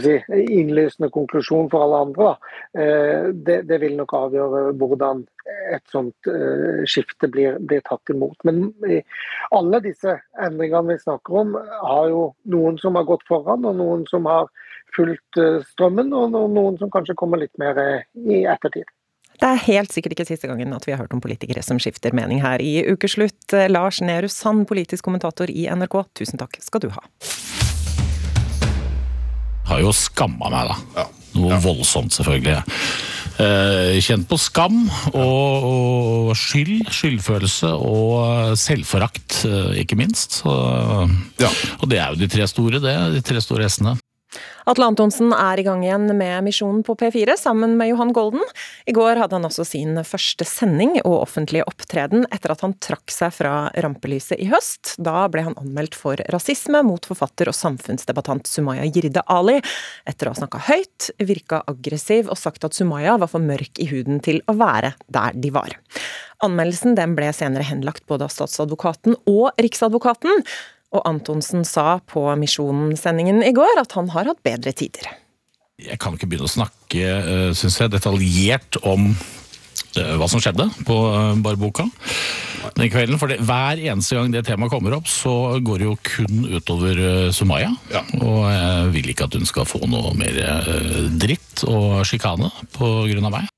si, 0.00 0.16
innlysende 0.28 1.10
konklusjonen 1.14 1.70
for 1.72 1.84
alle 1.84 2.00
andre. 2.06 2.30
Uh, 2.76 3.30
det, 3.34 3.62
det, 3.68 3.80
vil 3.82 3.96
nok 3.98 4.14
avgjøre 4.16 4.62
hvordan 4.80 5.24
et 5.74 5.84
sånt 5.92 6.30
uh, 6.30 6.82
skifte 6.88 7.30
blir, 7.32 7.58
blir, 7.60 7.82
tatt 7.86 8.14
imot. 8.14 8.38
Men 8.48 8.70
alle 9.56 9.82
disse 9.84 10.18
endringene 10.40 10.94
vi 10.94 11.02
snakker 11.04 11.42
om, 11.44 11.58
har 11.82 12.08
jo 12.12 12.24
noen 12.52 12.78
som 12.82 12.98
har 12.98 13.08
gått 13.08 13.26
foran, 13.28 13.66
og 13.66 13.78
noen 13.80 14.06
som 14.10 14.28
har 14.30 14.50
fulgt 14.96 15.38
strømmen, 15.70 16.10
og 16.16 16.32
noen 16.34 16.78
som 16.80 16.90
kanskje 16.90 17.18
kommer 17.18 17.38
litt 17.38 17.54
mer 17.62 17.78
i 18.14 18.42
ettertid. 18.50 18.88
Det 19.40 19.48
er 19.48 19.62
helt 19.70 19.94
sikkert 19.94 20.12
ikke 20.12 20.26
siste 20.28 20.50
gangen 20.50 20.74
at 20.76 20.84
vi 20.84 20.92
har 20.92 21.00
hørt 21.00 21.14
om 21.16 21.20
politikere 21.24 21.62
som 21.64 21.78
skifter 21.80 22.12
mening 22.16 22.42
her 22.44 22.60
i 22.60 22.82
Ukeslutt. 22.92 23.54
Lars 23.72 24.02
Nehru 24.04 24.28
Sand, 24.28 24.66
politisk 24.68 25.06
kommentator 25.06 25.48
i 25.48 25.64
NRK, 25.72 25.96
tusen 26.20 26.40
takk 26.40 26.58
skal 26.60 26.84
du 26.84 26.90
ha. 26.92 27.00
Jeg 29.64 29.70
Har 29.70 29.80
jo 29.80 29.94
skamma 29.96 30.50
meg, 30.52 30.68
da. 30.68 31.06
Noe 31.38 31.54
ja. 31.54 31.60
voldsomt, 31.62 32.12
selvfølgelig. 32.12 32.58
Eh, 33.40 33.96
kjent 34.04 34.26
på 34.28 34.36
skam 34.36 34.82
og, 35.14 35.64
og, 35.70 36.30
skyld, 36.36 36.90
skyldfølelse 36.92 37.70
og 37.72 38.58
selvforakt, 38.60 39.44
eh, 39.48 39.80
ikke 39.86 39.96
minst. 39.96 40.42
Så, 40.42 40.52
ja. 41.40 41.48
Og 41.80 41.88
det 41.88 42.02
er 42.02 42.12
jo 42.12 42.20
de 42.20 42.28
tre 42.28 42.50
store, 42.50 42.82
det. 42.82 42.96
De 43.16 43.24
tre 43.24 43.40
store 43.40 43.70
s-ene. 43.70 43.96
Atle 44.70 44.86
Antonsen 44.86 45.32
er 45.34 45.58
i 45.58 45.64
gang 45.66 45.80
igjen 45.82 46.06
med 46.14 46.44
Misjonen 46.46 46.84
på 46.86 46.94
P4 46.98 47.34
sammen 47.40 47.74
med 47.78 47.90
Johan 47.90 48.12
Golden. 48.14 48.44
I 48.86 48.94
går 48.94 49.18
hadde 49.18 49.38
han 49.38 49.48
også 49.48 49.64
sin 49.66 49.98
første 50.06 50.46
sending 50.46 50.98
og 51.00 51.16
offentlige 51.24 51.66
opptreden 51.66 52.26
etter 52.30 52.54
at 52.54 52.62
han 52.62 52.76
trakk 52.82 53.10
seg 53.10 53.34
fra 53.34 53.54
rampelyset 53.82 54.38
i 54.38 54.46
høst. 54.52 54.94
Da 55.02 55.26
ble 55.32 55.48
han 55.48 55.58
anmeldt 55.60 55.98
for 55.98 56.20
rasisme 56.30 56.84
mot 56.86 57.08
forfatter 57.10 57.50
og 57.50 57.58
samfunnsdebattant 57.58 58.50
Sumaya 58.50 58.86
Jirde 58.86 59.24
Ali, 59.26 59.58
etter 60.06 60.28
å 60.28 60.34
ha 60.34 60.42
snakka 60.42 60.62
høyt, 60.70 61.10
virka 61.18 61.64
aggressiv 61.70 62.30
og 62.30 62.38
sagt 62.38 62.66
at 62.68 62.76
Sumaya 62.76 63.18
var 63.18 63.32
for 63.32 63.42
mørk 63.42 63.82
i 63.82 63.88
huden 63.90 64.22
til 64.22 64.44
å 64.46 64.56
være 64.60 64.94
der 65.10 65.38
de 65.40 65.54
var. 65.54 65.74
Anmeldelsen 66.44 66.94
ble 67.16 67.32
senere 67.36 67.66
henlagt 67.68 68.06
både 68.08 68.28
av 68.28 68.32
statsadvokaten 68.32 69.18
og 69.28 69.50
Riksadvokaten. 69.60 70.44
Og 70.90 71.02
Antonsen 71.06 71.64
sa 71.66 72.00
på 72.02 72.24
Misjonen-sendingen 72.38 73.44
i 73.46 73.52
går 73.54 73.82
at 73.82 73.94
han 73.98 74.10
har 74.14 74.30
hatt 74.30 74.42
bedre 74.46 74.74
tider. 74.74 75.06
Jeg 75.80 76.00
kan 76.02 76.16
ikke 76.16 76.28
begynne 76.28 76.48
å 76.48 76.52
snakke 76.52 77.04
eh, 77.04 77.50
synes 77.56 77.78
jeg, 77.80 77.92
detaljert 77.94 78.76
om 78.84 79.06
eh, 79.10 80.14
hva 80.20 80.28
som 80.28 80.42
skjedde 80.42 80.66
på 80.84 80.96
eh, 81.08 81.36
barboka 81.40 81.86
den 82.76 82.90
kvelden. 82.92 83.16
For 83.22 83.32
det, 83.32 83.38
hver 83.46 83.80
eneste 83.80 84.18
gang 84.18 84.34
det 84.34 84.42
temaet 84.48 84.72
kommer 84.74 84.98
opp, 84.98 85.08
så 85.08 85.32
går 85.64 85.80
det 85.80 85.86
jo 85.86 85.94
kun 86.04 86.42
utover 86.50 87.30
Sumaya. 87.32 87.70
Ja. 87.94 88.02
Og 88.20 88.42
jeg 88.50 88.90
vil 88.98 89.14
ikke 89.14 89.30
at 89.30 89.38
hun 89.38 89.48
skal 89.48 89.68
få 89.68 89.80
noe 89.88 90.12
mer 90.18 90.36
dritt 91.22 91.64
og 91.70 92.02
sjikane 92.08 92.52
på 92.76 92.92
grunn 93.08 93.30
av 93.30 93.38
meg. 93.38 93.48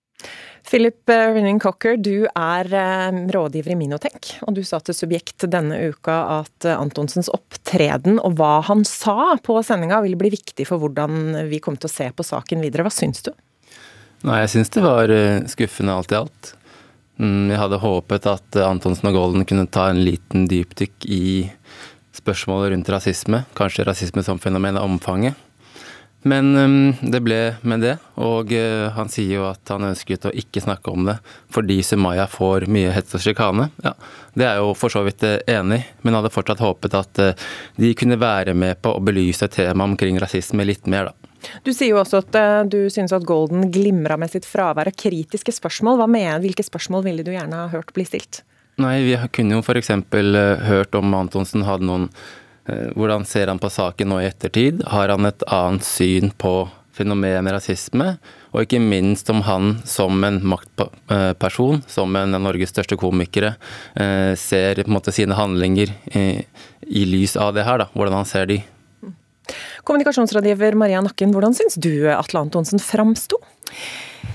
Philip 0.72 1.08
eh, 1.08 1.34
Rinning 1.34 1.60
Cocker, 1.60 1.98
du 2.00 2.24
er 2.24 2.68
eh, 2.72 3.16
rådgiver 3.28 3.74
i 3.74 3.76
Minotenk, 3.76 4.30
og 4.46 4.54
du 4.56 4.62
sa 4.64 4.78
til 4.80 4.96
Subjekt 4.96 5.44
denne 5.52 5.76
uka 5.92 6.14
at 6.38 6.64
eh, 6.64 6.78
Antonsens 6.80 7.28
opptreden 7.28 8.16
og 8.16 8.38
hva 8.38 8.54
han 8.64 8.80
sa 8.88 9.34
på 9.44 9.58
sendinga 9.68 9.98
vil 10.06 10.16
bli 10.16 10.30
viktig 10.32 10.64
for 10.64 10.80
hvordan 10.80 11.44
vi 11.50 11.60
kommer 11.60 11.82
til 11.82 11.90
å 11.90 11.92
se 11.92 12.08
på 12.16 12.24
saken 12.24 12.64
videre. 12.64 12.86
Hva 12.88 12.94
syns 12.94 13.20
du? 13.28 13.34
Nei, 14.24 14.38
jeg 14.46 14.54
syns 14.54 14.72
det 14.72 14.86
var 14.86 15.12
skuffende 15.52 15.98
alt 15.98 16.16
i 16.16 16.20
alt. 16.22 16.54
Mm, 17.20 17.52
jeg 17.52 17.60
hadde 17.66 17.82
håpet 17.84 18.32
at 18.32 18.62
Antonsen 18.64 19.12
og 19.12 19.18
Golden 19.18 19.44
kunne 19.44 19.68
ta 19.68 19.90
en 19.92 20.00
liten 20.00 20.48
dypdykk 20.48 21.04
i 21.04 21.24
spørsmålet 22.16 22.72
rundt 22.72 22.88
rasisme, 22.96 23.44
kanskje 23.60 23.84
rasisme 23.92 24.24
som 24.24 24.40
fenomen 24.40 24.80
og 24.80 24.88
omfanget. 24.88 25.36
Men 26.22 26.56
um, 26.56 26.94
det 27.02 27.18
ble 27.24 27.38
med 27.66 27.82
det, 27.82 27.96
og 28.22 28.52
uh, 28.54 28.92
han 28.94 29.08
sier 29.10 29.40
jo 29.40 29.46
at 29.48 29.72
han 29.72 29.88
ønsket 29.88 30.28
å 30.28 30.34
ikke 30.38 30.62
snakke 30.62 30.92
om 30.92 31.08
det 31.08 31.16
fordi 31.52 31.80
Sumaya 31.82 32.28
får 32.30 32.68
mye 32.70 32.92
hets 32.94 33.16
og 33.18 33.24
sjikane. 33.24 33.68
Ja, 33.82 33.96
det 34.38 34.46
er 34.46 34.60
jo 34.62 34.70
for 34.78 34.94
så 34.94 35.02
vidt 35.06 35.24
uh, 35.26 35.40
enig 35.50 35.80
men 36.06 36.14
hadde 36.14 36.30
fortsatt 36.30 36.62
håpet 36.62 36.94
at 36.94 37.22
uh, 37.22 37.48
de 37.74 37.90
kunne 37.98 38.20
være 38.22 38.54
med 38.54 38.78
på 38.84 38.94
å 38.94 39.02
belyse 39.02 39.50
temaet 39.50 39.96
omkring 39.96 40.20
rasisme 40.22 40.66
litt 40.68 40.86
mer, 40.86 41.10
da. 41.10 41.30
Du 41.66 41.72
sier 41.74 41.90
jo 41.90 41.98
også 41.98 42.20
at 42.20 42.36
du 42.70 42.84
synes 42.86 43.10
at 43.10 43.24
Golden 43.26 43.66
glimra 43.74 44.14
med 44.14 44.30
sitt 44.30 44.44
fravær 44.46 44.86
av 44.92 44.94
kritiske 44.94 45.50
spørsmål. 45.56 46.04
Mener, 46.06 46.38
Hvilke 46.38 46.62
spørsmål 46.62 47.02
ville 47.08 47.24
du 47.26 47.32
gjerne 47.34 47.64
ha 47.64 47.72
hørt 47.72 47.90
bli 47.96 48.06
stilt? 48.06 48.44
Nei, 48.78 49.00
Vi 49.02 49.16
kunne 49.34 49.58
jo 49.58 49.64
f.eks. 49.66 49.90
hørt 50.68 50.94
om 50.94 51.18
Antonsen 51.18 51.66
hadde 51.66 51.88
noen 51.90 52.06
hvordan 52.66 53.24
ser 53.26 53.50
han 53.50 53.58
på 53.58 53.70
saken 53.72 54.12
nå 54.12 54.20
i 54.22 54.28
ettertid? 54.28 54.84
Har 54.92 55.10
han 55.10 55.26
et 55.26 55.42
annet 55.50 55.86
syn 55.86 56.30
på 56.38 56.68
fenomenet 56.94 57.56
rasisme? 57.56 58.16
Og 58.52 58.66
ikke 58.66 58.82
minst 58.84 59.30
om 59.32 59.40
han 59.46 59.78
som 59.88 60.22
en 60.26 60.38
maktperson, 60.44 61.80
som 61.88 62.16
en 62.16 62.36
av 62.36 62.44
Norges 62.44 62.72
største 62.74 62.98
komikere, 63.00 63.54
eh, 63.96 64.34
ser 64.36 64.82
på 64.82 64.90
en 64.90 64.98
måte 64.98 65.14
sine 65.14 65.36
handlinger 65.38 65.94
i, 66.12 66.44
i 66.82 67.04
lys 67.08 67.36
av 67.40 67.54
det 67.56 67.64
her, 67.64 67.80
da, 67.80 67.88
hvordan 67.96 68.20
han 68.20 68.28
ser 68.28 68.50
de. 68.50 68.60
Kommunikasjonsrådgiver 69.88 70.76
Maria 70.78 71.00
Nakken, 71.02 71.32
hvordan 71.34 71.56
syns 71.56 71.74
du 71.80 72.06
Atle 72.12 72.44
Antonsen 72.44 72.82
framsto? 72.82 73.40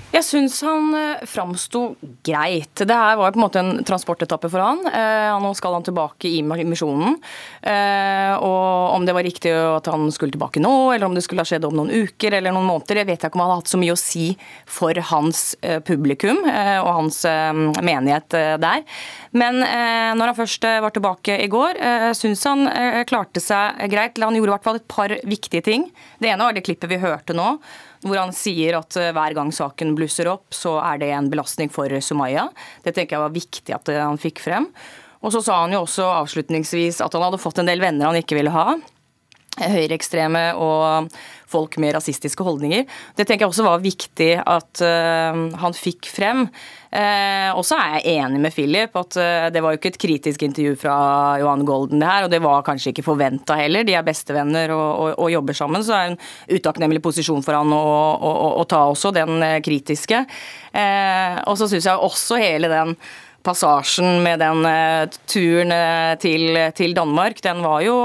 Jeg 0.08 0.24
syns 0.24 0.56
han 0.64 0.94
eh, 0.96 1.24
framsto 1.28 1.82
greit. 2.26 2.80
Det 2.80 2.96
her 2.96 3.18
var 3.20 3.34
på 3.36 3.38
en 3.38 3.44
måte 3.44 3.60
en 3.60 3.84
transportetappe 3.86 4.48
for 4.50 4.64
han. 4.64 4.80
Eh, 4.88 5.34
nå 5.44 5.50
skal 5.58 5.76
han 5.76 5.84
tilbake 5.84 6.30
i 6.32 6.40
misjonen. 6.48 7.18
Eh, 7.60 8.32
og 8.40 8.96
om 8.96 9.04
det 9.06 9.14
var 9.14 9.28
riktig 9.28 9.52
at 9.52 9.90
han 9.92 10.08
skulle 10.16 10.34
tilbake 10.34 10.64
nå, 10.64 10.72
eller 10.96 11.10
om 11.10 11.18
det 11.18 11.26
skulle 11.26 11.44
ha 11.44 11.50
skjedd 11.50 11.68
om 11.68 11.76
noen 11.76 11.92
uker 11.92 12.38
eller 12.38 12.56
noen 12.56 12.70
måneder, 12.70 13.02
jeg 13.02 13.10
vet 13.10 13.28
ikke 13.28 13.36
om 13.36 13.44
han 13.44 13.52
har 13.52 13.62
hatt 13.62 13.74
så 13.74 13.82
mye 13.82 13.94
å 13.94 14.00
si 14.00 14.30
for 14.66 14.98
hans 15.12 15.44
publikum 15.86 16.40
og 16.46 16.90
hans 16.90 17.20
menighet 17.84 18.36
der. 18.62 18.84
Men 19.38 19.60
når 19.60 20.32
han 20.32 20.38
først 20.38 20.68
var 20.86 20.94
tilbake 20.96 21.38
i 21.44 21.50
går, 21.52 21.82
syns 22.18 22.46
han 22.48 22.66
klarte 23.10 23.44
seg 23.44 23.84
greit. 23.92 24.18
Han 24.22 24.38
gjorde 24.38 24.54
i 24.54 24.56
hvert 24.56 24.68
fall 24.70 24.80
et 24.80 24.90
par 24.90 25.14
viktige 25.28 25.66
ting. 25.66 25.90
Det 26.22 26.32
ene 26.32 26.48
var 26.48 26.58
det 26.58 26.66
klippet 26.66 26.92
vi 26.92 27.02
hørte 27.02 27.36
nå 27.38 27.58
hvor 28.06 28.20
han 28.20 28.34
sier 28.36 28.78
at 28.80 28.98
eh, 29.00 29.14
hver 29.16 29.36
gang 29.38 29.52
saken 29.54 29.96
blusser 29.98 30.30
opp, 30.32 30.52
så 30.54 30.78
er 30.84 31.02
det 31.02 31.12
en 31.16 31.32
belastning 31.32 31.72
for 31.74 31.92
Sumaya. 32.04 32.48
Det 32.86 32.96
tenker 32.96 33.18
jeg 33.18 33.26
var 33.26 33.36
viktig 33.36 33.76
at 33.78 33.94
eh, 33.94 34.04
han 34.04 34.22
fikk 34.22 34.44
frem. 34.44 34.70
Og 35.26 35.34
så 35.34 35.42
sa 35.44 35.64
han 35.64 35.74
jo 35.74 35.82
også 35.86 36.06
avslutningsvis 36.20 37.02
at 37.04 37.18
han 37.18 37.26
hadde 37.26 37.42
fått 37.42 37.62
en 37.62 37.70
del 37.70 37.82
venner 37.82 38.10
han 38.10 38.20
ikke 38.20 38.38
ville 38.38 38.54
ha. 38.54 38.78
høyreekstreme 39.58 40.52
og 40.62 41.10
folk 41.50 41.80
med 41.82 41.96
rasistiske 41.96 42.46
holdninger. 42.46 42.84
Det 43.18 43.26
tenker 43.26 43.48
jeg 43.48 43.50
også 43.50 43.66
var 43.66 43.82
viktig 43.82 44.30
at 44.44 44.84
uh, 44.86 45.40
han 45.58 45.74
fikk 45.74 46.06
frem. 46.14 46.44
Uh, 46.88 47.52
og 47.58 47.66
så 47.68 47.76
er 47.82 47.98
jeg 47.98 48.22
enig 48.22 48.40
med 48.40 48.54
Philip 48.56 48.94
at 48.96 49.18
uh, 49.20 49.48
det 49.52 49.60
var 49.64 49.74
jo 49.74 49.80
ikke 49.80 49.92
et 49.92 50.00
kritisk 50.00 50.46
intervju 50.48 50.78
fra 50.80 50.96
Johan 51.42 51.66
Golden, 51.68 52.00
det 52.00 52.08
her, 52.08 52.28
og 52.28 52.32
det 52.32 52.40
var 52.44 52.64
kanskje 52.68 52.94
ikke 52.94 53.06
forventa 53.10 53.58
heller. 53.60 53.84
De 53.88 53.96
er 53.98 54.06
bestevenner 54.08 54.72
og, 54.72 54.88
og, 54.88 55.10
og, 55.18 55.32
jobber 55.34 55.58
sammen, 55.58 55.84
så 55.84 55.94
det 55.94 56.00
er 56.00 56.14
en 56.14 56.58
utakknemlig 56.60 57.02
posisjon 57.04 57.44
for 57.44 57.58
han 57.60 57.76
å, 57.76 57.84
å, 58.16 58.34
å 58.62 58.66
ta 58.70 58.86
også 58.88 59.12
den 59.16 59.44
kritiske. 59.66 60.24
og 61.48 61.58
så 61.60 61.68
syns 61.68 61.88
jeg 61.90 62.08
også 62.08 62.40
hele 62.40 62.70
den 62.72 62.94
passasjen 63.46 64.22
med 64.24 64.42
den 64.42 64.64
turen 65.30 65.74
til, 66.24 66.62
til, 66.76 66.96
Danmark, 66.96 67.42
den 67.44 67.62
var 67.66 67.84
jo 67.86 67.98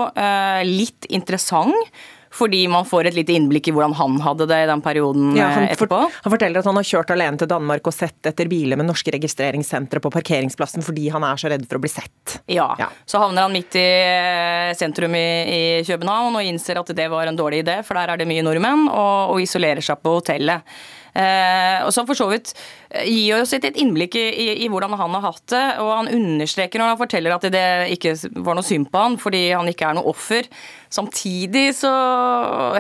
litt 0.67 1.07
interessant 1.11 1.95
fordi 2.33 2.63
man 2.69 2.87
får 2.89 3.11
et 3.11 3.19
lite 3.19 3.35
innblikk 3.37 3.69
i 3.69 3.75
hvordan 3.75 3.95
han 3.99 4.19
hadde 4.25 4.47
det 4.51 4.61
i 4.65 4.69
den 4.71 4.83
perioden 4.85 5.35
ja, 5.37 5.51
han 5.57 5.69
etterpå. 5.69 5.99
han 6.25 6.35
forteller 6.35 6.63
at 6.63 6.69
han 6.71 6.79
har 6.79 6.89
kjørt 6.89 7.13
alene 7.15 7.41
til 7.41 7.51
Danmark 7.51 7.89
og 7.89 7.95
sett 7.97 8.31
etter 8.31 8.49
biler 8.51 8.81
med 8.81 8.89
norske 8.89 9.13
registreringssentre 9.15 10.01
på 10.03 10.13
parkeringsplassen 10.15 10.85
fordi 10.87 11.09
han 11.13 11.27
er 11.29 11.41
så 11.41 11.53
redd 11.53 11.67
for 11.69 11.81
å 11.81 11.85
bli 11.85 11.93
sett. 11.93 12.39
Ja, 12.51 12.71
ja. 12.81 12.89
så 13.05 13.21
havner 13.23 13.47
han 13.47 13.55
midt 13.55 13.77
i 13.77 13.85
eh, 13.85 14.73
sentrum 14.79 15.15
i, 15.19 15.29
i, 15.53 15.63
København 15.87 16.41
og 16.41 16.49
innser 16.49 16.81
at 16.81 16.95
det 16.97 17.09
var 17.13 17.29
en 17.29 17.39
dårlig 17.39 17.63
idé, 17.67 17.81
for 17.87 17.99
der 17.99 18.15
er 18.15 18.21
det 18.21 18.29
mye 18.31 18.45
nordmenn, 18.47 18.89
og, 18.89 19.35
og 19.35 19.45
isolerer 19.45 19.85
seg 19.85 20.01
på 20.03 20.17
hotellet. 20.19 20.67
Eh, 21.13 21.85
og 21.85 21.91
så 21.93 22.07
for 22.09 22.17
så 22.17 22.27
vidt 22.31 22.55
eh, 22.89 23.05
gir 23.05 23.43
oss 23.43 23.53
et 23.53 23.67
innblikk 23.69 24.17
i, 24.17 24.25
i, 24.31 24.47
i, 24.65 24.69
hvordan 24.73 24.97
han 24.97 25.17
har 25.19 25.27
hatt 25.27 25.45
det. 25.53 25.65
Og 25.85 25.91
han 25.93 26.13
understreker 26.13 26.81
når 26.81 26.95
han 26.95 27.01
forteller 27.01 27.37
at 27.37 27.49
det 27.53 27.67
ikke 27.97 28.15
var 28.41 28.59
noe 28.59 28.67
synd 28.67 28.89
på 28.93 29.05
han 29.05 29.19
fordi 29.21 29.45
han 29.51 29.69
ikke 29.71 29.91
er 29.91 29.99
noe 29.99 30.13
offer. 30.13 30.49
Samtidig 30.93 31.69
så 31.79 31.93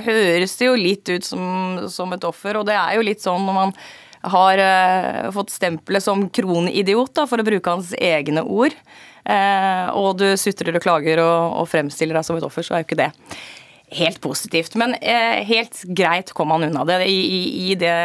høres 0.06 0.56
det 0.58 0.68
jo 0.70 0.78
litt 0.80 1.12
ut 1.12 1.28
som, 1.28 1.84
som 1.92 2.12
et 2.16 2.28
offer, 2.28 2.60
og 2.60 2.68
det 2.68 2.76
er 2.76 2.98
jo 2.98 3.06
litt 3.06 3.24
sånn 3.24 3.46
når 3.48 3.58
man 3.58 3.76
har 4.32 4.60
eh, 4.62 5.30
fått 5.34 5.50
stempelet 5.50 6.04
som 6.04 6.28
kronidiot, 6.30 7.10
da, 7.16 7.24
for 7.26 7.42
å 7.42 7.46
bruke 7.46 7.72
hans 7.74 7.90
egne 7.98 8.44
ord, 8.46 8.76
Eh, 9.22 9.88
og 9.94 10.16
du 10.18 10.32
sutrer 10.40 10.74
og 10.74 10.82
klager 10.82 11.22
og, 11.22 11.60
og 11.62 11.68
fremstiller 11.70 12.18
deg 12.18 12.26
som 12.26 12.38
et 12.38 12.46
offer, 12.46 12.66
så 12.66 12.74
er 12.74 12.82
jo 12.82 12.88
ikke 12.88 13.04
det 13.04 13.12
helt 13.98 14.20
positivt. 14.24 14.76
Men 14.80 14.94
eh, 15.00 15.42
helt 15.48 15.82
greit 15.88 16.32
kom 16.36 16.54
han 16.54 16.68
unna 16.68 16.84
det. 16.88 17.02
I, 17.08 17.18
i, 17.38 17.42
i 17.70 17.74
det 17.80 17.96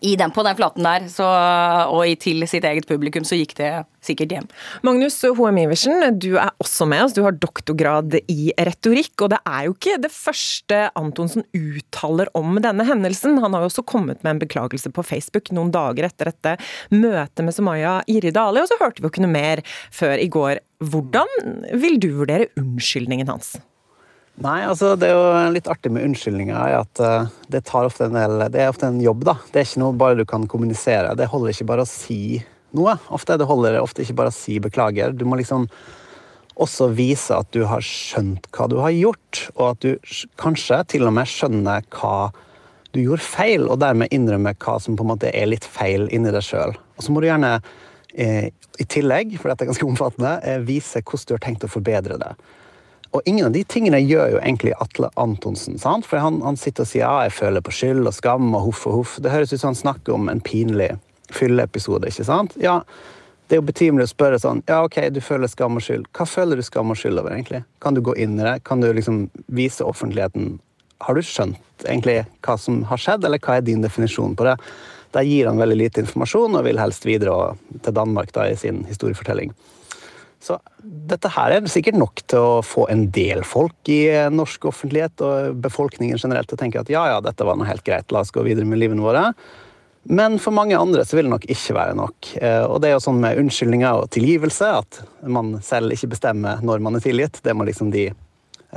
i 0.00 0.16
den, 0.16 0.30
på 0.30 0.42
den 0.44 0.56
flaten 0.56 0.84
der, 0.84 1.06
så, 1.08 1.26
og 1.88 2.04
til 2.20 2.44
sitt 2.50 2.66
eget 2.68 2.86
publikum, 2.88 3.24
så 3.24 3.38
gikk 3.38 3.54
det 3.56 3.70
sikkert 4.04 4.34
hjem. 4.34 4.48
Magnus 4.84 5.16
Hoem 5.24 5.60
Iversen, 5.62 6.18
du 6.20 6.34
er 6.36 6.52
også 6.60 6.86
med 6.88 7.06
oss. 7.06 7.14
Du 7.16 7.22
har 7.24 7.36
doktorgrad 7.40 8.18
i 8.28 8.52
retorikk. 8.52 9.14
Og 9.24 9.32
det 9.32 9.40
er 9.48 9.64
jo 9.66 9.74
ikke 9.74 9.96
det 10.04 10.12
første 10.12 10.82
Antonsen 10.98 11.46
uttaler 11.56 12.28
om 12.38 12.60
denne 12.62 12.84
hendelsen. 12.88 13.40
Han 13.42 13.56
har 13.56 13.64
jo 13.64 13.70
også 13.72 13.86
kommet 13.88 14.20
med 14.22 14.36
en 14.36 14.42
beklagelse 14.44 14.92
på 14.92 15.06
Facebook 15.06 15.48
noen 15.56 15.72
dager 15.74 16.10
etter 16.10 16.32
dette 16.32 16.58
møtet 16.92 17.46
med 17.46 17.56
Sumaya 17.56 17.98
Iridali, 18.10 18.60
og 18.62 18.68
så 18.70 18.78
hørte 18.82 19.00
vi 19.00 19.08
jo 19.08 19.12
ikke 19.14 19.24
noe 19.24 19.34
mer 19.34 19.64
før 19.94 20.20
i 20.20 20.28
går. 20.32 20.60
Hvordan 20.84 21.32
vil 21.80 21.98
du 22.02 22.12
vurdere 22.20 22.52
unnskyldningen 22.60 23.32
hans? 23.32 23.56
Nei, 24.38 24.60
altså 24.68 24.92
det 24.94 25.08
er 25.08 25.16
jo 25.16 25.52
litt 25.54 25.68
artig 25.70 25.90
med 25.90 26.04
unnskyldninger 26.06 26.74
at 26.78 27.00
uh, 27.02 27.30
det 27.50 27.64
del 27.66 28.44
Det 28.54 28.60
er 28.62 28.70
ofte 28.70 28.86
en 28.86 29.00
jobb, 29.02 29.24
da. 29.26 29.34
Det 29.50 29.60
er 29.60 29.66
ikke 29.66 29.82
noe 29.82 29.98
bare 29.98 30.18
du 30.20 30.24
kan 30.28 30.46
kommunisere. 30.46 31.16
Det 31.18 31.26
holder 31.26 31.50
ikke 31.50 31.66
bare 31.72 31.82
å 31.82 31.90
si 31.90 32.38
noe. 32.78 32.94
Ofte 33.10 33.38
det 33.38 33.48
holder 33.48 33.80
ofte 33.80 34.04
ikke 34.04 34.18
bare 34.20 34.30
å 34.30 34.36
si 34.36 34.60
beklager. 34.62 35.16
Du 35.16 35.24
må 35.26 35.40
liksom 35.40 35.66
også 36.58 36.90
vise 36.94 37.34
at 37.34 37.50
du 37.54 37.64
har 37.70 37.82
skjønt 37.82 38.46
hva 38.54 38.66
du 38.70 38.78
har 38.82 38.94
gjort, 38.94 39.42
og 39.56 39.64
at 39.72 39.82
du 39.82 40.14
kanskje 40.40 40.82
til 40.94 41.06
og 41.06 41.14
med 41.18 41.30
skjønner 41.30 41.86
hva 41.94 42.30
du 42.94 43.02
gjorde 43.02 43.26
feil, 43.26 43.66
og 43.68 43.80
dermed 43.82 44.14
innrømme 44.14 44.54
hva 44.58 44.78
som 44.82 44.96
på 44.98 45.06
en 45.06 45.12
måte 45.12 45.30
er 45.34 45.50
litt 45.50 45.66
feil 45.66 46.08
inni 46.14 46.32
deg 46.34 46.46
sjøl. 46.46 46.74
Og 46.98 47.04
så 47.04 47.14
må 47.14 47.22
du 47.22 47.28
gjerne 47.28 47.56
eh, 48.14 48.48
i 48.78 48.86
tillegg, 48.86 49.36
for 49.38 49.50
dette 49.50 49.66
er 49.66 49.70
ganske 49.70 49.86
omfattende, 49.86 50.38
eh, 50.46 50.62
vise 50.66 51.02
hvordan 51.02 51.28
du 51.28 51.36
har 51.36 51.44
tenkt 51.44 51.66
å 51.66 51.70
forbedre 51.70 52.18
det. 52.22 52.32
Og 53.16 53.24
ingen 53.24 53.46
av 53.48 53.54
de 53.54 53.62
tingene 53.64 54.00
gjør 54.02 54.34
jo 54.34 54.40
egentlig 54.42 54.74
Atle 54.82 55.08
Antonsen. 55.16 55.78
sant? 55.80 56.06
For 56.06 56.20
han, 56.20 56.42
han 56.44 56.58
sitter 56.60 56.84
og 56.84 56.90
sier 56.90 57.04
ja, 57.06 57.12
jeg 57.24 57.36
føler 57.38 57.64
på 57.64 57.72
skyld 57.72 58.08
og 58.08 58.16
skam 58.16 58.50
og 58.52 58.66
huff 58.66 58.86
og 58.90 58.98
huff. 58.98 59.14
Det 59.24 59.32
høres 59.32 59.52
ut 59.54 59.62
som 59.62 59.70
han 59.72 59.80
snakker 59.82 60.16
om 60.16 60.28
en 60.28 60.42
pinlig 60.44 60.90
fylleepisode, 61.32 62.10
ikke 62.10 62.26
sant? 62.28 62.56
Ja, 62.60 62.82
det 63.48 63.56
er 63.56 63.62
jo 63.62 63.68
betimelig 63.68 64.08
å 64.08 64.12
spørre 64.12 64.40
sånn 64.40 64.60
Ja, 64.68 64.82
OK, 64.84 65.00
du 65.12 65.22
føler 65.24 65.48
skam 65.48 65.80
og 65.80 65.84
skyld. 65.84 66.08
Hva 66.16 66.26
føler 66.28 66.60
du 66.60 66.64
skam 66.66 66.92
og 66.92 67.00
skyld 67.00 67.20
over, 67.20 67.32
egentlig? 67.32 67.62
Kan 67.84 67.96
du 67.96 68.02
gå 68.04 68.12
inn 68.20 68.36
i 68.36 68.44
det? 68.44 68.58
Kan 68.68 68.84
du 68.84 68.90
liksom 68.92 69.26
vise 69.46 69.86
offentligheten 69.88 70.58
Har 71.04 71.16
du 71.16 71.24
skjønt 71.24 71.86
egentlig 71.86 72.20
hva 72.44 72.58
som 72.60 72.82
har 72.90 73.00
skjedd, 73.00 73.24
eller 73.24 73.40
hva 73.40 73.56
er 73.56 73.64
din 73.64 73.84
definisjon 73.84 74.36
på 74.36 74.44
det? 74.48 74.58
Der 75.14 75.24
gir 75.24 75.48
han 75.48 75.60
veldig 75.60 75.78
lite 75.78 76.02
informasjon 76.04 76.58
og 76.58 76.66
vil 76.66 76.80
helst 76.80 77.06
videre 77.08 77.54
til 77.84 77.94
Danmark 77.96 78.34
da, 78.34 78.48
i 78.50 78.58
sin 78.58 78.82
historiefortelling. 78.90 79.54
Så 80.42 80.58
dette 80.80 81.30
her 81.34 81.56
er 81.56 81.70
sikkert 81.70 81.98
nok 81.98 82.22
til 82.30 82.38
å 82.38 82.58
få 82.62 82.86
en 82.92 83.08
del 83.14 83.42
folk 83.46 83.90
i 83.90 84.02
norsk 84.30 84.68
offentlighet 84.70 85.24
og 85.26 85.62
befolkningen 85.64 86.20
generelt 86.20 86.50
til 86.50 86.58
å 86.58 86.60
tenke 86.60 86.82
at 86.82 86.92
ja, 86.92 87.02
ja, 87.10 87.22
dette 87.24 87.46
var 87.46 87.58
noe 87.58 87.66
helt 87.68 87.82
greit, 87.86 88.06
la 88.14 88.22
oss 88.22 88.34
gå 88.34 88.44
videre 88.46 88.68
med 88.68 88.78
livene 88.80 89.02
våre. 89.02 89.32
Men 90.08 90.38
for 90.40 90.54
mange 90.56 90.78
andre 90.78 91.02
så 91.04 91.18
vil 91.18 91.26
det 91.26 91.34
nok 91.34 91.48
ikke 91.50 91.74
være 91.76 91.96
nok. 91.98 92.30
Eh, 92.40 92.62
og 92.64 92.78
det 92.80 92.90
er 92.90 92.96
jo 92.96 93.02
sånn 93.04 93.18
med 93.20 93.40
unnskyldninger 93.42 94.04
og 94.04 94.12
tilgivelse 94.14 94.70
at 94.78 95.02
man 95.26 95.58
selv 95.64 95.92
ikke 95.92 96.14
bestemmer 96.14 96.62
når 96.64 96.84
man 96.86 96.96
er 96.96 97.04
tilgitt. 97.04 97.42
Det 97.44 97.52
må 97.56 97.66
liksom 97.68 97.90
de 97.92 98.06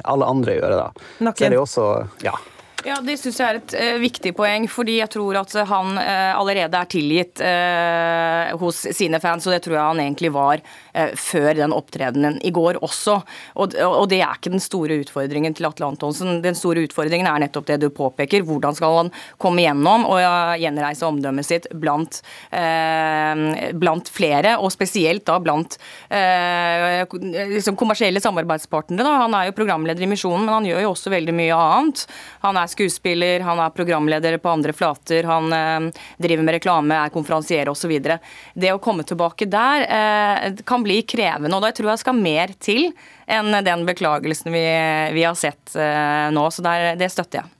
alle 0.07 0.27
andre 0.27 0.57
gjøre, 0.57 0.79
da. 0.79 1.05
Nakken. 1.27 1.37
Så 1.37 1.47
er 1.47 1.53
det 1.53 1.61
også, 1.61 1.85
ja, 2.25 2.35
ja, 2.85 2.97
Det 3.03 3.17
syns 3.19 3.39
jeg 3.39 3.47
er 3.47 3.59
et 3.59 3.73
uh, 3.77 3.97
viktig 4.01 4.33
poeng, 4.37 4.65
fordi 4.71 4.97
jeg 4.99 5.11
tror 5.13 5.41
at 5.41 5.53
han 5.69 5.97
uh, 5.97 6.33
allerede 6.39 6.77
er 6.77 6.89
tilgitt 6.89 7.41
uh, 7.43 8.53
hos 8.61 8.83
sine 8.97 9.19
fans, 9.21 9.45
og 9.47 9.55
det 9.55 9.61
tror 9.65 9.77
jeg 9.77 9.89
han 9.91 10.01
egentlig 10.05 10.33
var 10.35 10.63
før 11.15 11.53
den 11.55 11.71
opptredenen 11.71 12.35
i 12.43 12.49
går 12.51 12.81
også. 12.83 13.13
Og, 13.63 13.75
og, 13.79 14.03
det 14.11 14.17
er 14.19 14.35
ikke 14.35 14.51
den 14.51 14.59
store 14.63 14.97
utfordringen 14.99 15.53
til 15.55 15.69
Atle 15.69 15.87
Antonsen. 15.87 16.41
Den 16.43 16.57
store 16.57 16.83
utfordringen 16.83 17.29
er 17.29 17.39
nettopp 17.45 17.69
det 17.69 17.77
du 17.79 17.87
påpeker. 17.95 18.43
Hvordan 18.43 18.75
skal 18.75 18.97
han 18.97 19.11
komme 19.39 19.63
gjennom 19.63 20.03
og 20.09 20.19
gjenreise 20.59 21.07
omdømmet 21.07 21.47
sitt 21.47 21.69
blant, 21.79 22.19
blant 22.51 24.11
flere, 24.11 24.57
og 24.59 24.73
spesielt 24.75 25.23
da 25.29 25.37
blant 25.43 25.79
liksom 26.11 27.79
kommersielle 27.79 28.19
samarbeidspartnere. 28.23 29.07
Da. 29.07 29.15
Han 29.23 29.37
er 29.37 29.47
jo 29.47 29.57
programleder 29.61 30.03
i 30.03 30.11
Misjonen, 30.11 30.43
men 30.43 30.57
han 30.57 30.67
gjør 30.67 30.89
jo 30.89 30.91
også 30.91 31.15
veldig 31.15 31.37
mye 31.39 31.55
annet. 31.55 32.03
Han 32.43 32.59
er 32.59 32.70
skuespiller, 32.71 33.43
han 33.45 33.59
er 33.61 33.73
programleder 33.75 34.37
på 34.41 34.51
andre 34.51 34.73
flater, 34.75 35.27
han 35.29 35.53
eh, 35.55 36.03
driver 36.21 36.47
med 36.47 36.57
reklame, 36.57 36.97
er 36.97 37.13
konferansier 37.13 37.71
osv. 37.71 37.93
Det 38.01 38.73
å 38.73 38.81
komme 38.83 39.05
tilbake 39.07 39.47
der 39.51 39.87
eh, 39.87 40.61
kan 40.67 40.83
bli 40.85 41.01
krevende, 41.03 41.53
og 41.57 41.65
da 41.65 41.73
tror 41.75 41.93
jeg 41.93 42.03
skal 42.03 42.19
mer 42.19 42.55
til 42.59 42.91
enn 43.31 43.53
den 43.63 43.87
beklagelsen 43.87 44.51
vi, 44.51 44.65
vi 45.15 45.25
har 45.25 45.37
sett 45.39 45.75
eh, 45.75 46.29
nå. 46.33 46.47
Så 46.51 46.63
der, 46.65 46.93
det 46.99 47.11
støtter 47.13 47.43
jeg. 47.43 47.57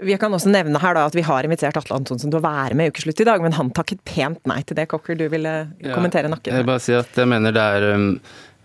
Vi 0.00 0.14
kan 0.16 0.32
også 0.32 0.48
nevne 0.48 0.80
her 0.80 0.96
da 0.96 1.02
at 1.10 1.16
vi 1.16 1.24
har 1.26 1.44
invitert 1.44 1.76
Atle 1.76 1.98
Antonsen 1.98 2.32
til 2.32 2.38
å 2.38 2.44
være 2.44 2.76
med 2.78 2.88
i 2.88 2.92
Ukeslutt 2.94 3.20
i 3.20 3.26
dag, 3.28 3.42
men 3.44 3.52
han 3.52 3.72
takket 3.76 4.00
pent 4.08 4.40
nei 4.48 4.62
til 4.64 4.78
det. 4.78 4.86
Cocker, 4.88 5.18
du 5.18 5.26
ville 5.28 5.52
kommentere 5.90 6.30
nakken? 6.32 6.54
Ja, 6.54 6.62
jeg 6.62 6.70
bare 6.70 6.80
si 6.80 6.96
at 6.96 7.20
jeg 7.20 7.28
mener 7.28 7.52
det 7.52 7.66
er 7.76 7.90
um 7.92 8.14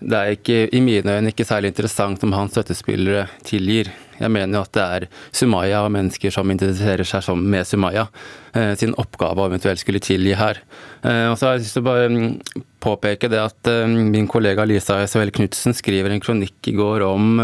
det 0.06 0.18
er 0.18 0.36
ikke, 0.36 0.58
i 0.76 0.82
mine 0.84 1.18
øyne 1.18 1.32
ikke 1.32 1.48
særlig 1.48 1.72
interessant 1.72 2.24
om 2.28 2.34
hans 2.36 2.54
støttespillere 2.56 3.26
tilgir. 3.48 3.89
Jeg 4.20 4.32
mener 4.32 4.63
at 4.63 4.74
det 4.76 4.86
er 4.86 5.07
Sumaya 5.36 5.84
og 5.86 5.91
mennesker 5.95 6.34
som 6.34 6.51
identifiserer 6.51 7.07
seg 7.07 7.41
med 7.41 7.68
Sumaya, 7.68 8.07
eh, 8.55 8.74
sin 8.80 8.95
oppgave 9.01 9.43
å 9.43 9.49
eventuelt 9.49 9.82
skulle 9.82 10.03
tilgi 10.03 10.38
her. 10.39 10.61
Eh, 11.03 11.28
og 11.32 11.38
så 11.38 11.49
har 11.49 11.57
jeg 11.57 11.66
lyst 11.66 11.78
til 11.78 11.84
å 11.86 11.89
bare 11.89 12.07
mm, 12.11 12.30
påpeke 12.86 13.32
det 13.32 13.41
at 13.41 13.72
eh, 13.72 13.86
min 13.88 14.30
kollega 14.32 14.66
Lisa 14.68 15.01
Isabel 15.03 15.34
Knutsen 15.36 15.76
skriver 15.76 16.13
en 16.13 16.24
kronikk 16.24 16.72
i 16.72 16.78
går 16.78 17.05
om 17.07 17.43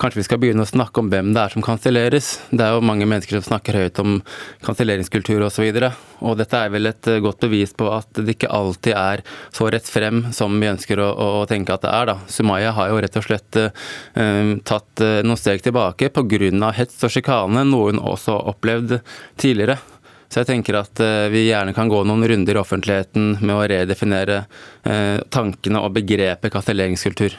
Kanskje 0.00 0.20
vi 0.20 0.26
skal 0.26 0.40
begynne 0.42 0.64
å 0.64 0.68
snakke 0.68 1.02
om 1.02 1.10
hvem 1.12 1.32
det 1.36 1.42
er 1.42 1.54
som 1.54 1.64
kanselleres. 1.64 2.32
Det 2.50 2.64
er 2.64 2.74
jo 2.74 2.84
mange 2.84 3.06
mennesker 3.06 3.38
som 3.38 3.46
snakker 3.46 3.78
høyt 3.78 4.00
om 4.02 4.16
kanselleringskultur 4.66 5.44
osv. 5.46 5.64
Og, 5.70 5.78
så 5.78 6.24
og 6.24 6.38
dette 6.40 6.58
er 6.58 6.72
vel 6.74 6.90
et 6.90 7.10
godt 7.22 7.44
bevis 7.46 7.74
på 7.78 7.86
at 7.94 8.10
det 8.18 8.34
ikke 8.36 8.50
alltid 8.50 8.98
er 8.98 9.22
så 9.54 9.68
rett 9.70 9.88
frem 9.88 10.24
som 10.34 10.56
vi 10.60 10.70
ønsker 10.72 10.98
å, 10.98 11.08
å 11.14 11.46
tenke 11.50 11.76
at 11.76 11.86
det 11.86 11.94
er. 11.94 12.10
da. 12.10 12.18
Sumaya 12.26 12.74
har 12.74 12.90
jo 12.90 13.00
rett 13.04 13.20
og 13.20 13.26
slett 13.28 13.60
uh, 13.60 13.70
tatt 14.66 15.04
noen 15.24 15.40
steg 15.40 15.62
tilbake 15.62 16.10
pga. 16.14 16.72
hets 16.74 16.98
og 17.06 17.14
sjikane, 17.14 17.64
noe 17.68 17.92
hun 17.92 18.02
også 18.02 18.34
opplevde 18.34 18.64
opplevd 18.64 19.00
tidligere. 19.36 19.78
Så 20.34 20.42
jeg 20.42 20.50
tenker 20.50 20.80
at 20.80 20.98
uh, 20.98 21.30
vi 21.30 21.46
gjerne 21.46 21.70
kan 21.76 21.86
gå 21.86 22.00
noen 22.02 22.26
runder 22.26 22.58
i 22.58 22.62
offentligheten 22.62 23.36
med 23.38 23.54
å 23.54 23.66
redefinere 23.70 24.44
tankene 25.32 25.80
og 25.80 25.94
begrepet 25.96 26.52
kasteleringskultur. 26.52 27.32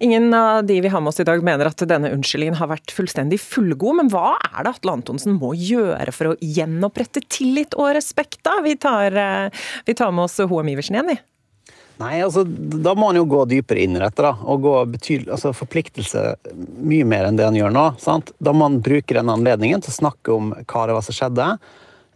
Ingen 0.00 0.34
av 0.34 0.64
de 0.64 0.80
vi 0.80 0.88
har 0.88 1.00
med 1.00 1.12
oss 1.12 1.20
i 1.20 1.26
dag 1.28 1.42
mener 1.44 1.68
at 1.68 1.82
denne 1.84 2.08
unnskyldningen 2.14 2.56
har 2.56 2.70
vært 2.70 2.92
fullstendig 2.96 3.36
fullgod, 3.42 3.98
men 3.98 4.08
hva 4.08 4.38
er 4.40 4.64
det 4.64 4.72
Atle 4.72 4.94
Antonsen 4.96 5.34
må 5.36 5.52
gjøre 5.52 6.14
for 6.16 6.30
å 6.30 6.38
gjenopprette 6.40 7.20
tillit 7.28 7.76
og 7.76 7.92
respekt, 7.98 8.38
da? 8.46 8.62
Vi 8.64 8.78
tar, 8.80 9.12
eh, 9.12 9.66
vi 9.84 9.94
tar 9.94 10.14
med 10.16 10.24
oss 10.24 10.40
Hoem 10.40 10.70
Iversen 10.72 10.96
igjen, 10.96 11.12
vi. 11.12 11.18
Nei, 12.00 12.14
altså, 12.24 12.46
Da 12.46 12.94
må 12.96 13.10
han 13.10 13.20
jo 13.20 13.26
gå 13.28 13.44
dypere 13.44 13.84
inn 13.84 13.96
i 13.96 14.00
dette. 14.00 14.22
da, 14.22 14.32
og 14.32 14.62
gå 14.62 14.74
betydelig, 14.96 15.28
altså 15.28 15.52
Forpliktelse 15.52 16.36
mye 16.80 17.04
mer 17.04 17.26
enn 17.26 17.36
det 17.36 17.44
han 17.44 17.54
gjør 17.54 17.70
nå. 17.70 17.98
sant? 18.00 18.32
Da 18.40 18.52
må 18.52 18.70
han 18.70 18.80
bruke 18.80 19.12
denne 19.12 19.36
anledningen 19.36 19.82
til 19.82 19.92
å 19.92 20.00
snakke 20.00 20.32
om 20.32 20.54
hva 20.64 20.86
det 20.86 20.96
var 20.96 21.02
som 21.02 21.12
skjedde. 21.12 21.58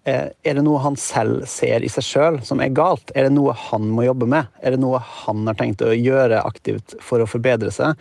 Eh, 0.05 0.27
er 0.45 0.59
det 0.59 0.63
noe 0.67 0.83
han 0.85 0.99
selv 1.01 1.47
ser 1.49 1.85
i 1.85 1.89
seg 1.89 2.05
sjøl 2.05 2.43
som 2.45 2.61
er 2.61 2.75
galt? 2.77 3.13
Er 3.17 3.27
det 3.27 3.37
noe 3.39 3.55
han 3.57 3.89
må 3.89 4.05
jobbe 4.05 4.29
med? 4.29 4.51
Er 4.61 4.75
det 4.75 4.83
noe 4.83 5.01
han 5.01 5.47
har 5.49 5.57
tenkt 5.57 5.85
å 5.85 5.95
gjøre 5.97 6.43
aktivt 6.45 6.97
for 7.01 7.25
å 7.25 7.29
forbedre 7.29 7.73
seg? 7.73 7.97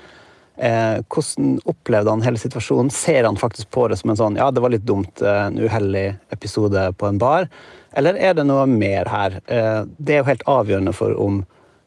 Eh, 0.60 1.00
hvordan 1.08 1.56
opplevde 1.72 2.12
han 2.12 2.26
hele 2.26 2.42
situasjonen? 2.42 2.92
Ser 2.92 3.24
han 3.24 3.40
faktisk 3.40 3.72
på 3.72 3.88
det 3.88 4.02
som 4.02 4.12
en 4.12 4.20
sånn 4.20 4.40
ja, 4.42 4.50
det 4.52 4.62
var 4.66 4.76
litt 4.76 4.86
dumt, 4.88 5.24
eh, 5.24 5.46
en 5.48 5.62
uheldig 5.64 6.06
episode 6.36 6.90
på 7.00 7.08
en 7.08 7.22
bar? 7.24 7.48
Eller 7.96 8.20
er 8.20 8.36
det 8.36 8.50
noe 8.50 8.68
mer 8.68 9.08
her? 9.08 9.38
Det 9.46 10.16
er 10.16 10.24
jo 10.24 10.30
helt 10.32 10.48
avgjørende 10.50 10.96
for 10.98 11.14
om 11.22 11.44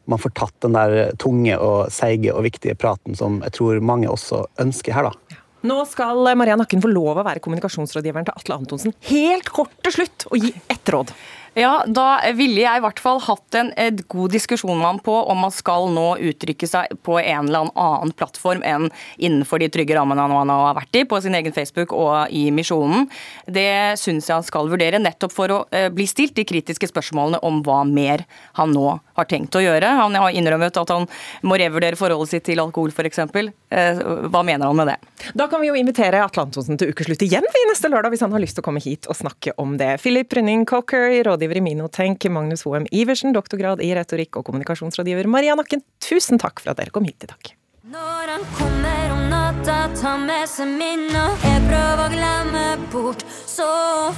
man 0.07 0.21
får 0.23 0.31
tatt 0.39 0.55
den 0.63 0.77
der 0.77 1.11
tunge 1.19 1.57
og 1.59 1.91
seige 1.91 2.31
og 2.31 2.45
viktige 2.47 2.77
praten 2.79 3.17
som 3.19 3.41
jeg 3.43 3.57
tror 3.59 3.83
mange 3.83 4.07
også 4.07 4.45
ønsker 4.63 4.95
her, 4.95 5.11
da. 5.11 5.41
Nå 5.65 5.79
skal 5.89 6.21
Maria 6.37 6.57
Nakken 6.59 6.83
få 6.83 6.91
lov 6.91 7.17
å 7.17 7.25
være 7.25 7.41
kommunikasjonsrådgiveren 7.41 8.27
til 8.27 8.37
Atle 8.37 8.59
Antonsen. 8.59 8.93
Helt 9.09 9.49
kort 9.49 9.73
til 9.85 9.95
slutt, 9.95 10.27
og 10.29 10.45
gi 10.45 10.53
ett 10.69 10.93
råd. 10.93 11.13
Ja, 11.57 11.81
Da 11.89 12.19
ville 12.37 12.61
jeg 12.61 12.77
i 12.77 12.81
hvert 12.83 12.99
fall 13.01 13.17
hatt 13.25 13.55
en, 13.57 13.71
god 14.13 14.33
diskusjon 14.35 14.77
med 14.77 14.85
ham 14.85 14.99
på 15.01 15.13
om 15.31 15.39
man 15.41 15.53
skal 15.53 15.87
nå 15.89 16.05
uttrykke 16.29 16.69
seg 16.69 16.93
på 17.01 17.17
en 17.17 17.49
eller 17.49 17.71
annen 17.73 18.13
plattform 18.13 18.61
enn 18.61 18.91
innenfor 19.17 19.63
de 19.63 19.71
trygge 19.73 19.97
rammene 19.97 20.21
han 20.21 20.53
har 20.53 20.77
vært 20.77 20.99
i, 21.01 21.05
på 21.09 21.17
sin 21.23 21.33
egen 21.37 21.55
Facebook 21.55 21.95
og 21.97 22.29
i 22.29 22.47
Misjonen. 22.53 23.09
Det 23.49 23.97
syns 23.97 24.29
jeg 24.29 24.37
han 24.37 24.45
skal 24.45 24.69
vurdere, 24.69 25.01
nettopp 25.01 25.33
for 25.33 25.55
å 25.55 25.59
eh, 25.73 25.89
bli 25.89 26.05
stilt 26.09 26.37
de 26.37 26.45
kritiske 26.45 26.91
spørsmålene 26.91 27.41
om 27.41 27.63
hva 27.65 27.81
mer 27.89 28.27
han 28.59 28.77
nå 28.77 28.99
har 29.17 29.27
tenkt 29.29 29.55
å 29.57 29.63
gjøre. 29.63 29.89
Han 29.99 30.15
har 30.17 30.35
innrømmet 30.37 30.79
at 30.79 30.93
han 30.93 31.07
må 31.47 31.57
revurdere 31.59 31.99
forholdet 31.99 32.35
sitt 32.35 32.47
til 32.49 32.61
alkohol 32.63 32.93
f.eks. 32.93 33.23
Eh, 33.27 34.01
hva 34.31 34.43
mener 34.45 34.69
han 34.69 34.77
med 34.77 34.91
det? 34.91 34.97
Da 35.37 35.49
kan 35.51 35.63
vi 35.63 35.71
jo 35.71 35.77
invitere 35.77 36.21
Atle 36.23 36.47
Antonsen 36.47 36.79
til 36.79 36.93
ukeslutt 36.93 37.25
igjen 37.25 37.45
vi 37.53 37.65
neste 37.69 37.91
lørdag, 37.91 38.13
hvis 38.13 38.25
han 38.25 38.33
har 38.35 38.43
lyst 38.43 38.57
til 38.57 38.65
å 38.65 38.67
komme 38.69 38.83
hit 38.83 39.09
og 39.09 39.17
snakke 39.19 39.55
om 39.61 39.77
det. 39.81 39.95
Philip 40.03 40.33
Rynning 40.37 40.65
Cocker, 40.69 41.09
rådgiver 41.27 41.59
i 41.59 41.65
Minotenk, 41.65 42.29
Magnus 42.31 42.65
Hoem 42.67 42.87
Iversen, 42.93 43.35
doktorgrad 43.35 43.83
i 43.83 43.93
retorikk 43.97 44.39
og 44.39 44.47
kommunikasjonsrådgiver 44.49 45.29
Maria 45.31 45.57
Nakken, 45.57 45.83
tusen 46.03 46.41
takk 46.41 46.61
for 46.61 46.73
at 46.73 46.81
dere 46.81 46.93
kom 46.93 47.07
hit 47.07 47.25
i 47.25 47.31
dag. 47.31 47.55
Når 47.87 48.31
han 48.33 48.41
kommer 48.57 49.11
om 49.15 49.21
natta, 49.31 49.77
ta 49.95 50.17
med 50.19 50.49
seg 50.51 50.73
minner. 50.75 51.37
Jeg 51.45 51.61
prøver 51.69 52.03
å 52.03 52.09
glemme 52.11 52.65
bort, 52.91 53.23
så 53.47 53.69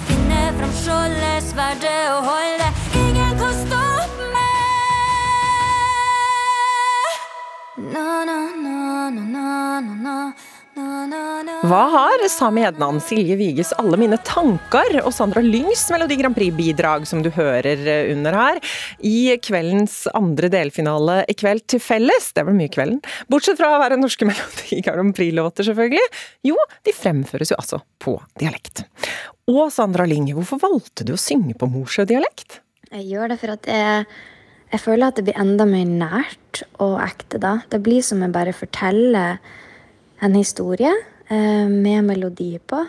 finne 0.08 0.42
fram 0.58 0.74
skjoldet, 0.82 1.46
sverdet 1.52 2.02
og 2.16 2.32
holde. 2.32 2.74
Ingen 3.04 3.38
kan 3.38 3.56
stoppe 3.62 3.89
Hva 11.70 11.82
har 11.94 12.22
Sami 12.30 12.62
Ednan, 12.64 13.00
Silje 13.02 13.36
Viges 13.40 13.72
Alle 13.82 13.98
mine 14.00 14.18
tanker 14.26 15.00
og 15.02 15.12
Sandra 15.16 15.42
Lyngs 15.44 15.88
Melodi 15.92 16.16
Grand 16.20 16.38
Prix-bidrag, 16.38 17.08
som 17.10 17.24
du 17.26 17.32
hører 17.34 17.82
eh, 17.84 18.12
under 18.14 18.38
her, 18.38 18.62
i 19.02 19.34
kveldens 19.44 20.04
andre 20.18 20.52
delfinale 20.54 21.24
i 21.30 21.36
kveld 21.38 21.66
til 21.72 21.82
felles? 21.84 22.32
Det 22.36 22.46
ble 22.48 22.56
mye 22.58 22.72
kvelden? 22.72 23.02
Bortsett 23.32 23.60
fra 23.60 23.74
å 23.76 23.82
være 23.82 24.00
norske 24.00 24.28
Melodi 24.30 24.82
Grand 24.86 25.16
Prix-låter, 25.18 25.68
selvfølgelig. 25.68 26.06
Jo, 26.48 26.58
de 26.86 26.96
fremføres 26.96 27.54
jo 27.54 27.60
altså 27.60 27.82
på 28.02 28.16
dialekt. 28.40 28.86
Og 29.50 29.68
Sandra 29.74 30.06
Lyng, 30.10 30.30
hvorfor 30.38 30.62
valgte 30.62 31.08
du 31.08 31.16
å 31.16 31.22
synge 31.22 31.58
på 31.60 31.70
Mosjø-dialekt? 31.74 32.62
Jeg 32.94 33.06
gjør 33.12 33.34
det 33.34 33.42
for 33.42 33.54
at 33.58 33.68
jeg, 33.70 34.06
jeg 34.70 34.82
føler 34.84 35.10
at 35.10 35.18
det 35.18 35.26
blir 35.28 35.40
enda 35.42 35.66
mer 35.66 35.88
nært 35.90 36.64
og 36.82 37.00
ekte 37.02 37.42
da. 37.42 37.60
Det 37.72 37.82
blir 37.86 38.04
som 38.06 38.22
jeg 38.22 38.34
bare 38.36 38.54
forteller 38.54 39.40
en 40.22 40.36
historie 40.38 40.92
eh, 41.30 41.66
med 41.70 42.06
melodi 42.06 42.52
på. 42.62 42.84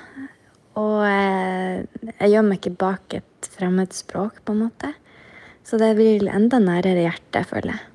Og 0.80 0.98
eh, 1.06 1.84
jeg 2.18 2.34
gjør 2.34 2.46
meg 2.46 2.60
ikke 2.60 2.76
bak 2.80 3.16
et 3.20 3.50
fremmed 3.56 3.94
språk, 3.96 4.42
på 4.44 4.54
en 4.54 4.66
måte. 4.66 4.92
Så 5.64 5.80
det 5.80 5.94
blir 5.96 6.26
enda 6.28 6.60
nærere 6.62 7.06
hjertet, 7.06 7.48
føler 7.48 7.74
jeg. 7.74 7.86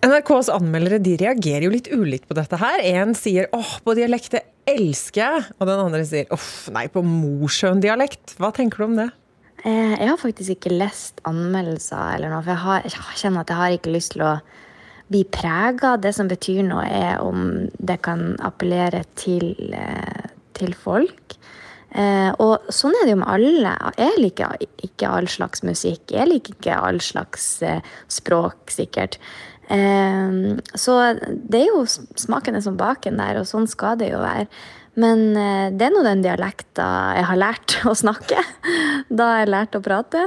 NRKs 0.00 0.48
anmeldere 0.52 0.98
de 1.02 1.14
reagerer 1.20 1.66
jo 1.66 1.72
litt 1.72 1.90
ulikt 1.92 2.26
på 2.28 2.36
dette 2.36 2.56
her. 2.60 2.82
En 2.88 3.14
sier 3.14 3.46
'åh, 3.52 3.78
på 3.84 3.94
dialekt 3.94 4.32
det 4.32 4.42
elsker 4.66 5.20
jeg', 5.20 5.48
og 5.60 5.68
den 5.68 5.82
andre 5.86 6.04
sier 6.08 6.26
'uff, 6.32 6.70
nei, 6.72 6.88
på 6.88 7.04
morsjøen-dialekt. 7.04 8.36
Hva 8.40 8.50
tenker 8.56 8.78
du 8.78 8.84
om 8.84 8.96
det? 8.96 9.10
Eh, 9.64 9.94
jeg 9.98 10.08
har 10.08 10.20
faktisk 10.20 10.56
ikke 10.56 10.72
lest 10.72 11.20
anmeldelser 11.28 12.16
eller 12.16 12.32
noe, 12.32 12.42
for 12.44 12.54
jeg, 12.54 12.62
har, 12.64 12.86
jeg 12.86 13.20
kjenner 13.20 13.44
at 13.44 13.52
jeg 13.52 13.60
har 13.60 13.76
ikke 13.76 13.94
lyst 13.94 14.14
til 14.14 14.24
å 14.24 14.34
bli 15.10 15.24
prega. 15.28 15.96
Det 16.00 16.14
som 16.16 16.30
betyr 16.30 16.62
noe, 16.68 16.86
er 16.86 17.20
om 17.24 17.66
det 17.76 17.98
kan 18.06 18.32
appellere 18.46 19.02
til, 19.20 19.52
eh, 19.76 20.30
til 20.56 20.72
folk. 20.78 21.36
Eh, 21.90 22.30
og 22.38 22.70
sånn 22.70 22.94
er 22.94 23.08
det 23.08 23.16
jo 23.16 23.20
med 23.24 23.32
alle. 23.34 23.76
Jeg 23.98 24.18
liker 24.22 24.66
ikke 24.86 25.10
all 25.10 25.28
slags 25.30 25.64
musikk. 25.66 26.12
Jeg 26.14 26.30
liker 26.30 26.56
ikke 26.56 26.78
all 26.78 27.00
slags 27.02 27.46
eh, 27.66 27.82
språk, 28.08 28.70
sikkert. 28.70 29.18
Eh, 29.70 30.60
så 30.78 30.98
det 31.18 31.64
er 31.64 31.72
jo 31.72 31.84
smaken 31.88 32.56
er 32.58 32.64
som 32.64 32.78
baken 32.80 33.18
der, 33.20 33.42
og 33.42 33.50
sånn 33.50 33.68
skal 33.70 33.98
det 34.00 34.12
jo 34.14 34.22
være. 34.22 34.46
Men 34.98 35.36
eh, 35.38 35.70
det 35.70 35.86
er 35.86 35.94
nå 35.94 36.02
den 36.06 36.22
dialekta 36.24 36.86
jeg 37.18 37.26
har 37.28 37.38
lært 37.38 37.76
å 37.86 37.94
snakke. 37.96 38.42
Da 39.08 39.32
har 39.32 39.42
jeg 39.44 39.52
lært 39.52 39.76
å 39.78 39.82
prate. 39.84 40.26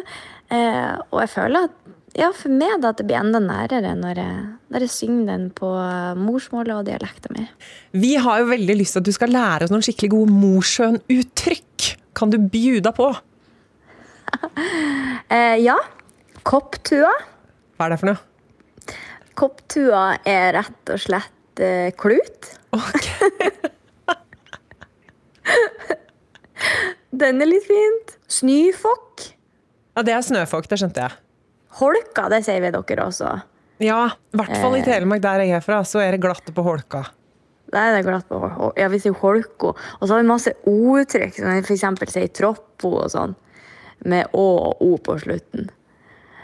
Eh, 0.54 0.94
og 1.12 1.24
jeg 1.24 1.32
føler 1.34 1.68
at 1.68 1.80
ja, 2.14 2.28
for 2.38 2.54
meg 2.54 2.78
da 2.84 2.92
at 2.94 3.00
det 3.02 3.08
blir 3.10 3.18
enda 3.18 3.40
nærere 3.42 3.96
når 3.98 4.20
jeg, 4.22 4.42
når 4.70 4.86
jeg 4.86 4.94
synger 4.94 5.30
den 5.32 5.48
på 5.58 5.70
morsmålet 6.20 6.76
og 6.76 6.86
dialekta 6.86 7.32
mi. 7.34 7.48
Vi 7.98 8.14
har 8.22 8.44
jo 8.44 8.52
veldig 8.52 8.76
lyst 8.78 8.94
til 8.96 9.02
at 9.02 9.08
du 9.08 9.16
skal 9.16 9.34
lære 9.34 9.66
oss 9.66 9.74
noen 9.74 9.86
skikkelig 9.86 10.12
gode 10.14 10.36
Mosjøen-uttrykk. 10.38 11.88
Kan 12.14 12.30
du 12.30 12.38
bjuda 12.38 12.94
på? 12.94 13.10
eh, 15.34 15.58
ja. 15.64 15.80
Kopptua. 16.46 17.10
Hva 17.80 17.88
er 17.88 17.96
det 17.96 18.00
for 18.04 18.12
noe? 18.12 18.96
Kopptua 19.34 20.06
er 20.30 20.54
rett 20.60 20.94
og 20.94 21.02
slett 21.02 21.66
klut. 21.98 22.54
Okay. 22.78 23.50
den 27.24 27.42
er 27.44 27.50
litt 27.50 27.66
fint. 27.68 28.16
Snøfokk. 28.32 29.26
Ja, 29.94 30.04
det 30.06 30.16
er 30.16 30.24
snøfokk, 30.26 30.70
det 30.70 30.80
skjønte 30.82 31.06
jeg. 31.06 31.20
Holka, 31.80 32.28
det 32.34 32.44
sier 32.46 32.62
vi 32.62 32.72
dere 32.74 33.08
også. 33.08 33.34
Ja, 33.82 34.06
i 34.14 34.40
hvert 34.40 34.56
fall 34.62 34.78
i 34.78 34.82
eh. 34.82 34.88
Telemark, 34.88 35.22
der 35.24 35.44
jeg 35.44 35.58
er 35.58 35.66
fra, 35.66 35.82
så 35.88 36.02
er 36.04 36.16
det 36.16 36.24
glatt 36.24 36.50
på 36.54 36.66
holka. 36.66 37.04
Er 37.74 37.96
det 37.96 38.04
glatt 38.06 38.28
på 38.30 38.38
holka. 38.42 38.74
Ja, 38.80 38.90
vi 38.94 39.00
sier 39.02 39.16
holko. 39.18 39.74
Og 39.74 40.04
så 40.06 40.14
har 40.14 40.22
vi 40.22 40.30
masse 40.30 40.54
ordtrykk, 40.70 41.40
som 41.40 41.50
vi 41.50 41.64
f.eks. 41.64 42.14
sier 42.14 42.34
troppo 42.34 42.98
og 43.02 43.10
sånn. 43.14 43.34
Med 44.10 44.36
å 44.36 44.46
og 44.68 44.84
o 44.84 44.92
på 45.02 45.18
slutten. 45.22 45.72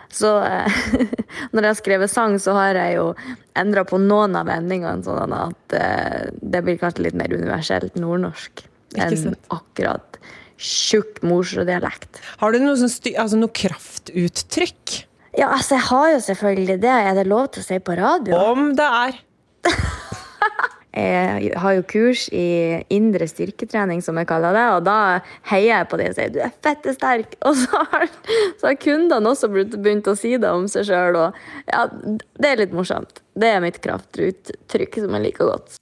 Så 0.09 0.31
eh, 0.41 0.79
når 1.53 1.61
jeg 1.61 1.69
har 1.69 1.77
skrevet 1.77 2.11
sang, 2.11 2.39
så 2.41 2.55
har 2.57 2.79
jeg 2.79 2.97
jo 2.97 3.11
endra 3.59 3.85
på 3.85 3.99
noen 4.01 4.37
av 4.39 4.49
vendingene, 4.49 5.05
sånn 5.05 5.35
at 5.37 5.77
eh, 5.77 6.29
det 6.41 6.63
blir 6.65 6.79
kanskje 6.81 7.07
litt 7.07 7.19
mer 7.19 7.33
universelt 7.33 7.97
nordnorsk 7.99 8.65
enn 8.97 9.35
akkurat 9.53 10.17
tjukk 10.59 11.21
morsdialekt. 11.25 12.19
Har 12.41 12.53
du 12.53 12.59
noe, 12.61 12.75
sånn 12.79 12.91
altså 13.15 13.39
noe 13.39 13.53
kraftuttrykk? 13.55 14.99
Ja, 15.37 15.53
altså, 15.53 15.77
jeg 15.77 15.85
har 15.87 16.11
jo 16.15 16.19
selvfølgelig 16.25 16.79
det. 16.83 16.95
Er 17.09 17.15
det 17.17 17.27
lov 17.29 17.51
til 17.53 17.63
å 17.63 17.67
si 17.69 17.79
på 17.79 17.95
radio? 17.99 18.39
Om 18.51 18.73
det 18.77 18.91
er. 19.03 19.19
Jeg 20.99 21.51
har 21.61 21.75
jo 21.77 21.83
kurs 21.85 22.23
i 22.33 22.81
indre 22.91 23.27
styrketrening, 23.29 24.01
som 24.03 24.17
jeg 24.17 24.27
kaller 24.27 24.55
det. 24.57 24.65
Og 24.73 24.87
da 24.87 24.95
heier 25.51 25.69
jeg 25.69 25.87
på 25.91 25.99
det 26.01 26.07
og 26.09 26.17
sier 26.17 26.31
'du 26.33 26.39
er 26.41 26.55
fette 26.65 26.95
sterk'. 26.95 27.37
Og 27.47 27.55
så 27.55 27.83
har, 27.91 28.07
så 28.57 28.71
har 28.71 28.79
kundene 28.81 29.29
også 29.29 29.51
begynt 29.53 30.09
å 30.09 30.17
si 30.17 30.35
det 30.37 30.49
om 30.49 30.65
seg 30.67 30.89
sjøl. 30.89 31.19
Ja, 31.69 31.85
det 32.41 32.49
er 32.49 32.63
litt 32.65 32.73
morsomt. 32.73 33.21
Det 33.39 33.47
er 33.47 33.61
mitt 33.63 33.77
kraftuttrykk 33.83 34.99
som 34.99 35.15
jeg 35.15 35.25
liker 35.29 35.47
godt. 35.47 35.77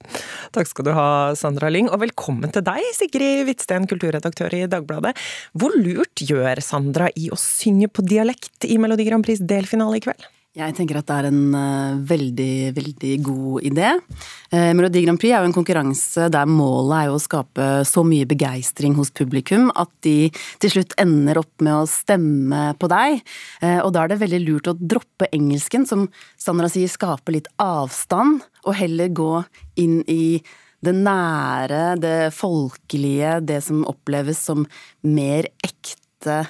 Takk 0.54 0.68
skal 0.70 0.86
du 0.86 0.92
ha, 0.94 1.08
Sandra 1.38 1.70
Lyng. 1.72 1.90
Og 1.90 2.02
velkommen 2.04 2.52
til 2.54 2.62
deg, 2.66 2.86
Sigrid 2.94 3.44
Hvitsten, 3.48 3.88
kulturredaktør 3.90 4.54
i 4.54 4.64
Dagbladet. 4.70 5.16
Hvor 5.58 5.74
lurt 5.74 6.22
gjør 6.22 6.62
Sandra 6.62 7.10
i 7.18 7.28
å 7.34 7.40
synge 7.40 7.90
på 7.90 8.06
dialekt 8.06 8.68
i 8.68 8.78
Melodi 8.78 9.08
Grand 9.08 9.26
Prix 9.26 9.42
delfinale 9.42 9.98
i 9.98 10.04
kveld? 10.06 10.28
Jeg 10.58 10.74
tenker 10.74 10.98
at 10.98 11.06
det 11.06 11.16
er 11.20 11.26
en 11.28 11.42
uh, 11.54 11.98
veldig, 12.08 12.54
veldig 12.74 13.12
god 13.22 13.66
idé. 13.68 13.92
Uh, 14.50 14.72
Melodi 14.74 15.04
Grand 15.04 15.20
Prix 15.20 15.30
er 15.30 15.44
jo 15.44 15.50
en 15.52 15.54
konkurranse 15.54 16.26
der 16.34 16.50
målet 16.50 16.96
er 16.96 17.04
jo 17.06 17.14
å 17.14 17.22
skape 17.22 17.68
så 17.86 18.02
mye 18.06 18.26
begeistring 18.26 18.96
hos 18.98 19.12
publikum 19.14 19.68
at 19.78 19.92
de 20.02 20.32
til 20.58 20.74
slutt 20.74 20.96
ender 20.98 21.38
opp 21.44 21.62
med 21.62 21.76
å 21.76 21.86
stemme 21.90 22.72
på 22.80 22.90
deg. 22.90 23.22
Uh, 23.62 23.78
og 23.84 23.92
da 23.94 24.02
er 24.02 24.12
det 24.12 24.20
veldig 24.24 24.42
lurt 24.48 24.72
å 24.72 24.76
droppe 24.78 25.30
engelsken, 25.30 25.86
som 25.86 26.08
Sandra 26.34 26.70
sier 26.72 26.90
skaper 26.90 27.38
litt 27.38 27.50
avstand, 27.62 28.42
og 28.66 28.78
heller 28.80 29.14
gå 29.14 29.32
inn 29.78 30.00
i 30.10 30.40
det 30.82 30.94
nære, 30.94 31.82
det 32.02 32.18
folkelige, 32.34 33.38
det 33.46 33.62
som 33.66 33.86
oppleves 33.86 34.42
som 34.50 34.66
mer 35.06 35.52
ekte 35.62 36.42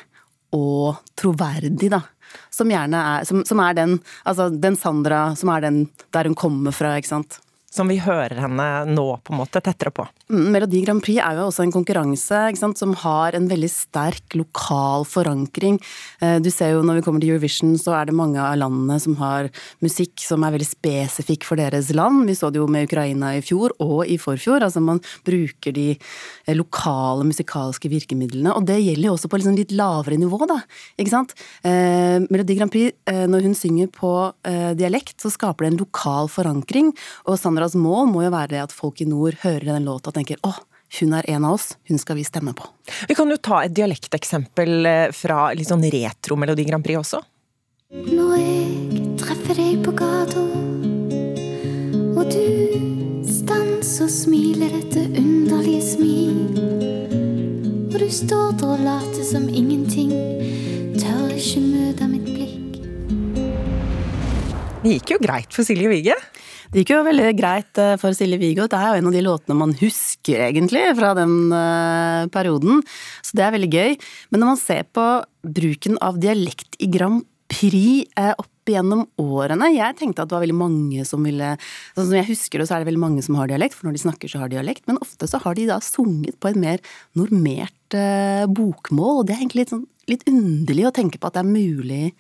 og 0.57 1.03
troverdig, 1.19 1.93
da. 1.93 2.07
Som 2.51 2.71
gjerne 2.71 3.03
er 3.15 3.29
som, 3.29 3.45
som 3.49 3.61
er 3.65 3.77
den 3.79 3.99
Altså 4.29 4.49
den 4.51 4.77
Sandra 4.77 5.35
som 5.39 5.53
er 5.55 5.65
den 5.65 5.85
der 6.15 6.29
hun 6.29 6.37
kommer 6.39 6.75
fra, 6.75 6.97
ikke 6.99 7.11
sant. 7.11 7.41
Som 7.69 7.91
vi 7.93 7.99
hører 8.01 8.39
henne 8.41 8.67
nå, 8.89 9.05
på 9.21 9.35
en 9.35 9.43
måte, 9.43 9.61
tettere 9.61 9.91
på. 9.93 10.07
Mm, 10.33 10.47
Melodi 10.55 10.81
Grand 10.87 11.03
Prix 11.05 11.21
er 11.21 11.37
jo 11.37 11.49
også 11.51 11.67
en 11.67 11.73
konkurranse 11.75 12.39
sant, 12.57 12.79
som 12.81 12.95
har 13.03 13.37
en 13.37 13.49
veldig 13.51 13.69
sterk 13.69 14.37
lokal 14.41 15.05
forankring. 15.05 15.77
Eh, 16.25 16.39
Du 16.41 16.49
ser 16.51 16.73
jo 16.73 16.83
når 16.83 16.99
vi 16.99 17.03
kommer 17.05 17.21
til 17.21 17.35
Eurovision, 17.35 17.75
så 17.77 17.93
er 17.99 18.09
det 18.09 18.17
mange 18.17 18.41
av 18.41 18.57
landene 18.57 18.97
som 18.99 19.19
har 19.21 19.51
musikk 19.85 20.17
som 20.25 20.47
er 20.47 20.55
veldig 20.57 20.69
spesifikk 20.69 21.45
for 21.45 21.61
deres 21.61 21.91
land. 21.93 22.25
Vi 22.27 22.39
så 22.39 22.49
det 22.51 22.57
jo 22.63 22.67
med 22.73 22.89
Ukraina 22.89 23.35
i 23.37 23.45
fjor 23.45 23.77
og 23.85 24.09
i 24.09 24.17
forfjor. 24.17 24.65
Altså 24.65 24.81
man 24.81 25.03
bruker 25.29 25.77
de 25.77 25.91
eh, 25.93 26.57
lokale 26.57 27.29
musikalske 27.29 27.93
virkemidlene. 27.93 28.57
Og 28.57 28.65
det 28.65 28.81
gjelder 28.81 29.11
jo 29.11 29.17
også 29.19 29.29
på 29.29 29.43
liksom 29.43 29.59
litt 29.61 29.77
lavere 29.77 30.17
nivå, 30.17 30.41
da. 30.49 30.63
Ikke 30.97 31.13
sant? 31.13 31.37
Eh, 31.63 32.17
Melodi 32.31 32.57
Grand 32.57 32.73
Prix, 32.73 32.97
når 33.09 33.45
hun 33.45 33.55
synger 33.57 33.93
på 33.93 34.11
dialekt, 34.79 35.19
så 35.21 35.31
skaper 35.33 35.65
det 35.67 35.73
en 35.73 35.81
lokal 35.83 36.29
forankring. 36.33 36.91
Og 37.29 37.37
Sandras 37.59 37.75
mål 37.75 38.07
må 38.07 38.21
jo 38.23 38.29
være 38.31 38.53
det 38.53 38.59
at 38.69 38.71
folk 38.71 39.01
i 39.03 39.05
nord 39.11 39.35
hører 39.43 39.65
den 39.67 39.87
låta 39.89 40.13
og 40.13 40.15
tenker 40.15 40.39
åh, 40.47 40.61
hun 41.01 41.15
er 41.19 41.27
en 41.33 41.43
av 41.49 41.57
oss, 41.57 41.73
hun 41.91 41.99
skal 41.99 42.15
vi 42.15 42.23
stemme 42.23 42.53
på. 42.55 42.69
Vi 43.11 43.17
kan 43.19 43.27
jo 43.27 43.39
ta 43.43 43.65
et 43.65 43.75
dialekteksempel 43.75 44.87
eh, 44.87 45.11
fra 45.11 45.49
litt 45.59 45.67
sånn 45.67 45.83
retro 45.91 46.39
Melodi 46.39 46.69
Grand 46.69 46.87
Prix 46.87 47.01
også. 47.01 47.19
Når 48.13 48.37
jeg 48.39 49.09
treffer 49.19 49.59
deg 49.59 49.83
på 49.83 49.97
gata, 49.99 50.45
og 52.15 52.31
du 52.31 53.27
stanser 53.27 54.07
og 54.07 54.15
smiler 54.21 54.79
dette 54.79 55.09
underlige 55.19 55.83
smil. 55.91 56.39
Og 57.91 57.99
du 57.99 58.09
står 58.23 58.55
der 58.63 58.71
og 58.71 58.87
later 58.87 59.31
som 59.35 59.51
ingenting, 59.51 60.15
tør 60.95 61.35
ikke 61.35 61.67
møte 61.67 62.13
mitt 62.15 62.31
blikk. 62.31 62.83
Det 64.87 65.01
gikk 65.01 65.17
jo 65.17 65.25
greit 65.27 65.51
for 65.51 65.67
Silje 65.67 65.91
Vige. 65.91 66.23
Det 66.69 66.83
gikk 66.83 66.91
jo 66.93 67.05
veldig 67.07 67.31
greit 67.39 67.79
eh, 67.81 67.95
for 67.97 68.13
Silje 68.13 68.37
Viggo. 68.37 68.67
Det 68.69 68.77
er 68.77 68.91
jo 68.91 69.01
en 69.01 69.07
av 69.09 69.15
de 69.15 69.23
låtene 69.25 69.55
man 69.57 69.71
husker, 69.79 70.43
egentlig, 70.51 70.83
fra 70.99 71.15
den 71.17 71.49
eh, 71.57 72.27
perioden. 72.35 72.83
Så 73.25 73.39
det 73.39 73.47
er 73.47 73.55
veldig 73.55 73.71
gøy. 73.73 73.95
Men 74.29 74.43
når 74.43 74.51
man 74.51 74.61
ser 74.61 74.85
på 74.93 75.05
bruken 75.49 75.97
av 76.05 76.19
dialekt 76.21 76.77
i 76.85 76.91
Grand 76.93 77.25
Prix 77.49 78.05
eh, 78.21 78.35
opp 78.37 78.69
gjennom 78.69 79.07
årene 79.17 79.71
Jeg 79.73 79.97
tenkte 79.97 80.21
at 80.21 80.29
det 80.29 80.37
var 80.37 80.43
veldig 80.45 80.59
mange 80.59 81.05
som 81.09 81.23
ville 81.25 81.55
Sånn 81.97 82.11
som 82.11 82.17
jeg 82.19 82.29
husker 82.29 82.61
det, 82.61 82.67
så 82.69 82.75
er 82.77 82.83
det 82.83 82.91
veldig 82.91 83.01
mange 83.01 83.25
som 83.25 83.39
har 83.41 83.49
dialekt, 83.49 83.79
for 83.79 83.89
når 83.89 83.97
de 83.97 84.03
snakker, 84.03 84.29
så 84.29 84.43
har 84.43 84.53
de 84.53 84.59
dialekt. 84.59 84.85
Men 84.91 85.01
ofte 85.01 85.25
så 85.31 85.41
har 85.41 85.57
de 85.57 85.65
da 85.71 85.79
sunget 85.81 86.37
på 86.37 86.51
et 86.51 86.59
mer 86.61 86.85
normert 87.17 87.97
bokmål, 88.53 89.23
og 89.23 89.25
det 89.25 89.39
er 89.39 89.41
egentlig 89.41 89.65
litt, 89.65 89.73
sånn, 89.73 89.87
litt 90.13 90.29
underlig 90.29 90.85
å 90.85 90.93
tenke 90.93 91.17
på 91.17 91.31
at 91.31 91.39
det 91.39 91.47
er 91.47 91.49
mulig 91.49 92.11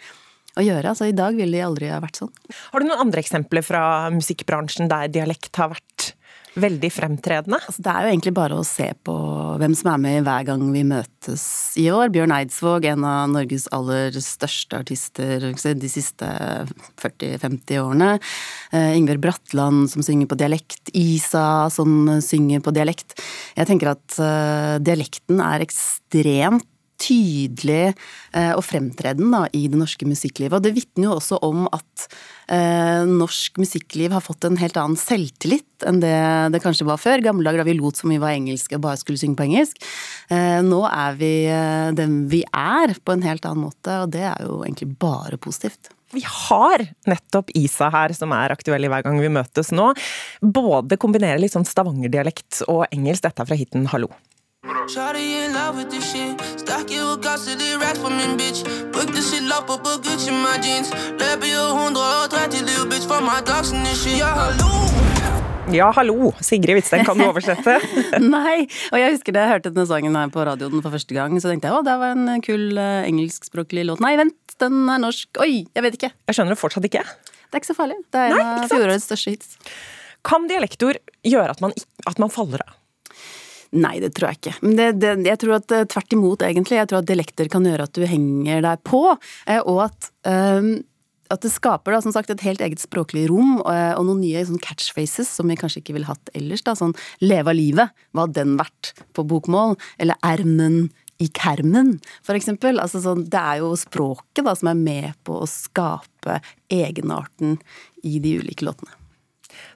å 0.58 0.66
gjøre. 0.66 0.92
Altså, 0.92 1.08
I 1.08 1.16
dag 1.16 1.38
ville 1.38 1.56
de 1.56 1.64
aldri 1.64 1.90
ha 1.92 2.02
vært 2.02 2.22
sånn. 2.22 2.32
Har 2.72 2.82
du 2.82 2.88
noen 2.88 3.06
andre 3.06 3.22
eksempler 3.24 3.64
fra 3.66 3.82
musikkbransjen 4.14 4.90
der 4.90 5.10
dialekt 5.12 5.56
har 5.60 5.72
vært 5.74 6.12
veldig 6.58 6.90
fremtredende? 6.90 7.58
Altså, 7.60 7.82
det 7.84 7.92
er 7.92 8.04
jo 8.04 8.12
egentlig 8.12 8.34
bare 8.36 8.58
å 8.58 8.66
se 8.66 8.88
på 9.06 9.14
hvem 9.60 9.74
som 9.78 9.92
er 9.92 10.00
med 10.02 10.26
hver 10.26 10.46
gang 10.48 10.64
vi 10.74 10.84
møtes 10.86 11.44
i 11.80 11.88
år. 11.94 12.10
Bjørn 12.14 12.34
Eidsvåg, 12.34 12.88
en 12.90 13.06
av 13.06 13.32
Norges 13.32 13.68
aller 13.74 14.16
største 14.24 14.80
artister 14.82 15.48
de 15.48 15.90
siste 15.92 16.30
40-50 17.02 17.82
årene. 17.82 18.10
Uh, 18.72 18.94
Ingvild 18.96 19.22
Bratland 19.24 19.86
som 19.92 20.04
synger 20.06 20.30
på 20.30 20.38
dialekt. 20.40 20.90
Isa 20.96 21.68
som 21.74 22.18
synger 22.24 22.64
på 22.64 22.74
dialekt. 22.76 23.18
Jeg 23.58 23.70
tenker 23.70 23.94
at 23.94 24.18
uh, 24.18 24.76
dialekten 24.82 25.42
er 25.44 25.66
ekstremt 25.66 26.66
tydelig 26.98 27.92
eh, 28.34 28.52
og 28.52 28.62
fremtreden 28.66 29.30
da, 29.32 29.44
i 29.54 29.66
det 29.70 29.78
norske 29.80 30.08
musikklivet. 30.08 30.56
Og 30.58 30.64
det 30.64 30.74
vitner 30.76 31.08
jo 31.08 31.16
også 31.16 31.40
om 31.46 31.66
at 31.70 32.06
eh, 32.52 33.04
norsk 33.08 33.60
musikkliv 33.62 34.14
har 34.16 34.24
fått 34.24 34.48
en 34.48 34.58
helt 34.60 34.78
annen 34.80 34.98
selvtillit 34.98 35.86
enn 35.86 36.00
det 36.02 36.16
det 36.54 36.62
kanskje 36.64 36.88
var 36.88 36.98
før. 37.00 37.22
Gamle 37.24 37.46
dager 37.46 37.62
da 37.62 37.68
vi 37.68 37.76
lot 37.78 37.98
som 37.98 38.10
vi 38.12 38.20
var 38.22 38.34
engelske 38.34 38.78
og 38.78 38.84
bare 38.86 39.00
skulle 39.00 39.20
synge 39.20 39.38
på 39.38 39.46
engelsk. 39.46 39.78
Eh, 40.32 40.58
nå 40.66 40.82
er 40.90 41.20
vi 41.20 41.32
eh, 41.50 41.92
den 41.98 42.24
vi 42.32 42.42
er 42.50 42.96
på 42.98 43.14
en 43.14 43.24
helt 43.26 43.46
annen 43.46 43.68
måte, 43.68 44.02
og 44.02 44.12
det 44.14 44.26
er 44.32 44.42
jo 44.46 44.62
egentlig 44.64 44.90
bare 44.98 45.38
positivt. 45.40 45.92
Vi 46.12 46.22
har 46.24 46.86
nettopp 47.08 47.50
Isa 47.58 47.90
her, 47.92 48.14
som 48.16 48.32
er 48.32 48.54
aktuell 48.54 48.86
i 48.86 48.88
hver 48.88 49.04
gang 49.04 49.18
vi 49.20 49.28
møtes 49.32 49.74
nå. 49.76 49.90
Både 50.40 50.96
kombinerer 51.00 51.40
litt 51.42 51.52
sånn 51.52 51.68
stavangerdialekt 51.68 52.62
og 52.66 52.86
engelsk. 52.88 53.26
Dette 53.26 53.44
er 53.44 53.50
fra 53.50 53.58
hiten 53.60 53.84
Hallo. 53.92 54.08
Shawty 54.68 55.44
in 55.44 55.54
love 55.54 55.76
with 55.76 55.88
this 55.88 56.04
shit. 56.12 56.36
Stack 56.60 56.90
it 56.90 57.00
with 57.00 57.22
gossip, 57.24 57.58
de 57.58 57.76
racks 57.80 57.98
på 57.98 58.10
min 58.10 58.36
bitch. 58.36 58.60
Brukte 58.92 59.22
shit 59.24 59.42
lapper 59.48 59.78
på 59.80 59.94
Gucci 60.04 60.30
my 60.30 60.58
jeans. 60.60 60.90
Løper 60.92 61.48
jo 61.48 61.62
130 61.72 62.66
little 62.66 62.84
bitch, 62.90 63.06
for 63.08 63.22
my 63.24 63.40
dogs 63.40 63.72
and 63.72 63.86
this 63.86 64.02
shit. 64.02 64.18
Ja, 64.18 64.28
hallo! 64.36 64.68
Ja, 65.72 65.88
hallo! 65.96 66.32
Sigrid 66.44 66.76
Hvitsten, 66.76 67.04
kan 67.04 67.16
du 67.16 67.24
oversette? 67.30 67.78
Nei, 68.36 68.68
og 68.92 69.00
jeg 69.00 69.16
husker 69.16 69.36
da 69.36 69.46
jeg 69.46 69.54
hørte 69.54 69.72
denne 69.72 69.88
sangen 69.88 70.16
her 70.20 70.32
på 70.32 70.44
radioen 70.44 70.84
for 70.84 70.92
første 70.92 71.16
gang, 71.16 71.36
så 71.40 71.52
tenkte 71.52 71.70
jeg 71.70 71.76
å, 71.76 71.84
det 71.86 71.96
var 72.00 72.16
en 72.16 72.44
kul 72.44 72.72
uh, 72.76 73.04
engelskspråklig 73.08 73.86
låt. 73.88 74.04
Nei, 74.04 74.14
vent, 74.20 74.56
den 74.60 74.82
er 74.84 75.00
norsk. 75.00 75.30
Oi, 75.44 75.64
jeg 75.64 75.86
vet 75.86 76.00
ikke. 76.00 76.12
Jeg 76.28 76.36
skjønner 76.36 76.56
det 76.56 76.60
fortsatt 76.60 76.88
ikke. 76.88 77.04
Det 77.04 77.56
er 77.56 77.62
ikke 77.62 77.72
så 77.72 77.76
farlig. 77.76 78.00
Det 78.12 78.20
er 78.20 78.36
en 78.36 78.44
av 78.44 78.68
fjorårets 78.68 79.08
største 79.08 79.36
hits. 79.36 79.56
Kan 80.28 80.48
dialektord 80.50 81.00
gjøre 81.24 81.56
at 81.56 81.64
man, 81.64 81.72
at 82.08 82.20
man 82.20 82.32
faller 82.32 82.64
av? 82.66 82.77
Nei, 83.76 83.98
det 84.00 84.14
tror 84.16 84.30
jeg 84.30 84.38
ikke. 84.38 84.54
Men 84.64 84.76
det, 84.78 84.86
det, 85.02 85.14
jeg 85.28 85.40
tror 85.42 85.58
at 85.58 85.72
tvert 85.92 86.14
imot, 86.16 86.44
egentlig. 86.46 86.78
Jeg 86.78 86.88
tror 86.88 87.02
at 87.02 87.08
dialekter 87.10 87.50
kan 87.52 87.66
gjøre 87.68 87.88
at 87.88 87.98
du 87.98 88.06
henger 88.08 88.62
deg 88.64 88.84
på, 88.88 89.02
eh, 89.44 89.60
og 89.60 89.82
at 89.90 90.08
um, 90.24 90.78
at 91.28 91.44
det 91.44 91.50
skaper 91.52 91.92
da, 91.92 92.00
som 92.00 92.12
sagt, 92.14 92.30
et 92.32 92.44
helt 92.44 92.62
eget 92.64 92.80
språklig 92.82 93.26
rom 93.28 93.58
og 93.60 94.04
noen 94.06 94.22
nye 94.22 94.44
sånn 94.48 94.60
catchphrases 94.64 95.28
som 95.28 95.50
vi 95.50 95.58
kanskje 95.60 95.82
ikke 95.82 95.98
ville 95.98 96.08
hatt 96.08 96.30
ellers. 96.36 96.64
da, 96.64 96.72
Sånn 96.78 96.96
'leve 97.20 97.52
av 97.52 97.58
livet', 97.58 97.92
hva 98.12 98.24
hadde 98.24 98.40
den 98.40 98.56
vært 98.56 98.94
på 99.12 99.26
bokmål? 99.28 99.76
Eller 99.98 100.16
'ermen 100.24 100.90
i 101.20 101.28
kermen', 101.28 102.00
for 102.22 102.34
eksempel. 102.34 102.80
Altså, 102.80 103.02
sånn, 103.02 103.28
det 103.28 103.40
er 103.40 103.58
jo 103.60 103.74
språket 103.76 104.44
da, 104.44 104.54
som 104.54 104.68
er 104.68 104.74
med 104.74 105.14
på 105.24 105.42
å 105.42 105.48
skape 105.48 106.40
egenarten 106.70 107.58
i 108.02 108.18
de 108.18 108.38
ulike 108.38 108.64
låtene. 108.64 108.94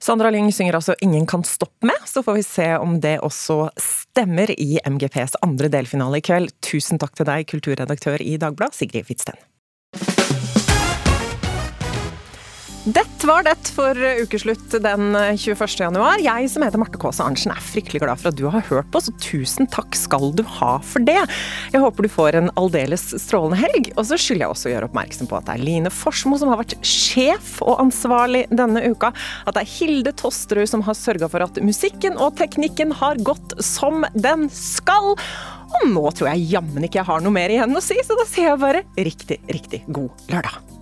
Sandra 0.02 0.30
Lyng 0.30 0.50
synger 0.52 0.78
altså 0.78 0.94
'Ingen 1.00 1.26
kan 1.26 1.44
stoppe 1.44 1.86
med', 1.86 2.06
så 2.06 2.22
får 2.22 2.34
vi 2.34 2.42
se 2.42 2.68
om 2.78 3.00
det 3.00 3.20
også 3.20 3.70
stemmer 3.78 4.50
i 4.50 4.78
MGPs 4.84 5.36
andre 5.42 5.68
delfinale 5.68 6.18
i 6.18 6.24
kveld. 6.24 6.52
Tusen 6.60 6.98
takk 6.98 7.14
til 7.16 7.26
deg, 7.26 7.46
kulturredaktør 7.46 8.20
i 8.20 8.36
Dagbladet, 8.36 8.74
Sigrid 8.74 9.06
Hvitsten. 9.06 9.38
Det 12.84 13.04
var 13.22 13.44
det 13.46 13.68
for 13.70 13.94
ukeslutt 13.94 14.72
den 14.82 15.14
21. 15.38 15.60
januar. 15.78 16.18
Jeg 16.18 16.48
som 16.50 16.64
heter 16.66 16.80
Marte 16.82 16.98
Kaase 16.98 17.22
Arntzen 17.22 17.52
er 17.54 17.62
fryktelig 17.62 18.00
glad 18.02 18.18
for 18.18 18.32
at 18.32 18.40
du 18.40 18.48
har 18.50 18.64
hørt 18.66 18.88
på, 18.90 18.98
så 18.98 19.14
tusen 19.22 19.68
takk 19.70 19.94
skal 19.94 20.32
du 20.34 20.42
ha 20.58 20.72
for 20.82 21.06
det. 21.06 21.20
Jeg 21.70 21.82
håper 21.84 22.02
du 22.02 22.10
får 22.10 22.40
en 22.40 22.50
aldeles 22.58 23.04
strålende 23.22 23.60
helg. 23.60 23.92
Og 23.94 24.08
så 24.08 24.18
skylder 24.18 24.48
jeg 24.48 24.56
også 24.56 24.68
å 24.68 24.74
gjøre 24.74 24.90
oppmerksom 24.90 25.30
på 25.30 25.38
at 25.38 25.46
det 25.46 25.54
er 25.54 25.64
Line 25.68 25.94
Forsmo 25.94 26.40
som 26.42 26.50
har 26.50 26.58
vært 26.64 26.74
sjef 26.82 27.54
og 27.62 27.84
ansvarlig 27.84 28.48
denne 28.50 28.82
uka. 28.90 29.12
At 29.46 29.54
det 29.54 29.62
er 29.62 29.72
Hilde 29.76 30.16
Tosterud 30.18 30.66
som 30.74 30.82
har 30.82 30.98
sørga 30.98 31.30
for 31.30 31.46
at 31.46 31.62
musikken 31.62 32.18
og 32.18 32.34
teknikken 32.42 32.98
har 32.98 33.22
gått 33.22 33.54
som 33.62 34.02
den 34.18 34.48
skal. 34.50 35.14
Og 35.78 35.88
nå 35.94 36.08
tror 36.10 36.32
jeg 36.32 36.50
jammen 36.58 36.90
ikke 36.90 37.04
jeg 37.04 37.12
har 37.14 37.22
noe 37.22 37.38
mer 37.38 37.54
igjen 37.54 37.78
å 37.78 37.84
si, 37.84 38.02
så 38.02 38.18
da 38.18 38.26
sier 38.26 38.50
jeg 38.50 38.62
bare 38.66 38.86
riktig, 38.98 39.38
riktig 39.46 39.84
god 39.86 40.32
lørdag. 40.34 40.81